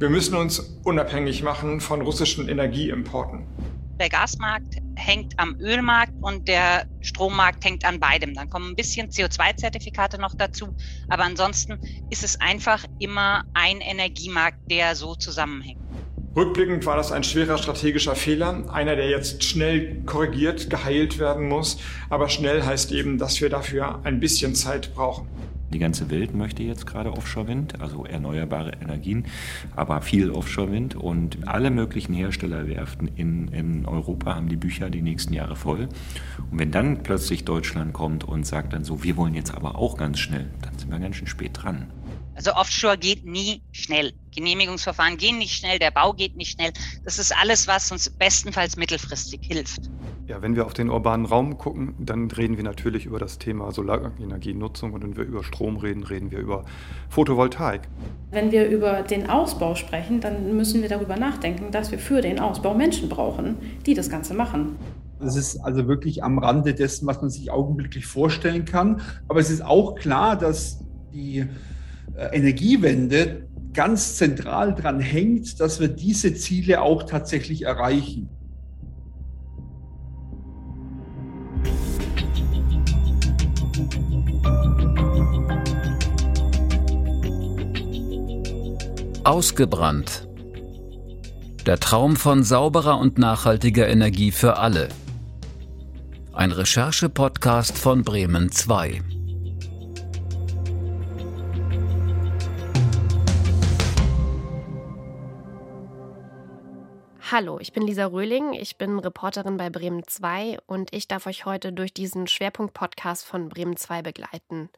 Wir 0.00 0.10
müssen 0.10 0.34
uns 0.34 0.58
unabhängig 0.82 1.44
machen 1.44 1.80
von 1.80 2.00
russischen 2.00 2.48
Energieimporten. 2.48 3.46
Der 4.00 4.08
Gasmarkt 4.08 4.78
hängt 4.96 5.38
am 5.38 5.56
Ölmarkt 5.60 6.12
und 6.20 6.48
der 6.48 6.86
Strommarkt 7.00 7.64
hängt 7.64 7.84
an 7.84 8.00
beidem. 8.00 8.34
Dann 8.34 8.50
kommen 8.50 8.70
ein 8.70 8.74
bisschen 8.74 9.10
CO2-Zertifikate 9.10 10.18
noch 10.20 10.34
dazu. 10.34 10.74
Aber 11.08 11.22
ansonsten 11.22 11.78
ist 12.10 12.24
es 12.24 12.40
einfach 12.40 12.84
immer 12.98 13.44
ein 13.54 13.80
Energiemarkt, 13.80 14.68
der 14.68 14.96
so 14.96 15.14
zusammenhängt. 15.14 15.78
Rückblickend 16.34 16.84
war 16.86 16.96
das 16.96 17.12
ein 17.12 17.22
schwerer 17.22 17.56
strategischer 17.56 18.16
Fehler, 18.16 18.64
einer, 18.72 18.96
der 18.96 19.08
jetzt 19.08 19.44
schnell 19.44 20.02
korrigiert, 20.06 20.70
geheilt 20.70 21.20
werden 21.20 21.48
muss. 21.48 21.78
Aber 22.10 22.28
schnell 22.28 22.64
heißt 22.64 22.90
eben, 22.90 23.18
dass 23.18 23.40
wir 23.40 23.48
dafür 23.48 24.00
ein 24.02 24.18
bisschen 24.18 24.56
Zeit 24.56 24.92
brauchen. 24.92 25.28
Die 25.74 25.80
ganze 25.80 26.08
Welt 26.08 26.34
möchte 26.34 26.62
jetzt 26.62 26.86
gerade 26.86 27.12
Offshore-Wind, 27.12 27.80
also 27.80 28.04
erneuerbare 28.04 28.74
Energien, 28.80 29.26
aber 29.74 30.02
viel 30.02 30.30
Offshore-Wind. 30.30 30.94
Und 30.94 31.48
alle 31.48 31.72
möglichen 31.72 32.14
Herstellerwerften 32.14 33.08
in, 33.16 33.48
in 33.48 33.84
Europa 33.84 34.36
haben 34.36 34.48
die 34.48 34.54
Bücher 34.54 34.88
die 34.88 35.02
nächsten 35.02 35.34
Jahre 35.34 35.56
voll. 35.56 35.88
Und 36.48 36.60
wenn 36.60 36.70
dann 36.70 37.02
plötzlich 37.02 37.44
Deutschland 37.44 37.92
kommt 37.92 38.22
und 38.22 38.46
sagt 38.46 38.72
dann 38.72 38.84
so, 38.84 39.02
wir 39.02 39.16
wollen 39.16 39.34
jetzt 39.34 39.52
aber 39.52 39.76
auch 39.76 39.96
ganz 39.96 40.20
schnell, 40.20 40.48
dann 40.62 40.78
sind 40.78 40.92
wir 40.92 41.00
ganz 41.00 41.16
schön 41.16 41.26
spät 41.26 41.50
dran. 41.60 41.90
Also 42.36 42.54
Offshore 42.54 42.96
geht 42.96 43.26
nie 43.26 43.60
schnell. 43.72 44.12
Genehmigungsverfahren 44.32 45.16
gehen 45.16 45.38
nicht 45.38 45.56
schnell, 45.56 45.80
der 45.80 45.90
Bau 45.90 46.12
geht 46.12 46.36
nicht 46.36 46.52
schnell. 46.52 46.72
Das 47.04 47.18
ist 47.18 47.36
alles, 47.36 47.66
was 47.66 47.90
uns 47.90 48.08
bestenfalls 48.10 48.76
mittelfristig 48.76 49.40
hilft. 49.42 49.90
Ja, 50.26 50.40
wenn 50.40 50.56
wir 50.56 50.64
auf 50.64 50.72
den 50.72 50.88
urbanen 50.88 51.26
Raum 51.26 51.58
gucken, 51.58 51.94
dann 51.98 52.30
reden 52.30 52.56
wir 52.56 52.64
natürlich 52.64 53.04
über 53.04 53.18
das 53.18 53.38
Thema 53.38 53.70
Solarenergienutzung 53.72 54.94
und 54.94 55.02
wenn 55.02 55.16
wir 55.18 55.24
über 55.24 55.44
Strom 55.44 55.76
reden, 55.76 56.02
reden 56.02 56.30
wir 56.30 56.38
über 56.38 56.64
Photovoltaik. 57.10 57.82
Wenn 58.30 58.50
wir 58.50 58.70
über 58.70 59.02
den 59.02 59.28
Ausbau 59.28 59.74
sprechen, 59.74 60.20
dann 60.20 60.56
müssen 60.56 60.80
wir 60.80 60.88
darüber 60.88 61.16
nachdenken, 61.16 61.70
dass 61.72 61.90
wir 61.90 61.98
für 61.98 62.22
den 62.22 62.38
Ausbau 62.38 62.72
Menschen 62.74 63.10
brauchen, 63.10 63.56
die 63.84 63.92
das 63.92 64.08
Ganze 64.08 64.32
machen. 64.32 64.76
Das 65.20 65.36
ist 65.36 65.58
also 65.58 65.88
wirklich 65.88 66.24
am 66.24 66.38
Rande 66.38 66.72
dessen, 66.72 67.06
was 67.06 67.20
man 67.20 67.28
sich 67.28 67.50
augenblicklich 67.50 68.06
vorstellen 68.06 68.64
kann. 68.64 69.02
Aber 69.28 69.40
es 69.40 69.50
ist 69.50 69.62
auch 69.62 69.94
klar, 69.94 70.38
dass 70.38 70.80
die 71.12 71.44
äh, 72.16 72.26
Energiewende 72.32 73.46
ganz 73.74 74.16
zentral 74.16 74.74
daran 74.74 75.00
hängt, 75.00 75.60
dass 75.60 75.80
wir 75.80 75.88
diese 75.88 76.32
Ziele 76.32 76.80
auch 76.80 77.02
tatsächlich 77.02 77.62
erreichen. 77.62 78.30
Ausgebrannt. 89.24 90.28
Der 91.64 91.80
Traum 91.80 92.14
von 92.16 92.44
sauberer 92.44 92.98
und 92.98 93.16
nachhaltiger 93.16 93.88
Energie 93.88 94.30
für 94.30 94.58
alle. 94.58 94.90
Ein 96.34 96.52
Recherche-Podcast 96.52 97.78
von 97.78 98.02
Bremen 98.02 98.52
2. 98.52 99.00
Hallo, 107.30 107.58
ich 107.58 107.72
bin 107.72 107.84
Lisa 107.84 108.04
Röhling, 108.04 108.52
ich 108.52 108.76
bin 108.76 108.98
Reporterin 108.98 109.56
bei 109.56 109.70
Bremen 109.70 110.06
2 110.06 110.58
und 110.66 110.94
ich 110.94 111.08
darf 111.08 111.26
euch 111.26 111.46
heute 111.46 111.72
durch 111.72 111.94
diesen 111.94 112.26
Schwerpunkt-Podcast 112.26 113.24
von 113.24 113.48
Bremen 113.48 113.76
2 113.78 114.02
begleiten. 114.02 114.68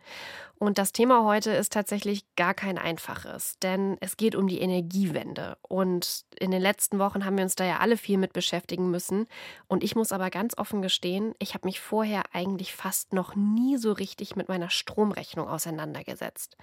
Und 0.59 0.79
das 0.79 0.93
Thema 0.93 1.25
heute 1.25 1.51
ist 1.51 1.73
tatsächlich 1.73 2.25
gar 2.35 2.55
kein 2.55 2.79
einfaches, 2.79 3.59
denn 3.61 3.99
es 4.01 4.17
geht 4.17 4.35
um 4.35 4.49
die 4.49 4.61
Energiewende. 4.61 5.59
Und 5.61 6.25
in 6.39 6.51
den 6.51 6.63
letzten 6.63 6.99
Wochen 6.99 7.27
haben 7.27 7.37
wir 7.37 7.45
uns 7.45 7.57
da 7.57 7.65
ja 7.65 7.79
alle 7.79 7.99
viel 7.99 8.17
mit 8.17 8.33
beschäftigen 8.33 8.91
müssen. 8.91 9.27
Und 9.69 9.85
ich 9.85 9.97
muss 9.97 10.13
aber 10.13 10.31
ganz 10.31 10.57
offen 10.57 10.81
gestehen, 10.81 11.35
ich 11.39 11.53
habe 11.53 11.67
mich 11.67 11.81
vorher 11.81 12.23
eigentlich 12.33 12.75
fast 12.75 13.13
noch 13.13 13.37
nie 13.37 13.77
so 13.77 13.93
richtig 13.93 14.35
mit 14.35 14.49
meiner 14.49 14.71
Stromrechnung 14.71 15.47
auseinandergesetzt. 15.47 16.57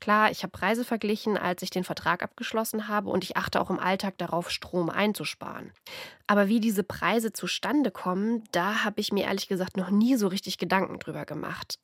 Klar, 0.00 0.30
ich 0.30 0.42
habe 0.42 0.50
Preise 0.50 0.84
verglichen, 0.84 1.36
als 1.36 1.62
ich 1.62 1.70
den 1.70 1.84
Vertrag 1.84 2.22
abgeschlossen 2.22 2.88
habe 2.88 3.10
und 3.10 3.24
ich 3.24 3.36
achte 3.36 3.60
auch 3.60 3.68
im 3.68 3.78
Alltag 3.78 4.16
darauf, 4.16 4.50
Strom 4.50 4.88
einzusparen. 4.88 5.72
Aber 6.26 6.48
wie 6.48 6.60
diese 6.60 6.82
Preise 6.82 7.34
zustande 7.34 7.90
kommen, 7.90 8.42
da 8.52 8.84
habe 8.84 9.02
ich 9.02 9.12
mir 9.12 9.24
ehrlich 9.24 9.48
gesagt 9.48 9.76
noch 9.76 9.90
nie 9.90 10.16
so 10.16 10.28
richtig 10.28 10.56
Gedanken 10.56 10.98
drüber 10.98 11.26
gemacht. 11.26 11.78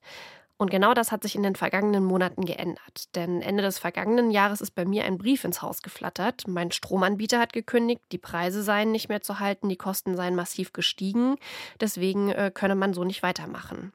Und 0.60 0.70
genau 0.70 0.92
das 0.92 1.10
hat 1.10 1.22
sich 1.22 1.36
in 1.36 1.42
den 1.42 1.56
vergangenen 1.56 2.04
Monaten 2.04 2.44
geändert. 2.44 3.14
Denn 3.14 3.40
Ende 3.40 3.62
des 3.62 3.78
vergangenen 3.78 4.30
Jahres 4.30 4.60
ist 4.60 4.72
bei 4.72 4.84
mir 4.84 5.06
ein 5.06 5.16
Brief 5.16 5.44
ins 5.44 5.62
Haus 5.62 5.80
geflattert. 5.80 6.46
Mein 6.46 6.70
Stromanbieter 6.70 7.38
hat 7.38 7.54
gekündigt, 7.54 8.02
die 8.12 8.18
Preise 8.18 8.62
seien 8.62 8.92
nicht 8.92 9.08
mehr 9.08 9.22
zu 9.22 9.40
halten, 9.40 9.70
die 9.70 9.78
Kosten 9.78 10.16
seien 10.16 10.34
massiv 10.34 10.74
gestiegen. 10.74 11.36
Deswegen 11.80 12.28
äh, 12.28 12.50
könne 12.52 12.74
man 12.74 12.92
so 12.92 13.04
nicht 13.04 13.22
weitermachen. 13.22 13.94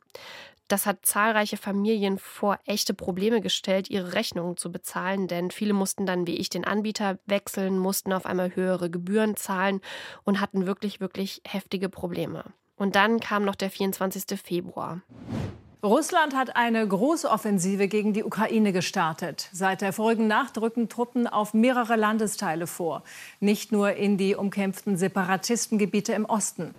Das 0.67 0.87
hat 0.87 1.05
zahlreiche 1.05 1.57
Familien 1.57 2.17
vor 2.17 2.57
echte 2.65 2.95
Probleme 2.95 3.41
gestellt, 3.41 3.91
ihre 3.91 4.13
Rechnungen 4.13 4.57
zu 4.57 4.71
bezahlen, 4.71 5.27
denn 5.27 5.51
viele 5.51 5.73
mussten 5.73 6.07
dann 6.07 6.25
wie 6.25 6.37
ich 6.37 6.49
den 6.49 6.65
Anbieter 6.65 7.19
wechseln, 7.27 7.77
mussten 7.77 8.11
auf 8.11 8.25
einmal 8.25 8.55
höhere 8.55 8.89
Gebühren 8.89 9.35
zahlen 9.35 9.81
und 10.23 10.41
hatten 10.41 10.65
wirklich, 10.65 10.99
wirklich 10.99 11.43
heftige 11.45 11.89
Probleme. 11.89 12.43
Und 12.75 12.95
dann 12.95 13.19
kam 13.19 13.45
noch 13.45 13.55
der 13.55 13.69
24. 13.69 14.39
Februar. 14.41 15.03
Russland 15.85 16.35
hat 16.35 16.55
eine 16.55 16.85
große 16.87 17.29
Offensive 17.29 17.87
gegen 17.87 18.11
die 18.11 18.23
Ukraine 18.23 18.73
gestartet. 18.73 19.49
Seit 19.51 19.81
der 19.81 19.93
vorigen 19.93 20.25
Nacht 20.25 20.57
rücken 20.57 20.89
Truppen 20.89 21.27
auf 21.27 21.53
mehrere 21.53 21.95
Landesteile 21.95 22.65
vor, 22.65 23.03
nicht 23.39 23.71
nur 23.71 23.93
in 23.93 24.17
die 24.17 24.33
umkämpften 24.33 24.97
Separatistengebiete 24.97 26.13
im 26.13 26.25
Osten. 26.25 26.73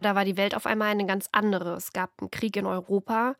Da 0.00 0.14
war 0.14 0.24
die 0.24 0.38
Welt 0.38 0.54
auf 0.56 0.64
einmal 0.64 0.88
eine 0.88 1.04
ganz 1.04 1.28
andere. 1.32 1.74
Es 1.74 1.92
gab 1.92 2.12
einen 2.18 2.30
Krieg 2.30 2.56
in 2.56 2.64
Europa. 2.64 3.34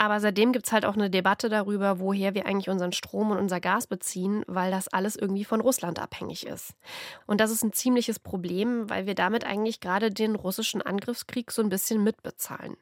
Aber 0.00 0.20
seitdem 0.20 0.52
gibt 0.52 0.66
es 0.66 0.72
halt 0.72 0.84
auch 0.84 0.94
eine 0.94 1.10
Debatte 1.10 1.48
darüber, 1.48 1.98
woher 1.98 2.32
wir 2.34 2.46
eigentlich 2.46 2.70
unseren 2.70 2.92
Strom 2.92 3.32
und 3.32 3.38
unser 3.38 3.58
Gas 3.60 3.88
beziehen, 3.88 4.44
weil 4.46 4.70
das 4.70 4.86
alles 4.86 5.16
irgendwie 5.16 5.44
von 5.44 5.60
Russland 5.60 5.98
abhängig 5.98 6.46
ist. 6.46 6.74
Und 7.26 7.40
das 7.40 7.50
ist 7.50 7.64
ein 7.64 7.72
ziemliches 7.72 8.20
Problem, 8.20 8.88
weil 8.88 9.06
wir 9.06 9.16
damit 9.16 9.44
eigentlich 9.44 9.80
gerade 9.80 10.10
den 10.10 10.36
russischen 10.36 10.82
Angriffskrieg 10.82 11.50
so 11.50 11.62
ein 11.62 11.68
bisschen 11.68 12.04
mitbezahlen. 12.04 12.76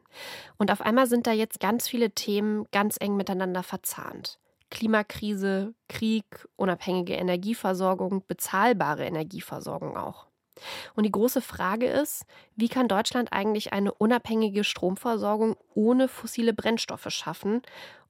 Und 0.59 0.71
auf 0.71 0.83
einmal 0.83 1.07
sind 1.07 1.27
da 1.27 1.33
jetzt 1.33 1.59
ganz 1.59 1.89
viele 1.89 2.11
Themen 2.11 2.67
ganz 2.71 2.99
eng 3.01 3.17
miteinander 3.17 3.63
verzahnt. 3.63 4.39
Klimakrise, 4.71 5.73
Krieg, 5.89 6.47
unabhängige 6.57 7.15
Energieversorgung, 7.15 8.25
bezahlbare 8.29 9.07
Energieversorgung 9.07 9.97
auch. 9.97 10.27
Und 10.95 11.05
die 11.05 11.13
große 11.13 11.41
Frage 11.41 11.87
ist, 11.87 12.25
wie 12.57 12.69
kann 12.69 12.89
Deutschland 12.89 13.33
eigentlich 13.33 13.73
eine 13.73 13.93
unabhängige 13.93 14.65
Stromversorgung 14.65 15.57
ohne 15.75 16.09
fossile 16.09 16.53
Brennstoffe 16.53 17.11
schaffen? 17.11 17.63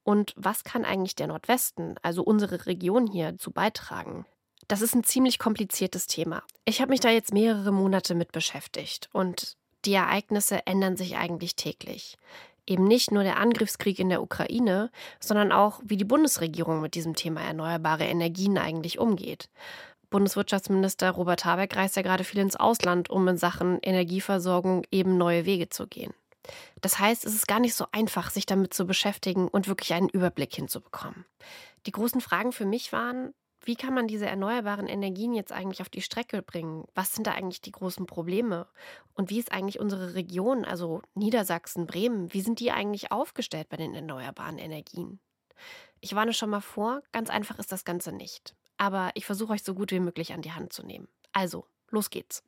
Und 0.03 0.33
was 0.37 0.63
kann 0.63 0.85
eigentlich 0.85 1.15
der 1.15 1.27
Nordwesten, 1.27 1.95
also 2.01 2.23
unsere 2.23 2.65
Region 2.65 3.07
hier, 3.07 3.33
dazu 3.33 3.51
beitragen? 3.51 4.25
Das 4.67 4.81
ist 4.81 4.95
ein 4.95 5.03
ziemlich 5.03 5.39
kompliziertes 5.39 6.07
Thema. 6.07 6.43
Ich 6.65 6.81
habe 6.81 6.89
mich 6.89 6.99
da 6.99 7.09
jetzt 7.09 7.33
mehrere 7.33 7.71
Monate 7.71 8.15
mit 8.15 8.31
beschäftigt 8.31 9.09
und 9.13 9.55
die 9.85 9.93
Ereignisse 9.93 10.65
ändern 10.65 10.97
sich 10.97 11.17
eigentlich 11.17 11.55
täglich. 11.55 12.17
Eben 12.65 12.83
nicht 12.83 13.11
nur 13.11 13.23
der 13.23 13.37
Angriffskrieg 13.37 13.97
in 13.97 14.09
der 14.09 14.21
Ukraine, 14.21 14.91
sondern 15.21 15.53
auch, 15.53 15.79
wie 15.85 15.95
die 15.95 16.03
Bundesregierung 16.03 16.81
mit 16.81 16.95
diesem 16.95 17.15
Thema 17.15 17.41
erneuerbare 17.41 18.03
Energien 18.03 18.57
eigentlich 18.57 18.99
umgeht. 18.99 19.49
Bundeswirtschaftsminister 20.09 21.11
Robert 21.11 21.43
Habeck 21.43 21.75
reist 21.75 21.95
ja 21.95 22.01
gerade 22.01 22.23
viel 22.23 22.39
ins 22.39 22.55
Ausland, 22.55 23.09
um 23.09 23.27
in 23.27 23.37
Sachen 23.37 23.79
Energieversorgung 23.81 24.83
eben 24.91 25.17
neue 25.17 25.45
Wege 25.45 25.69
zu 25.69 25.87
gehen. 25.87 26.13
Das 26.81 26.99
heißt, 26.99 27.25
es 27.25 27.35
ist 27.35 27.47
gar 27.47 27.59
nicht 27.59 27.75
so 27.75 27.85
einfach, 27.91 28.29
sich 28.29 28.45
damit 28.45 28.73
zu 28.73 28.85
beschäftigen 28.85 29.49
und 29.49 29.67
wirklich 29.67 29.93
einen 29.93 30.07
Überblick 30.07 30.55
hinzubekommen. 30.55 31.25
Die 31.85 31.91
großen 31.91 32.21
Fragen 32.21 32.53
für 32.53 32.65
mich 32.65 32.93
waren, 32.93 33.33
wie 33.61 33.75
kann 33.75 33.93
man 33.93 34.07
diese 34.07 34.27
erneuerbaren 34.27 34.87
Energien 34.87 35.33
jetzt 35.33 35.51
eigentlich 35.51 35.81
auf 35.81 35.89
die 35.89 36.01
Strecke 36.01 36.41
bringen? 36.41 36.85
Was 36.95 37.13
sind 37.13 37.27
da 37.27 37.31
eigentlich 37.31 37.59
die 37.59 37.73
großen 37.73 38.05
Probleme? 38.05 38.67
Und 39.13 39.29
wie 39.29 39.39
ist 39.39 39.51
eigentlich 39.51 39.79
unsere 39.79 40.13
Region, 40.13 40.63
also 40.63 41.01
Niedersachsen, 41.15 41.85
Bremen, 41.85 42.33
wie 42.33 42.41
sind 42.41 42.61
die 42.61 42.71
eigentlich 42.71 43.11
aufgestellt 43.11 43.67
bei 43.67 43.75
den 43.75 43.93
erneuerbaren 43.93 44.57
Energien? 44.57 45.19
Ich 45.99 46.15
warne 46.15 46.31
schon 46.31 46.51
mal 46.51 46.61
vor, 46.61 47.01
ganz 47.11 47.29
einfach 47.29 47.59
ist 47.59 47.73
das 47.73 47.83
Ganze 47.83 48.13
nicht 48.13 48.55
aber 48.77 49.11
ich 49.15 49.25
versuche 49.25 49.53
euch 49.53 49.63
so 49.63 49.73
gut 49.73 49.91
wie 49.91 49.99
möglich 49.99 50.33
an 50.33 50.41
die 50.41 50.51
Hand 50.51 50.73
zu 50.73 50.85
nehmen. 50.85 51.07
Also, 51.33 51.65
los 51.89 52.09
geht's. 52.09 52.43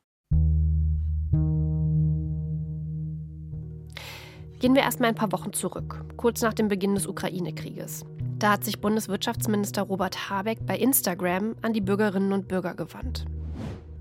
Gehen 4.59 4.75
wir 4.75 4.81
erstmal 4.81 5.09
ein 5.09 5.15
paar 5.15 5.31
Wochen 5.31 5.53
zurück, 5.53 6.03
kurz 6.17 6.41
nach 6.41 6.53
dem 6.53 6.67
Beginn 6.67 6.93
des 6.93 7.07
Ukraine-Krieges. 7.07 8.05
Da 8.39 8.51
hat 8.51 8.65
sich 8.65 8.81
Bundeswirtschaftsminister 8.81 9.83
Robert 9.83 10.29
Habeck 10.29 10.65
bei 10.65 10.77
Instagram 10.77 11.55
an 11.61 11.73
die 11.73 11.81
Bürgerinnen 11.81 12.33
und 12.33 12.47
Bürger 12.47 12.73
gewandt. 12.73 13.25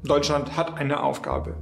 Deutschland 0.04 0.56
hat 0.56 0.76
eine 0.76 1.02
Aufgabe. 1.02 1.56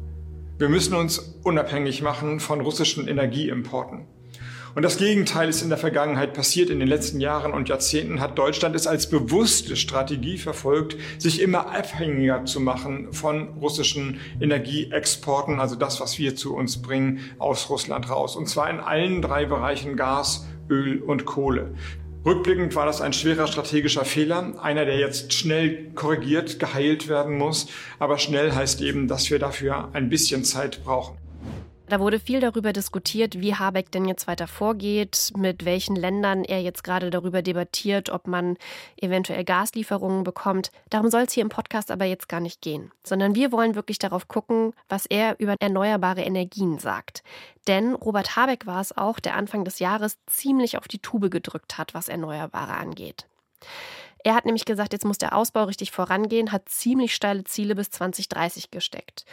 Wir 0.58 0.70
müssen 0.70 0.94
uns 0.94 1.18
unabhängig 1.42 2.00
machen 2.00 2.40
von 2.40 2.62
russischen 2.62 3.08
Energieimporten. 3.08 4.06
Und 4.76 4.82
das 4.82 4.98
Gegenteil 4.98 5.48
ist 5.48 5.62
in 5.62 5.70
der 5.70 5.78
Vergangenheit 5.78 6.34
passiert. 6.34 6.68
In 6.68 6.80
den 6.80 6.88
letzten 6.88 7.18
Jahren 7.18 7.54
und 7.54 7.70
Jahrzehnten 7.70 8.20
hat 8.20 8.36
Deutschland 8.36 8.76
es 8.76 8.86
als 8.86 9.08
bewusste 9.08 9.74
Strategie 9.74 10.36
verfolgt, 10.36 10.98
sich 11.16 11.40
immer 11.40 11.74
abhängiger 11.74 12.44
zu 12.44 12.60
machen 12.60 13.10
von 13.10 13.56
russischen 13.58 14.20
Energieexporten, 14.38 15.60
also 15.60 15.76
das, 15.76 15.98
was 15.98 16.18
wir 16.18 16.36
zu 16.36 16.54
uns 16.54 16.82
bringen, 16.82 17.20
aus 17.38 17.70
Russland 17.70 18.10
raus. 18.10 18.36
Und 18.36 18.50
zwar 18.50 18.68
in 18.68 18.78
allen 18.78 19.22
drei 19.22 19.46
Bereichen 19.46 19.96
Gas, 19.96 20.46
Öl 20.68 21.00
und 21.00 21.24
Kohle. 21.24 21.72
Rückblickend 22.26 22.74
war 22.74 22.84
das 22.84 23.00
ein 23.00 23.14
schwerer 23.14 23.46
strategischer 23.46 24.04
Fehler, 24.04 24.62
einer, 24.62 24.84
der 24.84 24.98
jetzt 24.98 25.32
schnell 25.32 25.90
korrigiert, 25.94 26.58
geheilt 26.58 27.08
werden 27.08 27.38
muss. 27.38 27.68
Aber 27.98 28.18
schnell 28.18 28.52
heißt 28.52 28.82
eben, 28.82 29.08
dass 29.08 29.30
wir 29.30 29.38
dafür 29.38 29.88
ein 29.94 30.10
bisschen 30.10 30.44
Zeit 30.44 30.84
brauchen. 30.84 31.16
Da 31.88 32.00
wurde 32.00 32.18
viel 32.18 32.40
darüber 32.40 32.72
diskutiert, 32.72 33.40
wie 33.40 33.54
Habeck 33.54 33.92
denn 33.92 34.06
jetzt 34.06 34.26
weiter 34.26 34.48
vorgeht, 34.48 35.32
mit 35.36 35.64
welchen 35.64 35.94
Ländern 35.94 36.44
er 36.44 36.60
jetzt 36.60 36.82
gerade 36.82 37.10
darüber 37.10 37.42
debattiert, 37.42 38.10
ob 38.10 38.26
man 38.26 38.56
eventuell 39.00 39.44
Gaslieferungen 39.44 40.24
bekommt. 40.24 40.72
Darum 40.90 41.10
soll 41.10 41.22
es 41.22 41.32
hier 41.32 41.44
im 41.44 41.48
Podcast 41.48 41.92
aber 41.92 42.04
jetzt 42.04 42.28
gar 42.28 42.40
nicht 42.40 42.60
gehen, 42.60 42.90
sondern 43.04 43.36
wir 43.36 43.52
wollen 43.52 43.76
wirklich 43.76 43.98
darauf 43.98 44.26
gucken, 44.26 44.72
was 44.88 45.06
er 45.06 45.38
über 45.38 45.54
erneuerbare 45.60 46.22
Energien 46.22 46.80
sagt. 46.80 47.22
Denn 47.68 47.94
Robert 47.94 48.34
Habeck 48.34 48.66
war 48.66 48.80
es 48.80 48.96
auch, 48.96 49.20
der 49.20 49.36
Anfang 49.36 49.64
des 49.64 49.78
Jahres 49.78 50.18
ziemlich 50.26 50.78
auf 50.78 50.88
die 50.88 50.98
Tube 50.98 51.30
gedrückt 51.30 51.78
hat, 51.78 51.94
was 51.94 52.08
Erneuerbare 52.08 52.74
angeht. 52.74 53.26
Er 54.26 54.34
hat 54.34 54.44
nämlich 54.44 54.64
gesagt, 54.64 54.92
jetzt 54.92 55.04
muss 55.04 55.18
der 55.18 55.36
Ausbau 55.36 55.62
richtig 55.62 55.92
vorangehen, 55.92 56.50
hat 56.50 56.68
ziemlich 56.68 57.14
steile 57.14 57.44
Ziele 57.44 57.76
bis 57.76 57.90
2030 57.90 58.72
gesteckt. 58.72 59.24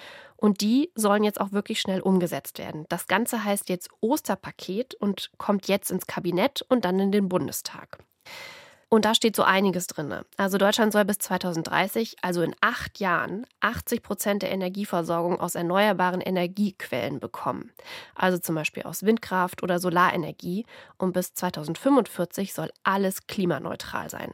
Und 0.43 0.59
die 0.59 0.91
sollen 0.93 1.23
jetzt 1.23 1.39
auch 1.39 1.53
wirklich 1.53 1.79
schnell 1.79 2.01
umgesetzt 2.01 2.57
werden. 2.57 2.85
Das 2.89 3.07
Ganze 3.07 3.45
heißt 3.45 3.69
jetzt 3.69 3.87
Osterpaket 4.01 4.93
und 4.93 5.31
kommt 5.37 5.69
jetzt 5.69 5.89
ins 5.89 6.05
Kabinett 6.05 6.65
und 6.67 6.83
dann 6.83 6.99
in 6.99 7.13
den 7.13 7.29
Bundestag. 7.29 7.99
Und 8.89 9.05
da 9.05 9.15
steht 9.15 9.35
so 9.35 9.43
einiges 9.43 9.87
drin. 9.87 10.13
Also 10.37 10.57
Deutschland 10.57 10.93
soll 10.93 11.05
bis 11.05 11.17
2030, 11.17 12.17
also 12.21 12.41
in 12.41 12.55
acht 12.61 12.99
Jahren, 12.99 13.45
80 13.59 14.03
Prozent 14.03 14.43
der 14.43 14.51
Energieversorgung 14.51 15.39
aus 15.39 15.55
erneuerbaren 15.55 16.21
Energiequellen 16.21 17.19
bekommen. 17.19 17.71
Also 18.15 18.37
zum 18.37 18.55
Beispiel 18.55 18.83
aus 18.83 19.03
Windkraft 19.03 19.63
oder 19.63 19.79
Solarenergie. 19.79 20.65
Und 20.97 21.13
bis 21.13 21.33
2045 21.33 22.53
soll 22.53 22.71
alles 22.83 23.27
klimaneutral 23.27 24.09
sein. 24.09 24.33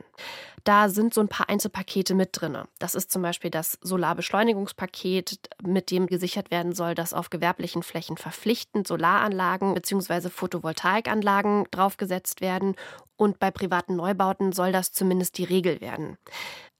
Da 0.64 0.90
sind 0.90 1.14
so 1.14 1.22
ein 1.22 1.30
paar 1.30 1.50
Einzelpakete 1.50 2.14
mit 2.14 2.30
drin. 2.34 2.58
Das 2.80 2.96
ist 2.96 3.12
zum 3.12 3.22
Beispiel 3.22 3.50
das 3.50 3.78
Solarbeschleunigungspaket, 3.82 5.40
mit 5.64 5.92
dem 5.92 6.08
gesichert 6.08 6.52
werden 6.52 6.74
soll, 6.74 6.96
dass 6.96 7.14
auf 7.14 7.30
gewerblichen 7.30 7.84
Flächen 7.84 8.18
verpflichtend 8.18 8.88
Solaranlagen 8.88 9.74
bzw. 9.74 10.30
Photovoltaikanlagen 10.30 11.66
draufgesetzt 11.72 12.42
werden. 12.42 12.76
Und 13.20 13.38
bei 13.38 13.52
privaten 13.52 13.98
Neubauten 13.98 14.54
soll 14.54 14.72
das 14.72 14.94
zumindest 14.94 15.38
die 15.38 15.44
Regel 15.44 15.82
werden. 15.82 16.18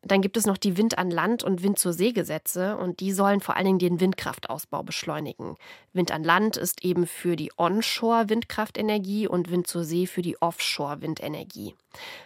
Dann 0.02 0.22
gibt 0.22 0.38
es 0.38 0.46
noch 0.46 0.56
die 0.56 0.78
Wind 0.78 0.98
an 0.98 1.12
Land 1.12 1.44
und 1.44 1.64
Wind 1.64 1.78
zur 1.78 1.92
See 1.92 2.14
Gesetze 2.14 2.78
und 2.78 3.02
die 3.02 3.12
sollen 3.12 3.42
vor 3.42 3.58
allen 3.58 3.66
Dingen 3.66 3.80
den 3.80 4.00
Windkraftausbau 4.00 4.84
beschleunigen. 4.84 5.58
Wind 5.92 6.14
an 6.14 6.24
Land 6.24 6.56
ist 6.56 6.86
eben 6.86 7.08
für 7.08 7.36
die 7.36 7.52
Onshore-Windkraftenergie 7.58 9.28
und 9.28 9.52
Wind 9.52 9.68
zur 9.68 9.84
See 9.84 10.06
für 10.06 10.22
die 10.22 10.42
Offshore-Windenergie. 10.42 11.76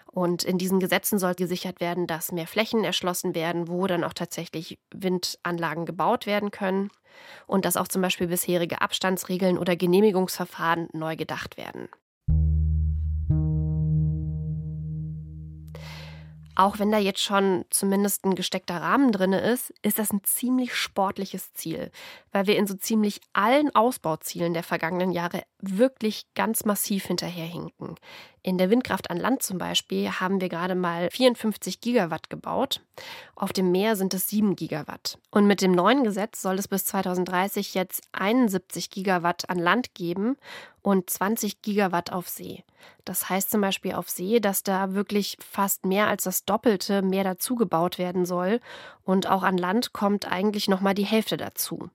Und 0.06 0.44
in 0.44 0.60
diesen 0.60 0.80
Gesetzen 0.80 1.18
soll 1.18 1.34
gesichert 1.34 1.82
werden, 1.82 2.06
dass 2.06 2.32
mehr 2.32 2.46
Flächen 2.46 2.84
erschlossen 2.84 3.34
werden, 3.34 3.68
wo 3.68 3.88
dann 3.88 4.04
auch 4.04 4.14
tatsächlich 4.14 4.78
Windanlagen 4.94 5.88
gebaut 5.88 6.28
werden 6.28 6.52
können 6.52 6.92
und 7.48 7.66
dass 7.66 7.78
auch 7.78 7.88
zum 7.88 8.04
Beispiel 8.04 8.28
bisherige 8.28 8.80
Abstandsregeln 8.80 9.58
oder 9.58 9.76
Genehmigungsverfahren 9.76 10.90
neu 10.94 11.16
gedacht 11.16 11.58
werden. 11.58 11.90
Auch 16.56 16.78
wenn 16.78 16.92
da 16.92 17.00
jetzt 17.00 17.22
schon 17.22 17.66
zumindest 17.72 18.26
ein 18.26 18.36
gesteckter 18.36 18.82
Rahmen 18.82 19.12
drin 19.12 19.34
ist, 19.34 19.74
ist 19.82 19.98
das 19.98 20.12
ein 20.12 20.24
ziemlich 20.24 20.76
sportliches 20.76 21.54
Ziel, 21.54 21.92
weil 22.32 22.46
wir 22.46 22.58
in 22.58 22.68
so 22.68 22.76
ziemlich 22.76 23.22
allen 23.34 23.74
Ausbauzielen 23.74 24.54
der 24.54 24.64
vergangenen 24.64 25.12
Jahre 25.12 25.44
wirklich 25.60 26.26
ganz 26.36 26.66
massiv 26.66 27.06
hinterherhinken. 27.06 27.96
In 28.46 28.58
der 28.58 28.70
Windkraft 28.70 29.10
an 29.10 29.16
Land 29.16 29.42
zum 29.42 29.58
Beispiel 29.58 30.12
haben 30.12 30.42
wir 30.42 30.50
gerade 30.50 30.76
mal 30.76 31.10
54 31.10 31.80
Gigawatt 31.80 32.30
gebaut. 32.30 32.82
Auf 33.36 33.54
dem 33.54 33.72
Meer 33.72 33.96
sind 33.96 34.14
es 34.14 34.28
7 34.28 34.58
Gigawatt. 34.58 35.18
Und 35.32 35.48
mit 35.48 35.62
dem 35.62 35.72
neuen 35.72 36.04
Gesetz 36.04 36.42
soll 36.42 36.60
es 36.60 36.68
bis 36.68 36.84
2030 36.86 37.74
jetzt 37.74 38.04
71 38.12 38.90
Gigawatt 38.90 39.50
an 39.50 39.60
Land 39.60 39.96
geben 39.96 40.36
und 40.82 41.10
20 41.10 41.62
Gigawatt 41.62 42.12
auf 42.12 42.28
See. 42.28 42.66
Das 43.06 43.30
heißt 43.30 43.50
zum 43.50 43.62
Beispiel 43.62 43.94
auf 43.94 44.10
See, 44.10 44.42
dass 44.42 44.62
da 44.62 44.94
wirklich 44.94 45.38
fast 45.40 45.86
mehr 45.86 46.08
als 46.08 46.26
das 46.26 46.44
Doppelte 46.44 47.02
mehr 47.02 47.24
dazu 47.24 47.56
gebaut 47.56 47.98
werden 47.98 48.26
soll. 48.26 48.60
Und 49.06 49.26
auch 49.26 49.44
an 49.44 49.58
Land 49.58 49.94
kommt 49.94 50.30
eigentlich 50.30 50.68
nochmal 50.68 50.96
die 50.96 51.06
Hälfte 51.06 51.38
dazu. 51.38 51.90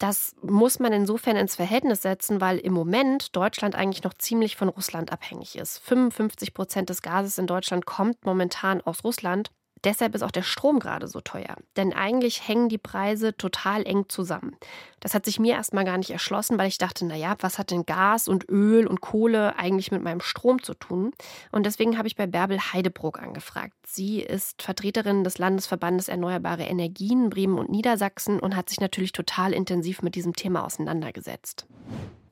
Das 0.00 0.34
muss 0.40 0.78
man 0.78 0.94
insofern 0.94 1.36
ins 1.36 1.56
Verhältnis 1.56 2.00
setzen, 2.00 2.40
weil 2.40 2.56
im 2.56 2.72
Moment 2.72 3.36
Deutschland 3.36 3.74
eigentlich 3.74 4.02
noch 4.02 4.14
ziemlich 4.14 4.56
von 4.56 4.70
Russland 4.70 5.12
abhängig 5.12 5.56
ist. 5.56 5.78
55 5.80 6.54
Prozent 6.54 6.88
des 6.88 7.02
Gases 7.02 7.36
in 7.36 7.46
Deutschland 7.46 7.84
kommt 7.84 8.24
momentan 8.24 8.80
aus 8.80 9.04
Russland. 9.04 9.50
Deshalb 9.84 10.14
ist 10.14 10.22
auch 10.22 10.30
der 10.30 10.42
Strom 10.42 10.78
gerade 10.78 11.08
so 11.08 11.20
teuer. 11.20 11.56
Denn 11.76 11.92
eigentlich 11.92 12.46
hängen 12.46 12.68
die 12.68 12.78
Preise 12.78 13.36
total 13.36 13.86
eng 13.86 14.04
zusammen. 14.08 14.56
Das 15.00 15.14
hat 15.14 15.24
sich 15.24 15.38
mir 15.38 15.54
erstmal 15.54 15.84
gar 15.84 15.96
nicht 15.96 16.10
erschlossen, 16.10 16.58
weil 16.58 16.68
ich 16.68 16.76
dachte, 16.78 17.06
naja, 17.06 17.34
was 17.40 17.58
hat 17.58 17.70
denn 17.70 17.86
Gas 17.86 18.28
und 18.28 18.48
Öl 18.50 18.86
und 18.86 19.00
Kohle 19.00 19.58
eigentlich 19.58 19.90
mit 19.90 20.02
meinem 20.02 20.20
Strom 20.20 20.62
zu 20.62 20.74
tun? 20.74 21.12
Und 21.50 21.64
deswegen 21.64 21.96
habe 21.96 22.08
ich 22.08 22.16
bei 22.16 22.26
Bärbel 22.26 22.58
Heidebruck 22.58 23.18
angefragt. 23.18 23.74
Sie 23.86 24.20
ist 24.20 24.62
Vertreterin 24.62 25.24
des 25.24 25.38
Landesverbandes 25.38 26.08
Erneuerbare 26.08 26.64
Energien 26.64 27.30
Bremen 27.30 27.58
und 27.58 27.70
Niedersachsen 27.70 28.38
und 28.38 28.56
hat 28.56 28.68
sich 28.68 28.80
natürlich 28.80 29.12
total 29.12 29.52
intensiv 29.52 30.02
mit 30.02 30.14
diesem 30.14 30.34
Thema 30.34 30.64
auseinandergesetzt. 30.64 31.66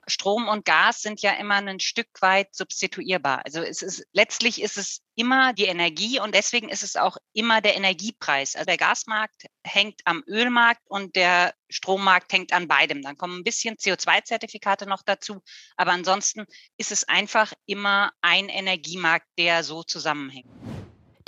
Strom 0.09 0.47
und 0.47 0.65
Gas 0.65 1.01
sind 1.01 1.21
ja 1.21 1.31
immer 1.33 1.55
ein 1.55 1.79
Stück 1.79 2.09
weit 2.21 2.53
substituierbar. 2.53 3.45
Also 3.45 3.61
es 3.61 3.81
ist 3.81 4.05
letztlich 4.11 4.61
ist 4.61 4.77
es 4.77 5.01
immer 5.15 5.53
die 5.53 5.65
Energie 5.65 6.19
und 6.19 6.33
deswegen 6.33 6.69
ist 6.69 6.83
es 6.83 6.95
auch 6.95 7.17
immer 7.33 7.61
der 7.61 7.75
Energiepreis. 7.75 8.55
Also 8.55 8.65
der 8.65 8.77
Gasmarkt 8.77 9.45
hängt 9.63 10.01
am 10.05 10.23
Ölmarkt 10.27 10.81
und 10.85 11.15
der 11.15 11.53
Strommarkt 11.69 12.31
hängt 12.33 12.53
an 12.53 12.67
beidem. 12.67 13.01
Dann 13.01 13.17
kommen 13.17 13.39
ein 13.39 13.43
bisschen 13.43 13.75
CO2-Zertifikate 13.75 14.87
noch 14.87 15.03
dazu, 15.03 15.41
aber 15.75 15.91
ansonsten 15.91 16.45
ist 16.77 16.91
es 16.91 17.07
einfach 17.07 17.53
immer 17.65 18.11
ein 18.21 18.49
Energiemarkt, 18.49 19.27
der 19.37 19.63
so 19.63 19.83
zusammenhängt. 19.83 20.47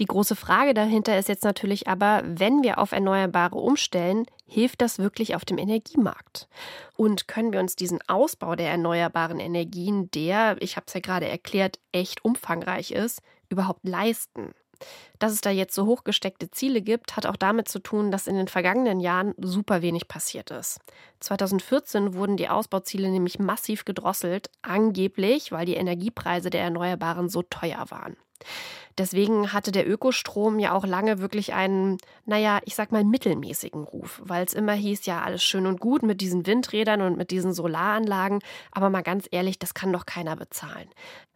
Die 0.01 0.07
große 0.07 0.35
Frage 0.35 0.73
dahinter 0.73 1.19
ist 1.19 1.29
jetzt 1.29 1.43
natürlich 1.43 1.87
aber, 1.87 2.23
wenn 2.25 2.63
wir 2.63 2.79
auf 2.79 2.91
Erneuerbare 2.91 3.55
umstellen, 3.55 4.25
hilft 4.47 4.81
das 4.81 4.97
wirklich 4.97 5.35
auf 5.35 5.45
dem 5.45 5.59
Energiemarkt? 5.59 6.47
Und 6.97 7.27
können 7.27 7.53
wir 7.53 7.59
uns 7.59 7.75
diesen 7.75 7.99
Ausbau 8.07 8.55
der 8.55 8.71
erneuerbaren 8.71 9.39
Energien, 9.39 10.09
der, 10.09 10.59
ich 10.59 10.75
habe 10.75 10.85
es 10.87 10.95
ja 10.95 11.01
gerade 11.01 11.27
erklärt, 11.27 11.77
echt 11.91 12.25
umfangreich 12.25 12.89
ist, 12.89 13.21
überhaupt 13.49 13.87
leisten? 13.87 14.55
Dass 15.19 15.33
es 15.33 15.41
da 15.41 15.51
jetzt 15.51 15.75
so 15.75 15.85
hochgesteckte 15.85 16.49
Ziele 16.49 16.81
gibt, 16.81 17.15
hat 17.15 17.27
auch 17.27 17.35
damit 17.35 17.67
zu 17.67 17.77
tun, 17.77 18.09
dass 18.09 18.25
in 18.25 18.35
den 18.35 18.47
vergangenen 18.47 19.01
Jahren 19.01 19.35
super 19.37 19.83
wenig 19.83 20.07
passiert 20.07 20.49
ist. 20.49 20.79
2014 21.19 22.15
wurden 22.15 22.37
die 22.37 22.49
Ausbauziele 22.49 23.11
nämlich 23.11 23.37
massiv 23.37 23.85
gedrosselt, 23.85 24.49
angeblich, 24.63 25.51
weil 25.51 25.67
die 25.67 25.75
Energiepreise 25.75 26.49
der 26.49 26.63
Erneuerbaren 26.63 27.29
so 27.29 27.43
teuer 27.43 27.85
waren. 27.89 28.17
Deswegen 29.01 29.51
hatte 29.51 29.71
der 29.71 29.89
Ökostrom 29.89 30.59
ja 30.59 30.73
auch 30.73 30.85
lange 30.85 31.17
wirklich 31.17 31.53
einen, 31.53 31.97
naja, 32.25 32.59
ich 32.65 32.75
sag 32.75 32.91
mal 32.91 33.03
mittelmäßigen 33.03 33.83
Ruf, 33.83 34.21
weil 34.23 34.45
es 34.45 34.53
immer 34.53 34.73
hieß, 34.73 35.07
ja, 35.07 35.23
alles 35.23 35.43
schön 35.43 35.65
und 35.65 35.79
gut 35.79 36.03
mit 36.03 36.21
diesen 36.21 36.45
Windrädern 36.45 37.01
und 37.01 37.17
mit 37.17 37.31
diesen 37.31 37.51
Solaranlagen, 37.51 38.43
aber 38.71 38.91
mal 38.91 39.01
ganz 39.01 39.27
ehrlich, 39.31 39.57
das 39.57 39.73
kann 39.73 39.91
doch 39.91 40.05
keiner 40.05 40.35
bezahlen. 40.35 40.87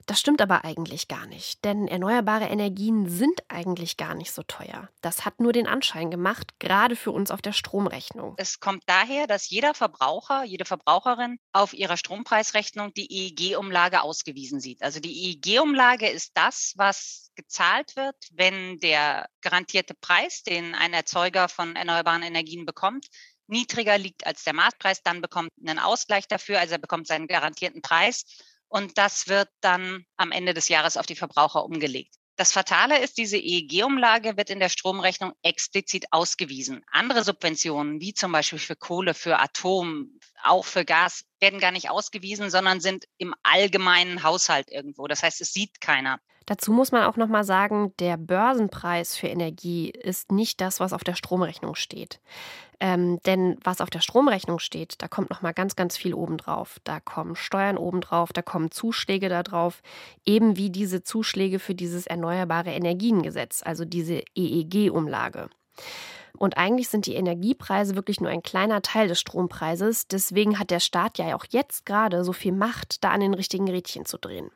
Das 0.06 0.20
stimmt 0.20 0.44
aber 0.44 0.64
eigentlich 0.64 1.08
gar 1.08 1.26
nicht, 1.26 1.66
denn 1.66 1.88
erneuerbare 1.88 2.46
Energien 2.46 3.10
sind 3.10 3.42
eigentlich 3.48 3.98
gar 3.98 4.14
nicht 4.14 4.32
so 4.32 4.44
teuer. 4.44 4.88
Das 5.02 5.26
hat 5.26 5.40
nur 5.40 5.52
den 5.52 5.66
Anschein 5.66 6.12
gemacht, 6.12 6.60
gerade 6.60 6.96
für 6.96 7.12
uns 7.12 7.32
auf 7.32 7.42
der 7.42 7.54
Stromrechnung. 7.54 8.36
Es 8.38 8.60
kommt 8.60 8.84
daher, 8.86 9.26
dass 9.26 9.50
jeder 9.50 9.74
Verbraucher, 9.74 10.44
jede 10.44 10.66
Verbraucherin 10.66 11.40
auf 11.54 11.74
ihrer 11.74 11.98
Strompreisrechnung 11.98 12.94
die 12.94 13.12
EEG-Umlage 13.12 14.04
ausgewiesen 14.04 14.60
sieht. 14.60 14.84
Also 14.84 15.00
die 15.00 15.40
EEG-Umlage 15.42 16.08
ist 16.08 16.34
das, 16.36 16.74
was 16.76 17.32
gezahlt 17.56 17.96
wird, 17.96 18.18
wenn 18.34 18.80
der 18.80 19.30
garantierte 19.40 19.94
Preis, 19.94 20.44
den 20.44 20.76
ein 20.76 20.92
Erzeuger 20.92 21.48
von 21.48 21.78
erneuerbaren 21.78 22.22
Energien 22.22 22.66
bekommt, 22.66 23.08
niedriger 23.48 23.98
liegt 23.98 24.28
als 24.28 24.44
der 24.44 24.54
Marktpreis, 24.54 25.04
dann 25.04 25.22
bekommt 25.22 25.52
er 25.64 25.72
einen 25.72 25.80
Ausgleich 25.80 26.28
dafür, 26.28 26.60
also 26.60 26.74
er 26.74 26.80
bekommt 26.80 27.08
seinen 27.08 27.28
garantierten 27.28 27.82
Preis 27.82 28.26
und 28.68 28.98
das 28.98 29.30
wird 29.30 29.48
dann 29.62 30.06
am 30.18 30.34
Ende 30.34 30.54
des 30.54 30.68
Jahres 30.68 30.98
auf 30.98 31.06
die 31.06 31.16
Verbraucher 31.16 31.64
umgelegt. 31.64 32.16
Das 32.38 32.51
Fatale 32.51 33.01
ist, 33.01 33.18
diese 33.18 33.38
EEG-Umlage 33.38 34.36
wird 34.36 34.50
in 34.50 34.60
der 34.60 34.68
Stromrechnung 34.68 35.32
explizit 35.42 36.08
ausgewiesen. 36.12 36.84
Andere 36.92 37.24
Subventionen, 37.24 38.01
wie 38.01 38.13
zum 38.13 38.34
Beispiel 38.34 38.60
für 38.60 38.75
Kohle, 38.75 39.13
für 39.13 39.39
Atom, 39.39 40.20
auch 40.44 40.65
für 40.65 40.84
Gas, 40.84 41.24
werden 41.39 41.60
gar 41.60 41.72
nicht 41.72 41.89
ausgewiesen, 41.89 42.50
sondern 42.50 42.82
sind 42.82 43.06
im 43.18 43.34
allgemeinen 43.44 44.24
Haushalt 44.24 44.70
irgendwo. 44.70 45.08
Das 45.08 45.24
heißt, 45.24 45.39
es 45.39 45.54
sieht 45.54 45.80
keiner. 45.80 46.20
Dazu 46.46 46.72
muss 46.72 46.92
man 46.92 47.04
auch 47.04 47.15
noch 47.15 47.27
mal 47.27 47.44
sagen, 47.44 47.94
der 48.00 48.18
Börsenpreis 48.18 49.15
für 49.15 49.27
Energie 49.27 49.89
ist 49.89 50.32
nicht 50.32 50.62
das, 50.62 50.80
was 50.80 50.94
auf 50.94 51.04
der 51.04 51.15
Stromrechnung 51.15 51.74
steht. 51.74 52.20
Ähm, 52.79 53.20
denn 53.25 53.58
was 53.63 53.82
auf 53.82 53.89
der 53.89 54.01
Stromrechnung 54.01 54.60
steht, 54.60 54.96
da 55.01 55.08
kommt 55.08 55.29
noch 55.29 55.41
mal 55.41 55.53
ganz, 55.53 55.75
ganz 55.75 55.98
viel 55.98 56.13
obendrauf. 56.13 56.79
Da 56.84 57.00
kommen 57.00 57.36
Steuern 57.36 57.77
obendrauf, 57.77 58.34
da 58.34 58.41
kommen 58.41 58.72
Zuschläge 58.72 59.29
da 59.29 59.44
drauf, 59.44 59.82
eben 60.25 60.58
wie 60.58 60.70
diese 60.70 61.03
Zuschläge 61.03 61.60
für 61.60 61.75
dieses 61.75 62.08
Erneuerbare 62.08 62.72
Energiengesetz, 62.72 63.62
also 63.63 63.86
diese 63.86 64.24
EEG-Umlage. 64.36 65.50
Und 66.38 66.58
eigentlich 66.58 66.89
sind 66.89 67.05
die 67.05 67.15
Energiepreise 67.15 67.96
wirklich 67.96 68.20
nur 68.20 68.29
ein 68.29 68.44
kleiner 68.44 68.82
Teil 68.82 69.08
des 69.08 69.20
Strompreises. 69.20 70.08
Deswegen 70.08 70.60
hat 70.60 70.70
der 70.70 70.82
Staat 70.82 71.17
ja 71.17 71.36
auch 71.36 71.46
jetzt 71.50 71.86
gerade 71.86 72.24
so 72.24 72.34
viel 72.34 72.51
Macht, 72.51 73.03
da 73.03 73.12
an 73.12 73.22
den 73.22 73.34
richtigen 73.34 73.70
Rädchen 73.70 74.05
zu 74.05 74.17
drehen. 74.17 74.51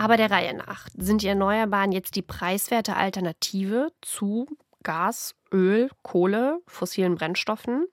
Aber 0.00 0.16
der 0.16 0.30
Reihe 0.30 0.56
nach 0.56 0.88
sind 0.96 1.20
die 1.20 1.26
Erneuerbaren 1.26 1.92
jetzt 1.92 2.16
die 2.16 2.22
preiswerte 2.22 2.96
Alternative 2.96 3.92
zu 4.00 4.46
Gas, 4.82 5.34
Öl, 5.52 5.90
Kohle, 6.00 6.60
fossilen 6.66 7.16
Brennstoffen? 7.16 7.84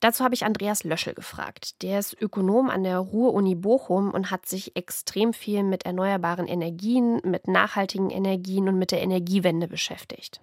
Dazu 0.00 0.24
habe 0.24 0.34
ich 0.34 0.46
Andreas 0.46 0.84
Löschel 0.84 1.12
gefragt. 1.12 1.82
Der 1.82 1.98
ist 1.98 2.16
Ökonom 2.18 2.70
an 2.70 2.82
der 2.82 2.96
Ruhr-Uni 2.96 3.56
Bochum 3.56 4.10
und 4.10 4.30
hat 4.30 4.46
sich 4.46 4.74
extrem 4.74 5.34
viel 5.34 5.64
mit 5.64 5.84
erneuerbaren 5.84 6.46
Energien, 6.46 7.20
mit 7.24 7.46
nachhaltigen 7.46 8.08
Energien 8.08 8.66
und 8.66 8.78
mit 8.78 8.90
der 8.90 9.02
Energiewende 9.02 9.68
beschäftigt. 9.68 10.40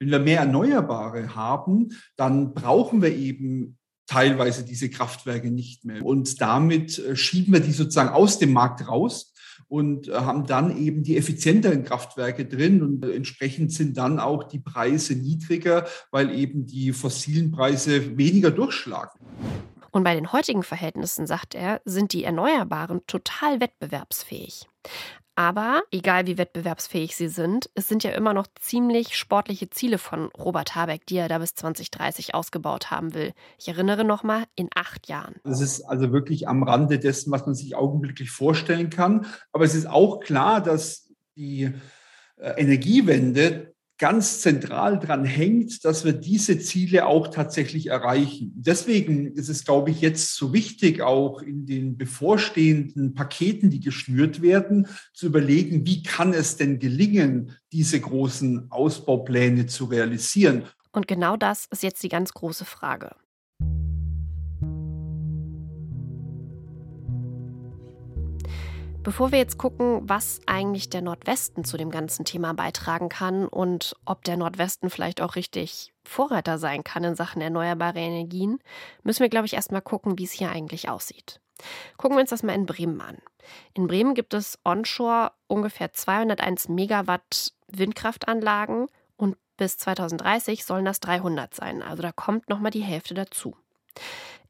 Wenn 0.00 0.10
wir 0.10 0.18
mehr 0.18 0.40
Erneuerbare 0.40 1.34
haben, 1.34 1.92
dann 2.16 2.52
brauchen 2.52 3.00
wir 3.00 3.16
eben 3.16 3.78
teilweise 4.06 4.66
diese 4.66 4.90
Kraftwerke 4.90 5.50
nicht 5.50 5.86
mehr. 5.86 6.04
Und 6.04 6.42
damit 6.42 6.98
äh, 6.98 7.16
schieben 7.16 7.54
wir 7.54 7.60
die 7.60 7.72
sozusagen 7.72 8.10
aus 8.10 8.38
dem 8.38 8.52
Markt 8.52 8.86
raus 8.86 9.32
und 9.68 10.08
äh, 10.08 10.12
haben 10.12 10.46
dann 10.46 10.76
eben 10.76 11.02
die 11.02 11.16
effizienteren 11.16 11.84
Kraftwerke 11.84 12.46
drin 12.46 12.82
und 12.82 13.04
äh, 13.04 13.14
entsprechend 13.14 13.72
sind 13.72 13.96
dann 13.96 14.18
auch 14.18 14.44
die 14.44 14.58
Preise 14.58 15.14
niedriger, 15.14 15.86
weil 16.10 16.30
eben 16.34 16.66
die 16.66 16.92
fossilen 16.92 17.50
Preise 17.50 18.16
weniger 18.16 18.50
durchschlagen. 18.50 19.20
Und 19.90 20.04
bei 20.04 20.14
den 20.14 20.32
heutigen 20.32 20.62
Verhältnissen, 20.62 21.26
sagt 21.26 21.54
er, 21.54 21.80
sind 21.84 22.12
die 22.12 22.24
Erneuerbaren 22.24 23.00
total 23.06 23.60
wettbewerbsfähig. 23.60 24.66
Aber 25.38 25.84
egal 25.92 26.26
wie 26.26 26.36
wettbewerbsfähig 26.36 27.14
sie 27.14 27.28
sind, 27.28 27.70
es 27.76 27.86
sind 27.86 28.02
ja 28.02 28.10
immer 28.10 28.34
noch 28.34 28.48
ziemlich 28.60 29.16
sportliche 29.16 29.70
Ziele 29.70 29.98
von 29.98 30.32
Robert 30.36 30.74
Habeck, 30.74 31.06
die 31.06 31.16
er 31.16 31.28
da 31.28 31.38
bis 31.38 31.54
2030 31.54 32.34
ausgebaut 32.34 32.90
haben 32.90 33.14
will. 33.14 33.32
Ich 33.56 33.68
erinnere 33.68 34.04
nochmal, 34.04 34.46
in 34.56 34.68
acht 34.74 35.06
Jahren. 35.06 35.36
Das 35.44 35.60
ist 35.60 35.82
also 35.82 36.10
wirklich 36.10 36.48
am 36.48 36.64
Rande 36.64 36.98
dessen, 36.98 37.30
was 37.30 37.46
man 37.46 37.54
sich 37.54 37.76
augenblicklich 37.76 38.32
vorstellen 38.32 38.90
kann. 38.90 39.26
Aber 39.52 39.64
es 39.64 39.76
ist 39.76 39.86
auch 39.86 40.18
klar, 40.18 40.60
dass 40.60 41.08
die 41.36 41.72
äh, 42.38 42.60
Energiewende 42.60 43.76
ganz 43.98 44.40
zentral 44.40 44.98
dran 44.98 45.24
hängt, 45.24 45.84
dass 45.84 46.04
wir 46.04 46.12
diese 46.12 46.58
Ziele 46.58 47.06
auch 47.06 47.28
tatsächlich 47.28 47.88
erreichen. 47.88 48.52
Deswegen 48.54 49.32
ist 49.32 49.48
es, 49.48 49.64
glaube 49.64 49.90
ich, 49.90 50.00
jetzt 50.00 50.34
so 50.36 50.52
wichtig, 50.52 51.02
auch 51.02 51.42
in 51.42 51.66
den 51.66 51.98
bevorstehenden 51.98 53.14
Paketen, 53.14 53.70
die 53.70 53.80
geschnürt 53.80 54.40
werden, 54.40 54.86
zu 55.12 55.26
überlegen, 55.26 55.84
wie 55.84 56.02
kann 56.02 56.32
es 56.32 56.56
denn 56.56 56.78
gelingen, 56.78 57.56
diese 57.72 58.00
großen 58.00 58.70
Ausbaupläne 58.70 59.66
zu 59.66 59.86
realisieren. 59.86 60.62
Und 60.92 61.06
genau 61.08 61.36
das 61.36 61.66
ist 61.70 61.82
jetzt 61.82 62.02
die 62.02 62.08
ganz 62.08 62.32
große 62.32 62.64
Frage. 62.64 63.10
Bevor 69.02 69.32
wir 69.32 69.38
jetzt 69.38 69.58
gucken, 69.58 70.00
was 70.02 70.40
eigentlich 70.46 70.90
der 70.90 71.02
Nordwesten 71.02 71.64
zu 71.64 71.76
dem 71.76 71.90
ganzen 71.90 72.24
Thema 72.24 72.52
beitragen 72.52 73.08
kann 73.08 73.46
und 73.46 73.96
ob 74.04 74.24
der 74.24 74.36
Nordwesten 74.36 74.90
vielleicht 74.90 75.20
auch 75.20 75.36
richtig 75.36 75.94
Vorreiter 76.04 76.58
sein 76.58 76.84
kann 76.84 77.04
in 77.04 77.14
Sachen 77.14 77.40
erneuerbare 77.40 78.00
Energien, 78.00 78.58
müssen 79.04 79.20
wir, 79.20 79.28
glaube 79.28 79.46
ich, 79.46 79.54
erstmal 79.54 79.82
gucken, 79.82 80.18
wie 80.18 80.24
es 80.24 80.32
hier 80.32 80.50
eigentlich 80.50 80.88
aussieht. 80.88 81.40
Gucken 81.96 82.16
wir 82.16 82.20
uns 82.20 82.30
das 82.30 82.42
mal 82.42 82.54
in 82.54 82.66
Bremen 82.66 83.00
an. 83.00 83.18
In 83.72 83.86
Bremen 83.86 84.14
gibt 84.14 84.34
es 84.34 84.58
onshore 84.64 85.32
ungefähr 85.46 85.92
201 85.92 86.68
Megawatt 86.68 87.52
Windkraftanlagen 87.68 88.88
und 89.16 89.36
bis 89.56 89.78
2030 89.78 90.64
sollen 90.64 90.84
das 90.84 91.00
300 91.00 91.54
sein. 91.54 91.82
Also 91.82 92.02
da 92.02 92.12
kommt 92.12 92.48
nochmal 92.48 92.70
die 92.70 92.80
Hälfte 92.80 93.14
dazu. 93.14 93.56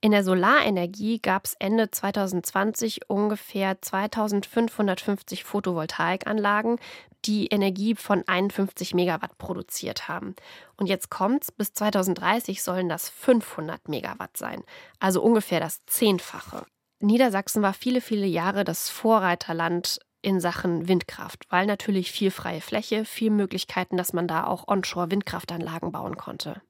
In 0.00 0.12
der 0.12 0.22
Solarenergie 0.22 1.18
gab 1.18 1.44
es 1.44 1.54
Ende 1.58 1.90
2020 1.90 3.10
ungefähr 3.10 3.82
2550 3.82 5.42
Photovoltaikanlagen, 5.42 6.78
die 7.24 7.48
Energie 7.48 7.96
von 7.96 8.22
51 8.24 8.94
Megawatt 8.94 9.36
produziert 9.38 10.06
haben. 10.06 10.36
Und 10.76 10.86
jetzt 10.86 11.10
kommt's, 11.10 11.50
bis 11.50 11.72
2030 11.72 12.62
sollen 12.62 12.88
das 12.88 13.08
500 13.08 13.88
Megawatt 13.88 14.36
sein, 14.36 14.62
also 15.00 15.20
ungefähr 15.20 15.58
das 15.58 15.84
Zehnfache. 15.86 16.64
Niedersachsen 17.00 17.62
war 17.62 17.74
viele, 17.74 18.00
viele 18.00 18.26
Jahre 18.26 18.62
das 18.62 18.88
Vorreiterland 18.90 19.98
in 20.22 20.40
Sachen 20.40 20.86
Windkraft, 20.86 21.44
weil 21.48 21.66
natürlich 21.66 22.12
viel 22.12 22.30
freie 22.30 22.60
Fläche, 22.60 23.04
viel 23.04 23.30
Möglichkeiten, 23.30 23.96
dass 23.96 24.12
man 24.12 24.28
da 24.28 24.44
auch 24.44 24.68
Onshore-Windkraftanlagen 24.68 25.90
bauen 25.90 26.16
konnte. 26.16 26.62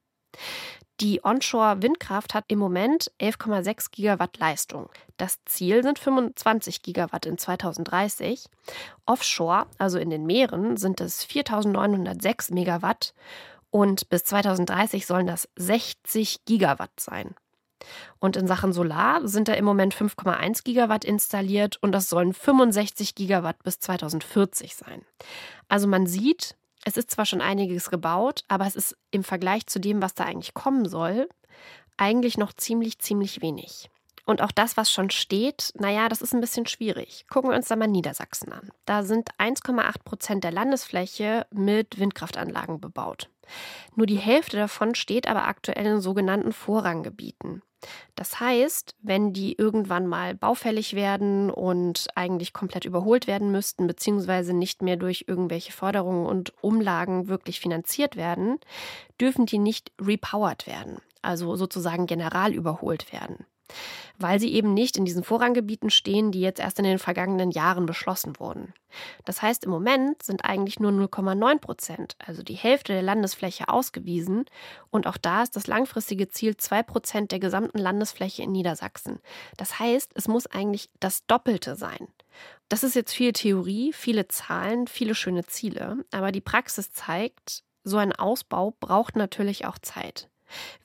Die 1.01 1.23
Onshore-Windkraft 1.23 2.33
hat 2.33 2.43
im 2.49 2.59
Moment 2.59 3.09
11,6 3.21 3.91
Gigawatt 3.91 4.37
Leistung. 4.37 4.89
Das 5.15 5.39
Ziel 5.45 5.81
sind 5.81 5.97
25 5.97 6.81
Gigawatt 6.81 7.25
in 7.25 7.37
2030. 7.37 8.49
Offshore, 9.05 9.67
also 9.77 9.97
in 9.97 10.09
den 10.09 10.25
Meeren, 10.25 10.75
sind 10.75 10.99
es 10.99 11.25
4.906 11.25 12.53
Megawatt 12.53 13.13
und 13.71 14.09
bis 14.09 14.25
2030 14.25 15.05
sollen 15.05 15.27
das 15.27 15.47
60 15.55 16.43
Gigawatt 16.43 16.99
sein. 16.99 17.33
Und 18.19 18.35
in 18.35 18.45
Sachen 18.45 18.73
Solar 18.73 19.25
sind 19.25 19.47
da 19.47 19.53
im 19.53 19.63
Moment 19.63 19.95
5,1 19.95 20.65
Gigawatt 20.65 21.05
installiert 21.05 21.77
und 21.81 21.93
das 21.93 22.09
sollen 22.09 22.33
65 22.33 23.15
Gigawatt 23.15 23.63
bis 23.63 23.79
2040 23.79 24.75
sein. 24.75 25.05
Also 25.69 25.87
man 25.87 26.07
sieht, 26.07 26.57
es 26.85 26.97
ist 26.97 27.11
zwar 27.11 27.25
schon 27.25 27.41
einiges 27.41 27.89
gebaut, 27.89 28.43
aber 28.47 28.65
es 28.65 28.75
ist 28.75 28.97
im 29.11 29.23
Vergleich 29.23 29.67
zu 29.67 29.79
dem, 29.79 30.01
was 30.01 30.13
da 30.15 30.25
eigentlich 30.25 30.53
kommen 30.53 30.87
soll, 30.87 31.29
eigentlich 31.97 32.37
noch 32.37 32.53
ziemlich, 32.53 32.99
ziemlich 32.99 33.41
wenig. 33.41 33.89
Und 34.25 34.41
auch 34.41 34.51
das, 34.51 34.77
was 34.77 34.91
schon 34.91 35.09
steht, 35.09 35.73
naja, 35.79 36.07
das 36.07 36.21
ist 36.21 36.33
ein 36.33 36.41
bisschen 36.41 36.67
schwierig. 36.67 37.25
Gucken 37.29 37.49
wir 37.49 37.57
uns 37.57 37.67
da 37.67 37.75
mal 37.75 37.87
Niedersachsen 37.87 38.53
an. 38.53 38.69
Da 38.85 39.03
sind 39.03 39.31
1,8 39.39 40.03
Prozent 40.03 40.43
der 40.43 40.51
Landesfläche 40.51 41.47
mit 41.51 41.99
Windkraftanlagen 41.99 42.79
bebaut. 42.79 43.31
Nur 43.95 44.05
die 44.05 44.19
Hälfte 44.19 44.57
davon 44.57 44.93
steht 44.93 45.27
aber 45.27 45.47
aktuell 45.47 45.85
in 45.87 45.99
sogenannten 45.99 46.51
Vorranggebieten. 46.51 47.63
Das 48.15 48.39
heißt, 48.39 48.95
wenn 49.01 49.33
die 49.33 49.53
irgendwann 49.57 50.07
mal 50.07 50.35
baufällig 50.35 50.95
werden 50.95 51.49
und 51.49 52.07
eigentlich 52.15 52.53
komplett 52.53 52.85
überholt 52.85 53.27
werden 53.27 53.51
müssten, 53.51 53.87
beziehungsweise 53.87 54.53
nicht 54.53 54.81
mehr 54.81 54.97
durch 54.97 55.25
irgendwelche 55.27 55.71
Förderungen 55.71 56.25
und 56.25 56.53
Umlagen 56.61 57.27
wirklich 57.27 57.59
finanziert 57.59 58.15
werden, 58.15 58.59
dürfen 59.19 59.45
die 59.45 59.59
nicht 59.59 59.91
repowered 60.01 60.67
werden, 60.67 60.97
also 61.21 61.55
sozusagen 61.55 62.05
general 62.05 62.53
überholt 62.53 63.13
werden 63.13 63.45
weil 64.17 64.39
sie 64.39 64.53
eben 64.53 64.73
nicht 64.73 64.97
in 64.97 65.05
diesen 65.05 65.23
Vorranggebieten 65.23 65.89
stehen, 65.89 66.31
die 66.31 66.41
jetzt 66.41 66.59
erst 66.59 66.79
in 66.79 66.85
den 66.85 66.99
vergangenen 66.99 67.51
Jahren 67.51 67.85
beschlossen 67.85 68.39
wurden. 68.39 68.73
Das 69.25 69.41
heißt, 69.41 69.63
im 69.63 69.71
Moment 69.71 70.23
sind 70.23 70.43
eigentlich 70.43 70.79
nur 70.79 70.91
0,9 70.91 71.59
Prozent, 71.59 72.15
also 72.19 72.43
die 72.43 72.55
Hälfte 72.55 72.93
der 72.93 73.01
Landesfläche, 73.01 73.69
ausgewiesen. 73.69 74.45
Und 74.89 75.07
auch 75.07 75.17
da 75.17 75.43
ist 75.43 75.55
das 75.55 75.67
langfristige 75.67 76.27
Ziel 76.27 76.57
2 76.57 76.83
Prozent 76.83 77.31
der 77.31 77.39
gesamten 77.39 77.77
Landesfläche 77.77 78.43
in 78.43 78.51
Niedersachsen. 78.51 79.19
Das 79.57 79.79
heißt, 79.79 80.11
es 80.15 80.27
muss 80.27 80.47
eigentlich 80.47 80.89
das 80.99 81.25
Doppelte 81.25 81.75
sein. 81.75 82.07
Das 82.67 82.83
ist 82.83 82.95
jetzt 82.95 83.13
viel 83.13 83.33
Theorie, 83.33 83.93
viele 83.93 84.27
Zahlen, 84.27 84.87
viele 84.87 85.15
schöne 85.15 85.45
Ziele, 85.45 85.97
aber 86.11 86.31
die 86.31 86.41
Praxis 86.41 86.91
zeigt, 86.91 87.63
so 87.83 87.97
ein 87.97 88.13
Ausbau 88.13 88.75
braucht 88.79 89.15
natürlich 89.15 89.65
auch 89.65 89.79
Zeit. 89.79 90.28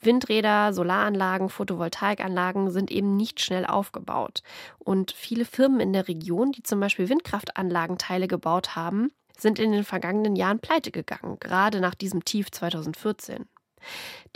Windräder, 0.01 0.73
Solaranlagen, 0.73 1.49
Photovoltaikanlagen 1.49 2.71
sind 2.71 2.91
eben 2.91 3.17
nicht 3.17 3.41
schnell 3.41 3.67
aufgebaut. 3.67 4.43
Und 4.79 5.13
viele 5.13 5.45
Firmen 5.45 5.81
in 5.81 5.93
der 5.93 6.09
Region, 6.09 6.53
die 6.53 6.63
zum 6.63 6.81
Beispiel 6.81 7.09
Windkraftanlagenteile 7.09 8.29
gebaut 8.29 8.77
haben, 8.77 9.11
sind 9.37 9.59
in 9.59 9.73
den 9.73 9.85
vergangenen 9.85 10.37
Jahren 10.37 10.61
pleite 10.61 10.91
gegangen, 10.91 11.39
gerade 11.41 11.81
nach 11.81 11.95
diesem 11.95 12.25
Tief 12.25 12.51
2014. 12.51 13.47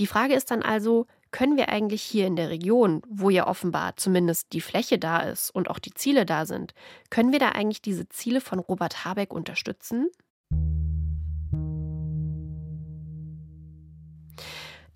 Die 0.01 0.07
Frage 0.07 0.35
ist 0.35 0.51
dann 0.51 0.63
also, 0.63 1.07
können 1.31 1.57
wir 1.57 1.69
eigentlich 1.69 2.03
hier 2.03 2.27
in 2.27 2.37
der 2.37 2.51
Region, 2.51 3.03
wo 3.09 3.31
ja 3.31 3.47
offenbar 3.47 3.97
zumindest 3.97 4.53
die 4.53 4.61
Fläche 4.61 4.99
da 4.99 5.21
ist 5.21 5.51
und 5.51 5.69
auch 5.69 5.79
die 5.79 5.93
Ziele 5.95 6.25
da 6.25 6.47
sind, 6.47 6.75
können 7.11 7.33
wir 7.33 7.39
da 7.39 7.51
eigentlich 7.51 7.83
diese 7.83 8.09
Ziele 8.09 8.41
von 8.41 8.59
Robert 8.59 9.05
Habeck 9.05 9.33
unterstützen? 9.33 10.09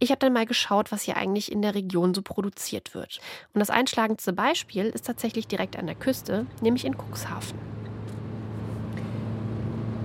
Ich 0.03 0.11
habe 0.11 0.19
dann 0.19 0.33
mal 0.33 0.47
geschaut, 0.47 0.91
was 0.91 1.03
hier 1.03 1.17
eigentlich 1.17 1.53
in 1.53 1.63
der 1.63 1.77
Region 1.77 2.13
so 2.13 2.23
produziert 2.23 2.93
wird. 2.93 3.21
Und 3.55 3.61
das 3.61 3.71
einschlagendste 3.71 4.33
Beispiel 4.33 4.87
ist 4.87 5.07
tatsächlich 5.07 5.47
direkt 5.47 5.79
an 5.79 5.87
der 5.87 5.95
Küste, 5.95 6.45
nämlich 6.61 6.85
in 6.85 6.97
Cuxhaven. 6.97 7.57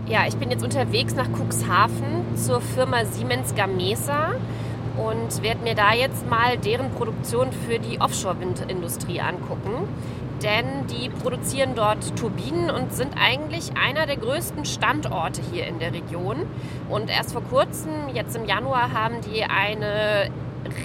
Ja, 0.06 0.28
ich 0.28 0.36
bin 0.36 0.52
jetzt 0.52 0.64
unterwegs 0.64 1.16
nach 1.16 1.28
Cuxhaven 1.30 2.38
zur 2.38 2.62
Firma 2.62 3.06
Siemens 3.06 3.56
Gamesa 3.56 4.36
und 4.98 5.42
werde 5.42 5.64
mir 5.64 5.74
da 5.74 5.96
jetzt 5.96 6.30
mal 6.30 6.60
deren 6.60 6.92
Produktion 6.92 7.52
für 7.52 7.80
die 7.80 8.00
Offshore-Windindustrie 8.00 9.20
angucken 9.20 9.88
denn 10.44 10.88
die 10.88 11.10
produzieren 11.10 11.74
dort 11.76 12.16
Turbinen 12.18 12.70
und 12.70 12.94
sind 12.94 13.14
eigentlich 13.20 13.72
einer 13.78 14.06
der 14.06 14.18
größten 14.18 14.66
Standorte 14.66 15.42
hier 15.52 15.68
in 15.68 15.80
der 15.80 15.94
Region. 15.94 16.46
Und 16.90 17.10
erst 17.10 17.34
vor 17.34 17.44
kurzem, 17.44 18.10
jetzt 18.14 18.36
im 18.36 18.46
Januar, 18.46 18.94
haben 18.94 19.16
die 19.22 19.44
eine 19.44 20.30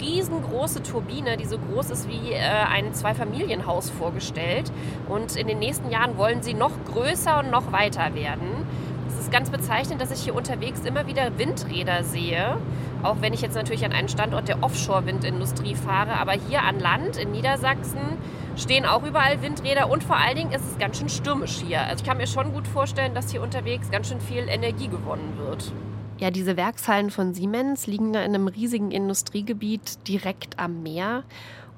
riesengroße 0.01 0.83
Turbine, 0.83 1.37
die 1.37 1.45
so 1.45 1.59
groß 1.59 1.91
ist 1.91 2.09
wie 2.09 2.33
äh, 2.33 2.39
ein 2.39 2.95
Zweifamilienhaus 2.95 3.91
vorgestellt. 3.91 4.71
Und 5.09 5.37
in 5.37 5.47
den 5.47 5.59
nächsten 5.59 5.91
Jahren 5.91 6.17
wollen 6.17 6.43
sie 6.43 6.55
noch 6.55 6.73
größer 6.93 7.41
und 7.41 7.51
noch 7.51 7.73
weiter 7.73 8.15
werden. 8.15 8.67
Es 9.09 9.19
ist 9.19 9.33
ganz 9.33 9.51
bezeichnend, 9.51 10.01
dass 10.01 10.11
ich 10.11 10.23
hier 10.23 10.35
unterwegs 10.35 10.81
immer 10.85 11.07
wieder 11.07 11.39
Windräder 11.39 12.05
sehe. 12.05 12.57
Auch 13.03 13.17
wenn 13.21 13.33
ich 13.33 13.41
jetzt 13.41 13.55
natürlich 13.55 13.85
an 13.85 13.93
einen 13.93 14.09
Standort 14.09 14.49
der 14.49 14.63
Offshore-Windindustrie 14.63 15.75
fahre. 15.75 16.13
Aber 16.15 16.33
hier 16.33 16.63
an 16.63 16.79
Land 16.79 17.17
in 17.17 17.33
Niedersachsen 17.33 18.19
stehen 18.57 18.85
auch 18.85 19.03
überall 19.03 19.43
Windräder 19.43 19.91
und 19.91 20.05
vor 20.05 20.17
allen 20.17 20.37
Dingen 20.37 20.53
ist 20.53 20.65
es 20.71 20.79
ganz 20.79 20.99
schön 20.99 21.09
stürmisch 21.09 21.63
hier. 21.67 21.83
Also 21.83 22.03
ich 22.03 22.09
kann 22.09 22.19
mir 22.19 22.27
schon 22.27 22.53
gut 22.53 22.67
vorstellen, 22.67 23.15
dass 23.15 23.31
hier 23.31 23.43
unterwegs 23.43 23.91
ganz 23.91 24.09
schön 24.09 24.21
viel 24.21 24.49
Energie 24.49 24.89
gewonnen 24.89 25.35
wird. 25.39 25.73
Ja, 26.19 26.31
diese 26.31 26.57
Werkshallen 26.57 27.11
von 27.11 27.35
Siemens 27.35 27.87
liegen 27.87 28.13
da 28.13 28.21
in 28.21 28.35
einem 28.35 28.47
riesigen 28.47 28.91
Industriegebiet 28.91 30.07
direkt 30.07 30.59
am 30.59 30.83
Meer. 30.83 31.25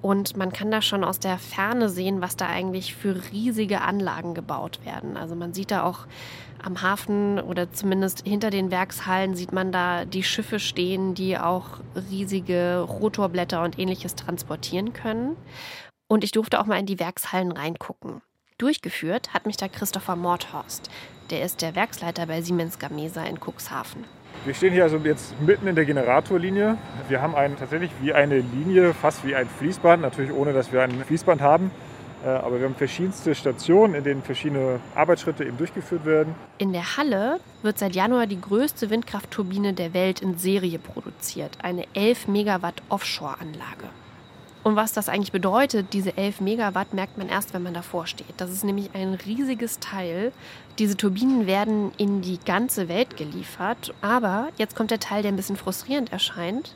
Und 0.03 0.37
man 0.37 0.53
kann 0.53 0.71
da 0.71 0.83
schon 0.83 1.03
aus 1.03 1.19
der 1.19 1.39
Ferne 1.39 1.89
sehen, 1.89 2.21
was 2.21 2.37
da 2.37 2.47
eigentlich 2.47 2.95
für 2.95 3.23
riesige 3.33 3.81
Anlagen 3.81 4.35
gebaut 4.35 4.81
werden. 4.85 5.17
Also 5.17 5.35
man 5.35 5.55
sieht 5.55 5.71
da 5.71 5.83
auch 5.83 6.01
am 6.63 6.83
Hafen 6.83 7.41
oder 7.41 7.73
zumindest 7.73 8.23
hinter 8.27 8.51
den 8.51 8.71
Werkshallen 8.71 9.35
sieht 9.35 9.53
man 9.53 9.73
da 9.73 10.05
die 10.05 10.23
Schiffe 10.23 10.59
stehen, 10.59 11.15
die 11.15 11.39
auch 11.39 11.81
riesige 12.11 12.81
Rotorblätter 12.81 13.63
und 13.63 13.79
ähnliches 13.79 14.15
transportieren 14.15 14.93
können. 14.93 15.37
Und 16.15 16.23
ich 16.23 16.31
durfte 16.31 16.61
auch 16.61 16.67
mal 16.67 16.79
in 16.79 16.87
die 16.87 17.01
Werkshallen 17.01 17.51
reingucken. 17.51 18.23
Durchgeführt 18.59 19.35
hat 19.35 19.47
mich 19.47 19.57
da 19.57 19.67
Christopher 19.67 20.15
Mordhorst. 20.15 20.89
Der 21.31 21.43
ist 21.43 21.61
der 21.61 21.75
Werksleiter 21.75 22.27
bei 22.27 22.41
Siemens 22.41 22.79
Gamesa 22.79 23.25
in 23.25 23.41
Cuxhaven. 23.41 24.05
Wir 24.45 24.55
stehen 24.55 24.73
hier 24.73 24.85
also 24.85 24.99
jetzt 24.99 25.35
mitten 25.41 25.67
in 25.67 25.75
der 25.75 25.85
Generatorlinie. 25.85 26.79
Wir 27.09 27.21
haben 27.21 27.35
einen, 27.35 27.59
tatsächlich 27.59 27.91
wie 28.01 28.13
eine 28.13 28.39
Linie, 28.39 28.95
fast 28.95 29.27
wie 29.27 29.35
ein 29.35 29.49
Fließband, 29.59 30.03
natürlich 30.03 30.31
ohne, 30.31 30.53
dass 30.53 30.73
wir 30.73 30.83
ein 30.83 31.05
Fließband 31.05 31.41
haben. 31.41 31.73
Äh, 32.25 32.29
aber 32.29 32.61
wir 32.61 32.67
haben 32.67 32.77
verschiedenste 32.77 33.35
Stationen, 33.35 33.97
in 33.97 34.05
denen 34.05 34.23
verschiedene 34.23 34.79
Arbeitsschritte 34.95 35.45
eben 35.45 35.59
durchgeführt 35.59 36.05
werden. 36.07 36.37
In 36.59 36.73
der 36.73 36.97
Halle 36.97 37.41
wird 37.63 37.81
seit 37.81 37.97
Januar 37.97 38.29
die 38.29 38.41
größte 38.41 38.89
Windkraftturbine 38.89 39.73
der 39.73 39.93
Welt 39.95 40.21
in 40.21 40.39
Serie 40.39 40.79
produziert. 40.79 41.59
Eine 41.61 41.87
11 41.95 42.29
Megawatt 42.29 42.85
Offshore-Anlage. 42.89 43.89
Und 44.65 44.77
was 44.77 44.95
das 44.95 45.11
eigentlich 45.11 45.31
bedeutet, 45.31 45.93
diese 45.93 46.17
11 46.17 46.41
Megawatt, 46.41 46.95
merkt 46.95 47.19
man 47.19 47.29
erst, 47.29 47.53
wenn 47.53 47.63
man 47.63 47.75
davor 47.75 48.07
steht. 48.07 48.35
Das 48.39 48.51
ist 48.51 48.65
nämlich 48.65 48.91
ein 48.95 49.13
riesiges 49.13 49.79
Teil. 49.79 50.33
Diese 50.79 50.97
Turbinen 50.97 51.47
werden 51.47 51.93
in 51.99 52.23
die 52.23 52.41
ganze 52.45 52.89
Welt 52.89 53.19
geliefert. 53.19 53.93
Aber 54.01 54.49
jetzt 54.57 54.75
kommt 54.75 54.91
der 54.91 55.01
Teil, 55.01 55.21
der 55.23 55.33
ein 55.33 55.37
bisschen 55.37 55.57
frustrierend 55.57 56.11
erscheint. 56.13 56.75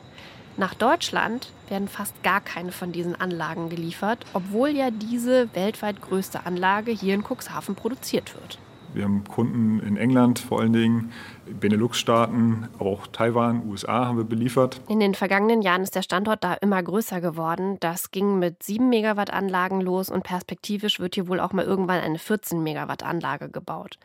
Nach 0.55 0.75
Deutschland 0.75 1.51
werden 1.67 1.87
fast 1.87 2.21
gar 2.21 2.41
keine 2.41 2.71
von 2.71 2.91
diesen 2.91 3.19
Anlagen 3.19 3.69
geliefert, 3.69 4.23
obwohl 4.33 4.69
ja 4.69 4.91
diese 4.91 5.53
weltweit 5.55 5.99
größte 5.99 6.45
Anlage 6.45 6.91
hier 6.91 7.15
in 7.15 7.23
Cuxhaven 7.23 7.73
produziert 7.73 8.35
wird. 8.35 8.59
Wir 8.93 9.03
haben 9.03 9.23
Kunden 9.23 9.79
in 9.79 9.97
England 9.97 10.39
vor 10.39 10.61
allen 10.61 10.73
Dingen, 10.73 11.11
Benelux-Staaten, 11.59 12.69
aber 12.79 12.89
auch 12.89 13.07
Taiwan, 13.07 13.67
USA 13.67 14.05
haben 14.05 14.17
wir 14.17 14.23
beliefert. 14.23 14.81
In 14.87 14.99
den 14.99 15.15
vergangenen 15.15 15.61
Jahren 15.61 15.83
ist 15.83 15.95
der 15.95 16.01
Standort 16.01 16.43
da 16.43 16.53
immer 16.55 16.81
größer 16.81 17.21
geworden. 17.21 17.77
Das 17.79 18.11
ging 18.11 18.39
mit 18.39 18.63
7 18.63 18.89
Megawatt 18.89 19.31
Anlagen 19.31 19.81
los 19.81 20.09
und 20.09 20.23
perspektivisch 20.23 20.99
wird 20.99 21.15
hier 21.15 21.27
wohl 21.27 21.39
auch 21.39 21.53
mal 21.53 21.65
irgendwann 21.65 22.01
eine 22.01 22.19
14 22.19 22.61
Megawatt 22.61 23.03
Anlage 23.03 23.49
gebaut. 23.49 23.97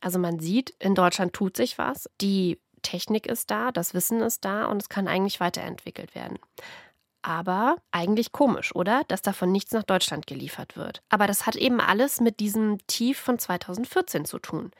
Also 0.00 0.18
man 0.18 0.40
sieht, 0.40 0.70
in 0.78 0.94
Deutschland 0.94 1.32
tut 1.32 1.56
sich 1.56 1.78
was. 1.78 2.08
Die 2.20 2.58
Technik 2.82 3.26
ist 3.26 3.50
da, 3.50 3.70
das 3.72 3.94
Wissen 3.94 4.20
ist 4.20 4.44
da 4.44 4.64
und 4.66 4.80
es 4.80 4.88
kann 4.88 5.08
eigentlich 5.08 5.40
weiterentwickelt 5.40 6.14
werden. 6.14 6.38
Aber 7.22 7.76
eigentlich 7.90 8.32
komisch, 8.32 8.74
oder? 8.74 9.02
Dass 9.08 9.20
davon 9.20 9.52
nichts 9.52 9.72
nach 9.72 9.82
Deutschland 9.82 10.26
geliefert 10.26 10.76
wird. 10.76 11.02
Aber 11.10 11.26
das 11.26 11.46
hat 11.46 11.56
eben 11.56 11.80
alles 11.80 12.20
mit 12.20 12.40
diesem 12.40 12.78
Tief 12.86 13.18
von 13.18 13.38
2014 13.38 14.24
zu 14.24 14.38
tun. 14.38 14.70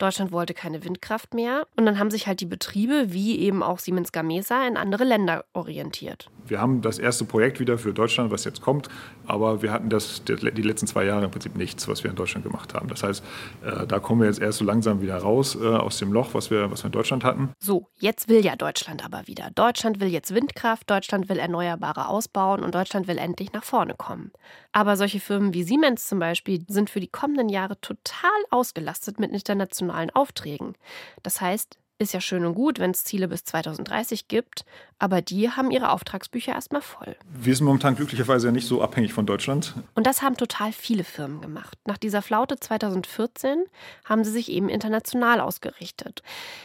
Deutschland 0.00 0.32
wollte 0.32 0.54
keine 0.54 0.84
Windkraft 0.84 1.34
mehr. 1.34 1.66
Und 1.76 1.86
dann 1.86 1.98
haben 1.98 2.10
sich 2.10 2.26
halt 2.26 2.40
die 2.40 2.46
Betriebe, 2.46 3.12
wie 3.12 3.38
eben 3.38 3.62
auch 3.62 3.78
Siemens 3.78 4.12
Gamesa, 4.12 4.66
in 4.66 4.76
andere 4.76 5.04
Länder 5.04 5.44
orientiert. 5.52 6.30
Wir 6.46 6.60
haben 6.60 6.80
das 6.80 6.98
erste 6.98 7.24
Projekt 7.24 7.60
wieder 7.60 7.78
für 7.78 7.92
Deutschland, 7.92 8.30
was 8.30 8.44
jetzt 8.44 8.60
kommt, 8.60 8.88
aber 9.26 9.62
wir 9.62 9.70
hatten 9.70 9.88
das 9.88 10.24
die 10.24 10.62
letzten 10.62 10.86
zwei 10.86 11.04
Jahre 11.04 11.26
im 11.26 11.30
Prinzip 11.30 11.54
nichts, 11.54 11.86
was 11.86 12.02
wir 12.02 12.10
in 12.10 12.16
Deutschland 12.16 12.44
gemacht 12.44 12.74
haben. 12.74 12.88
Das 12.88 13.02
heißt, 13.02 13.22
äh, 13.64 13.86
da 13.86 13.98
kommen 14.00 14.22
wir 14.22 14.26
jetzt 14.26 14.40
erst 14.40 14.58
so 14.58 14.64
langsam 14.64 15.00
wieder 15.00 15.18
raus 15.18 15.56
äh, 15.60 15.64
aus 15.64 15.98
dem 15.98 16.12
Loch, 16.12 16.34
was 16.34 16.50
wir, 16.50 16.70
was 16.70 16.82
wir 16.82 16.86
in 16.86 16.92
Deutschland 16.92 17.22
hatten. 17.22 17.50
So, 17.60 17.86
jetzt 17.98 18.28
will 18.28 18.44
ja 18.44 18.56
Deutschland 18.56 19.04
aber 19.04 19.26
wieder. 19.26 19.50
Deutschland 19.54 20.00
will 20.00 20.08
jetzt 20.08 20.34
Windkraft, 20.34 20.90
Deutschland 20.90 21.28
will 21.28 21.38
Erneuerbare 21.38 22.08
ausbauen 22.08 22.64
und 22.64 22.74
Deutschland 22.74 23.06
will 23.06 23.18
endlich 23.18 23.52
nach 23.52 23.64
vorne 23.64 23.94
kommen. 23.94 24.32
Aber 24.72 24.96
solche 24.96 25.20
Firmen 25.20 25.54
wie 25.54 25.62
Siemens 25.62 26.08
zum 26.08 26.18
Beispiel 26.18 26.64
sind 26.68 26.90
für 26.90 27.00
die 27.00 27.08
kommenden 27.08 27.48
Jahre 27.48 27.80
total 27.80 28.30
ausgelastet 28.50 29.20
mit 29.20 29.32
internationalen 29.32 29.89
Aufträgen. 30.10 30.74
Das 31.22 31.40
heißt, 31.40 31.78
ist 32.00 32.14
ja 32.14 32.20
schön 32.20 32.46
und 32.46 32.54
gut, 32.54 32.78
wenn 32.78 32.92
es 32.92 33.04
Ziele 33.04 33.28
bis 33.28 33.44
2030 33.44 34.26
gibt, 34.26 34.64
aber 34.98 35.20
die 35.20 35.50
haben 35.50 35.70
ihre 35.70 35.90
Auftragsbücher 35.90 36.52
erstmal 36.52 36.80
voll. 36.80 37.14
Wir 37.30 37.54
sind 37.54 37.66
momentan 37.66 37.94
glücklicherweise 37.94 38.48
ja 38.48 38.52
nicht 38.52 38.66
so 38.66 38.80
abhängig 38.80 39.12
von 39.12 39.26
Deutschland. 39.26 39.74
Und 39.94 40.06
das 40.06 40.22
haben 40.22 40.36
total 40.38 40.72
viele 40.72 41.04
Firmen 41.04 41.42
gemacht. 41.42 41.78
Nach 41.86 41.98
dieser 41.98 42.22
Flaute 42.22 42.58
2014 42.58 43.64
haben 44.06 44.24
sie 44.24 44.30
sich 44.30 44.50
eben 44.50 44.70
international 44.70 45.40
ausgerichtet. 45.40 46.22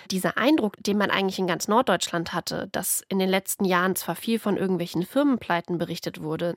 Dieser 0.10 0.38
Eindruck, 0.38 0.82
den 0.82 0.98
man 0.98 1.12
eigentlich 1.12 1.38
in 1.38 1.48
ganz 1.48 1.68
Norddeutschland 1.68 2.34
hatte, 2.34 2.70
dass 2.72 3.04
in 3.10 3.20
den 3.20 3.30
letzten 3.30 3.66
Jahren 3.66 3.98
zwar 3.98 4.16
viel 4.16 4.40
von 4.40 4.56
irgendwelchen 4.56 5.06
Firmenpleiten 5.06 5.78
berichtet 5.78 6.22
wurde, 6.22 6.56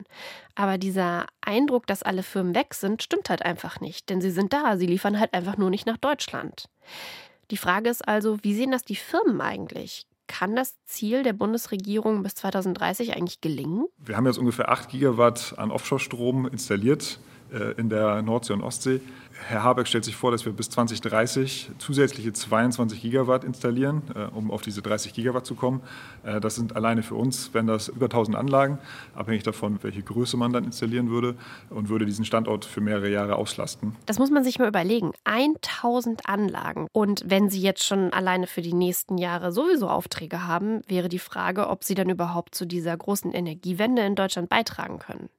aber 0.55 0.77
dieser 0.77 1.25
Eindruck, 1.41 1.85
dass 1.85 2.01
alle 2.01 2.23
Firmen 2.23 2.55
weg 2.55 2.73
sind, 2.73 3.03
stimmt 3.03 3.29
halt 3.29 3.41
einfach 3.41 3.81
nicht, 3.81 4.09
denn 4.09 4.21
sie 4.21 4.31
sind 4.31 4.53
da, 4.53 4.77
sie 4.77 4.87
liefern 4.87 5.19
halt 5.19 5.33
einfach 5.33 5.57
nur 5.57 5.69
nicht 5.69 5.85
nach 5.85 5.97
Deutschland. 5.97 6.69
Die 7.51 7.57
Frage 7.57 7.89
ist 7.89 8.07
also, 8.07 8.37
wie 8.43 8.53
sehen 8.53 8.71
das 8.71 8.83
die 8.83 8.95
Firmen 8.95 9.41
eigentlich? 9.41 10.05
Kann 10.27 10.55
das 10.55 10.75
Ziel 10.85 11.23
der 11.23 11.33
Bundesregierung 11.33 12.21
bis 12.21 12.35
2030 12.35 13.15
eigentlich 13.15 13.41
gelingen? 13.41 13.85
Wir 13.97 14.15
haben 14.15 14.27
jetzt 14.27 14.37
ungefähr 14.37 14.69
8 14.69 14.89
Gigawatt 14.89 15.55
an 15.57 15.71
Offshore-Strom 15.71 16.47
installiert 16.47 17.19
in 17.77 17.89
der 17.89 18.21
Nordsee 18.21 18.53
und 18.53 18.61
Ostsee. 18.61 19.01
Herr 19.47 19.63
Habeck 19.63 19.87
stellt 19.87 20.05
sich 20.05 20.15
vor, 20.15 20.31
dass 20.31 20.45
wir 20.45 20.53
bis 20.53 20.69
2030 20.69 21.71
zusätzliche 21.77 22.33
22 22.33 23.01
Gigawatt 23.01 23.43
installieren, 23.43 24.03
äh, 24.15 24.25
um 24.35 24.51
auf 24.51 24.61
diese 24.61 24.81
30 24.81 25.13
Gigawatt 25.13 25.45
zu 25.45 25.55
kommen. 25.55 25.81
Äh, 26.23 26.39
das 26.39 26.55
sind 26.55 26.75
alleine 26.75 27.03
für 27.03 27.15
uns, 27.15 27.53
wenn 27.53 27.65
das 27.65 27.87
über 27.87 28.05
1000 28.05 28.37
Anlagen, 28.37 28.79
abhängig 29.15 29.43
davon, 29.43 29.79
welche 29.81 30.03
Größe 30.03 30.37
man 30.37 30.53
dann 30.53 30.65
installieren 30.65 31.09
würde 31.09 31.35
und 31.69 31.89
würde 31.89 32.05
diesen 32.05 32.25
Standort 32.25 32.65
für 32.65 32.81
mehrere 32.81 33.09
Jahre 33.09 33.35
auslasten. 33.35 33.95
Das 34.05 34.19
muss 34.19 34.29
man 34.29 34.43
sich 34.43 34.59
mal 34.59 34.67
überlegen. 34.67 35.13
1000 35.23 36.27
Anlagen. 36.27 36.87
Und 36.91 37.23
wenn 37.25 37.49
Sie 37.49 37.61
jetzt 37.61 37.83
schon 37.83 38.13
alleine 38.13 38.47
für 38.47 38.61
die 38.61 38.73
nächsten 38.73 39.17
Jahre 39.17 39.51
sowieso 39.51 39.89
Aufträge 39.89 40.45
haben, 40.45 40.81
wäre 40.87 41.09
die 41.09 41.19
Frage, 41.19 41.69
ob 41.69 41.83
Sie 41.83 41.95
dann 41.95 42.09
überhaupt 42.09 42.55
zu 42.55 42.65
dieser 42.65 42.95
großen 42.95 43.31
Energiewende 43.31 44.03
in 44.03 44.15
Deutschland 44.15 44.49
beitragen 44.49 44.99
können. 44.99 45.29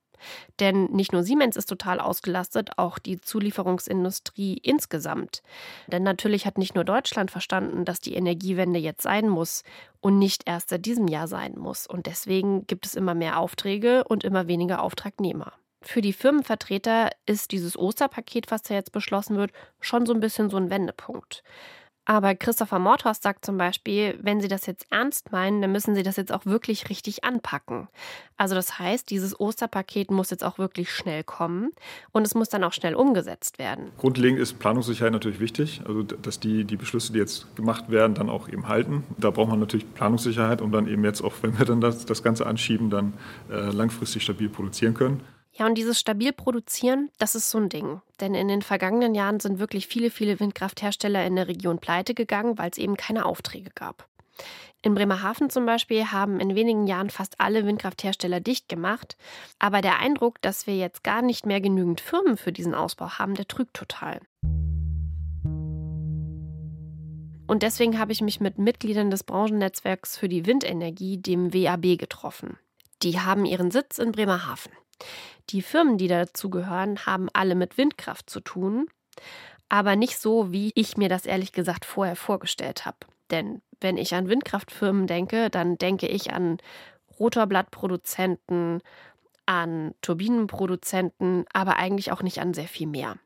Denn 0.58 0.84
nicht 0.86 1.12
nur 1.12 1.22
Siemens 1.22 1.56
ist 1.56 1.66
total 1.66 2.00
ausgelastet, 2.00 2.70
auch 2.76 2.98
die 2.98 3.20
Zulieferungsindustrie 3.20 4.58
insgesamt. 4.62 5.42
Denn 5.86 6.02
natürlich 6.02 6.46
hat 6.46 6.58
nicht 6.58 6.74
nur 6.74 6.84
Deutschland 6.84 7.30
verstanden, 7.30 7.84
dass 7.84 8.00
die 8.00 8.14
Energiewende 8.14 8.78
jetzt 8.78 9.02
sein 9.02 9.28
muss 9.28 9.62
und 10.00 10.18
nicht 10.18 10.42
erst 10.46 10.70
seit 10.70 10.86
diesem 10.86 11.08
Jahr 11.08 11.28
sein 11.28 11.54
muss. 11.56 11.86
Und 11.86 12.06
deswegen 12.06 12.66
gibt 12.66 12.86
es 12.86 12.94
immer 12.94 13.14
mehr 13.14 13.38
Aufträge 13.38 14.04
und 14.04 14.24
immer 14.24 14.48
weniger 14.48 14.82
Auftragnehmer. 14.82 15.52
Für 15.82 16.02
die 16.02 16.12
Firmenvertreter 16.12 17.10
ist 17.24 17.52
dieses 17.52 17.78
Osterpaket, 17.78 18.50
was 18.50 18.62
da 18.62 18.74
jetzt 18.74 18.92
beschlossen 18.92 19.36
wird, 19.36 19.52
schon 19.80 20.04
so 20.04 20.12
ein 20.12 20.20
bisschen 20.20 20.50
so 20.50 20.58
ein 20.58 20.68
Wendepunkt. 20.68 21.42
Aber 22.04 22.34
Christopher 22.34 22.78
Mordhorst 22.78 23.22
sagt 23.22 23.44
zum 23.44 23.56
Beispiel, 23.56 24.18
wenn 24.22 24.40
Sie 24.40 24.48
das 24.48 24.66
jetzt 24.66 24.86
ernst 24.90 25.32
meinen, 25.32 25.60
dann 25.60 25.70
müssen 25.70 25.94
Sie 25.94 26.02
das 26.02 26.16
jetzt 26.16 26.32
auch 26.32 26.46
wirklich 26.46 26.88
richtig 26.88 27.24
anpacken. 27.24 27.88
Also 28.36 28.54
das 28.54 28.78
heißt, 28.78 29.10
dieses 29.10 29.38
Osterpaket 29.38 30.10
muss 30.10 30.30
jetzt 30.30 30.42
auch 30.42 30.58
wirklich 30.58 30.90
schnell 30.90 31.22
kommen 31.22 31.72
und 32.12 32.26
es 32.26 32.34
muss 32.34 32.48
dann 32.48 32.64
auch 32.64 32.72
schnell 32.72 32.94
umgesetzt 32.94 33.58
werden. 33.58 33.92
Grundlegend 33.98 34.40
ist 34.40 34.58
Planungssicherheit 34.58 35.12
natürlich 35.12 35.40
wichtig, 35.40 35.82
also 35.86 36.02
dass 36.02 36.40
die, 36.40 36.64
die 36.64 36.76
Beschlüsse, 36.76 37.12
die 37.12 37.18
jetzt 37.18 37.54
gemacht 37.54 37.90
werden, 37.90 38.14
dann 38.14 38.30
auch 38.30 38.48
eben 38.48 38.66
halten. 38.66 39.04
Da 39.18 39.30
braucht 39.30 39.50
man 39.50 39.60
natürlich 39.60 39.92
Planungssicherheit, 39.94 40.62
um 40.62 40.72
dann 40.72 40.88
eben 40.88 41.04
jetzt 41.04 41.22
auch, 41.22 41.34
wenn 41.42 41.58
wir 41.58 41.66
dann 41.66 41.80
das, 41.80 42.06
das 42.06 42.22
Ganze 42.22 42.46
anschieben, 42.46 42.90
dann 42.90 43.12
äh, 43.50 43.70
langfristig 43.70 44.22
stabil 44.22 44.48
produzieren 44.48 44.94
können. 44.94 45.20
Ja, 45.60 45.66
und 45.66 45.76
dieses 45.76 46.00
stabil 46.00 46.32
produzieren, 46.32 47.10
das 47.18 47.34
ist 47.34 47.50
so 47.50 47.58
ein 47.58 47.68
Ding. 47.68 48.00
Denn 48.18 48.34
in 48.34 48.48
den 48.48 48.62
vergangenen 48.62 49.14
Jahren 49.14 49.40
sind 49.40 49.58
wirklich 49.58 49.86
viele, 49.86 50.10
viele 50.10 50.40
Windkrafthersteller 50.40 51.26
in 51.26 51.36
der 51.36 51.48
Region 51.48 51.78
pleite 51.78 52.14
gegangen, 52.14 52.56
weil 52.56 52.70
es 52.70 52.78
eben 52.78 52.96
keine 52.96 53.26
Aufträge 53.26 53.68
gab. 53.74 54.08
In 54.80 54.94
Bremerhaven 54.94 55.50
zum 55.50 55.66
Beispiel 55.66 56.06
haben 56.06 56.40
in 56.40 56.54
wenigen 56.54 56.86
Jahren 56.86 57.10
fast 57.10 57.42
alle 57.42 57.66
Windkrafthersteller 57.66 58.40
dicht 58.40 58.70
gemacht. 58.70 59.18
Aber 59.58 59.82
der 59.82 59.98
Eindruck, 59.98 60.40
dass 60.40 60.66
wir 60.66 60.78
jetzt 60.78 61.04
gar 61.04 61.20
nicht 61.20 61.44
mehr 61.44 61.60
genügend 61.60 62.00
Firmen 62.00 62.38
für 62.38 62.52
diesen 62.52 62.74
Ausbau 62.74 63.18
haben, 63.18 63.34
der 63.34 63.46
trügt 63.46 63.74
total. 63.74 64.20
Und 67.46 67.62
deswegen 67.62 67.98
habe 67.98 68.12
ich 68.12 68.22
mich 68.22 68.40
mit 68.40 68.56
Mitgliedern 68.56 69.10
des 69.10 69.24
Branchennetzwerks 69.24 70.16
für 70.16 70.30
die 70.30 70.46
Windenergie, 70.46 71.18
dem 71.18 71.52
WAB, 71.52 71.98
getroffen. 71.98 72.56
Die 73.02 73.20
haben 73.20 73.44
ihren 73.44 73.70
Sitz 73.70 73.98
in 73.98 74.12
Bremerhaven. 74.12 74.72
Die 75.50 75.62
Firmen, 75.62 75.98
die 75.98 76.08
dazugehören, 76.08 77.06
haben 77.06 77.28
alle 77.32 77.54
mit 77.54 77.78
Windkraft 77.78 78.30
zu 78.30 78.40
tun, 78.40 78.86
aber 79.68 79.96
nicht 79.96 80.18
so, 80.18 80.52
wie 80.52 80.72
ich 80.74 80.96
mir 80.96 81.08
das 81.08 81.26
ehrlich 81.26 81.52
gesagt 81.52 81.84
vorher 81.84 82.16
vorgestellt 82.16 82.86
habe. 82.86 82.98
Denn 83.30 83.62
wenn 83.80 83.96
ich 83.96 84.14
an 84.14 84.28
Windkraftfirmen 84.28 85.06
denke, 85.06 85.50
dann 85.50 85.78
denke 85.78 86.06
ich 86.06 86.32
an 86.32 86.58
Rotorblattproduzenten, 87.18 88.82
an 89.46 89.94
Turbinenproduzenten, 90.02 91.44
aber 91.52 91.76
eigentlich 91.76 92.12
auch 92.12 92.22
nicht 92.22 92.40
an 92.40 92.54
sehr 92.54 92.68
viel 92.68 92.86
mehr. 92.86 93.16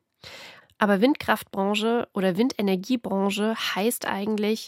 Aber 0.77 1.01
Windkraftbranche 1.01 2.07
oder 2.13 2.37
Windenergiebranche 2.37 3.55
heißt 3.55 4.05
eigentlich, 4.07 4.67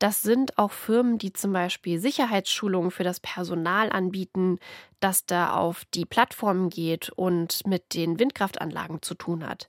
das 0.00 0.22
sind 0.22 0.56
auch 0.56 0.72
Firmen, 0.72 1.18
die 1.18 1.34
zum 1.34 1.52
Beispiel 1.52 2.00
Sicherheitsschulungen 2.00 2.90
für 2.90 3.04
das 3.04 3.20
Personal 3.20 3.92
anbieten, 3.92 4.58
das 4.98 5.26
da 5.26 5.54
auf 5.54 5.84
die 5.92 6.06
Plattformen 6.06 6.70
geht 6.70 7.10
und 7.10 7.66
mit 7.66 7.94
den 7.94 8.18
Windkraftanlagen 8.18 9.02
zu 9.02 9.14
tun 9.14 9.46
hat. 9.46 9.68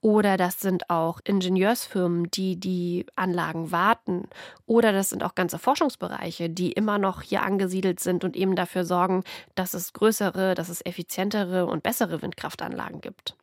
Oder 0.00 0.36
das 0.36 0.58
sind 0.58 0.90
auch 0.90 1.20
Ingenieursfirmen, 1.22 2.28
die 2.32 2.58
die 2.58 3.06
Anlagen 3.14 3.70
warten. 3.70 4.28
Oder 4.66 4.92
das 4.92 5.10
sind 5.10 5.22
auch 5.22 5.36
ganze 5.36 5.60
Forschungsbereiche, 5.60 6.50
die 6.50 6.72
immer 6.72 6.98
noch 6.98 7.22
hier 7.22 7.42
angesiedelt 7.42 8.00
sind 8.00 8.24
und 8.24 8.36
eben 8.36 8.56
dafür 8.56 8.84
sorgen, 8.84 9.22
dass 9.54 9.74
es 9.74 9.92
größere, 9.92 10.56
dass 10.56 10.70
es 10.70 10.84
effizientere 10.84 11.66
und 11.66 11.84
bessere 11.84 12.20
Windkraftanlagen 12.20 13.00
gibt. 13.00 13.36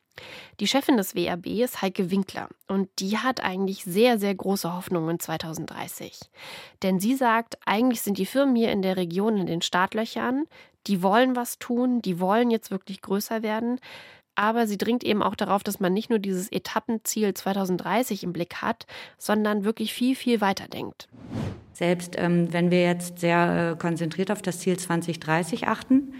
Die 0.60 0.66
Chefin 0.66 0.96
des 0.96 1.14
WRB 1.14 1.46
ist 1.46 1.82
Heike 1.82 2.10
Winkler 2.10 2.48
und 2.66 2.88
die 2.98 3.18
hat 3.18 3.42
eigentlich 3.42 3.84
sehr, 3.84 4.18
sehr 4.18 4.34
große 4.34 4.74
Hoffnungen 4.74 5.20
2030. 5.20 6.20
Denn 6.82 7.00
sie 7.00 7.14
sagt, 7.14 7.58
eigentlich 7.64 8.02
sind 8.02 8.18
die 8.18 8.26
Firmen 8.26 8.56
hier 8.56 8.72
in 8.72 8.82
der 8.82 8.96
Region 8.96 9.36
in 9.36 9.46
den 9.46 9.62
Startlöchern, 9.62 10.44
die 10.86 11.02
wollen 11.02 11.36
was 11.36 11.58
tun, 11.58 12.00
die 12.00 12.20
wollen 12.20 12.50
jetzt 12.50 12.70
wirklich 12.70 13.02
größer 13.02 13.42
werden. 13.42 13.80
Aber 14.34 14.66
sie 14.66 14.76
dringt 14.76 15.02
eben 15.02 15.22
auch 15.22 15.34
darauf, 15.34 15.64
dass 15.64 15.80
man 15.80 15.94
nicht 15.94 16.10
nur 16.10 16.18
dieses 16.18 16.52
Etappenziel 16.52 17.32
2030 17.32 18.22
im 18.22 18.32
Blick 18.32 18.56
hat, 18.56 18.86
sondern 19.16 19.64
wirklich 19.64 19.94
viel, 19.94 20.14
viel 20.14 20.42
weiter 20.42 20.68
denkt. 20.68 21.08
Selbst 21.72 22.14
ähm, 22.18 22.52
wenn 22.52 22.70
wir 22.70 22.82
jetzt 22.82 23.18
sehr 23.18 23.72
äh, 23.72 23.78
konzentriert 23.78 24.30
auf 24.30 24.42
das 24.42 24.60
Ziel 24.60 24.78
2030 24.78 25.66
achten, 25.66 26.14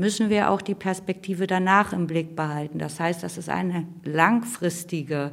müssen 0.00 0.30
wir 0.30 0.50
auch 0.50 0.62
die 0.62 0.74
Perspektive 0.74 1.46
danach 1.46 1.92
im 1.92 2.06
Blick 2.06 2.34
behalten. 2.34 2.78
Das 2.78 2.98
heißt, 2.98 3.22
das 3.22 3.36
ist 3.36 3.50
eine 3.50 3.86
langfristige 4.02 5.30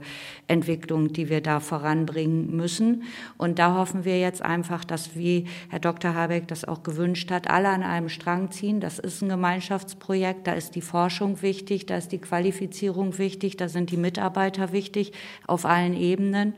Entwicklung, 0.48 1.14
die 1.14 1.30
wir 1.30 1.42
da 1.42 1.62
voranbringen 1.62 2.54
müssen. 2.54 3.04
Und 3.38 3.60
da 3.60 3.76
hoffen 3.76 4.04
wir 4.04 4.20
jetzt 4.20 4.42
einfach, 4.42 4.84
dass, 4.84 5.16
wie 5.16 5.46
Herr 5.70 5.80
Dr. 5.80 6.14
Habeck 6.14 6.50
das 6.50 6.66
auch 6.66 6.84
gewünscht 6.84 7.32
hat, 7.32 7.50
alle 7.50 7.70
an 7.70 7.82
einem 7.82 8.10
Strang 8.10 8.52
ziehen. 8.52 8.82
Das 8.82 9.00
ist 9.00 9.22
ein 9.22 9.30
Gemeinschaftsprojekt. 9.30 10.46
Da 10.46 10.52
ist 10.52 10.76
die 10.76 10.82
Forschung 10.82 11.42
wichtig, 11.42 11.86
da 11.86 11.96
ist 11.96 12.12
die 12.12 12.20
Qualifizierung 12.20 13.18
wichtig, 13.18 13.56
da 13.56 13.70
sind 13.70 13.90
die 13.90 13.98
Mitarbeiter 13.98 14.74
wichtig 14.74 15.14
auf 15.48 15.66
allen 15.66 15.96
Ebenen. 15.96 16.56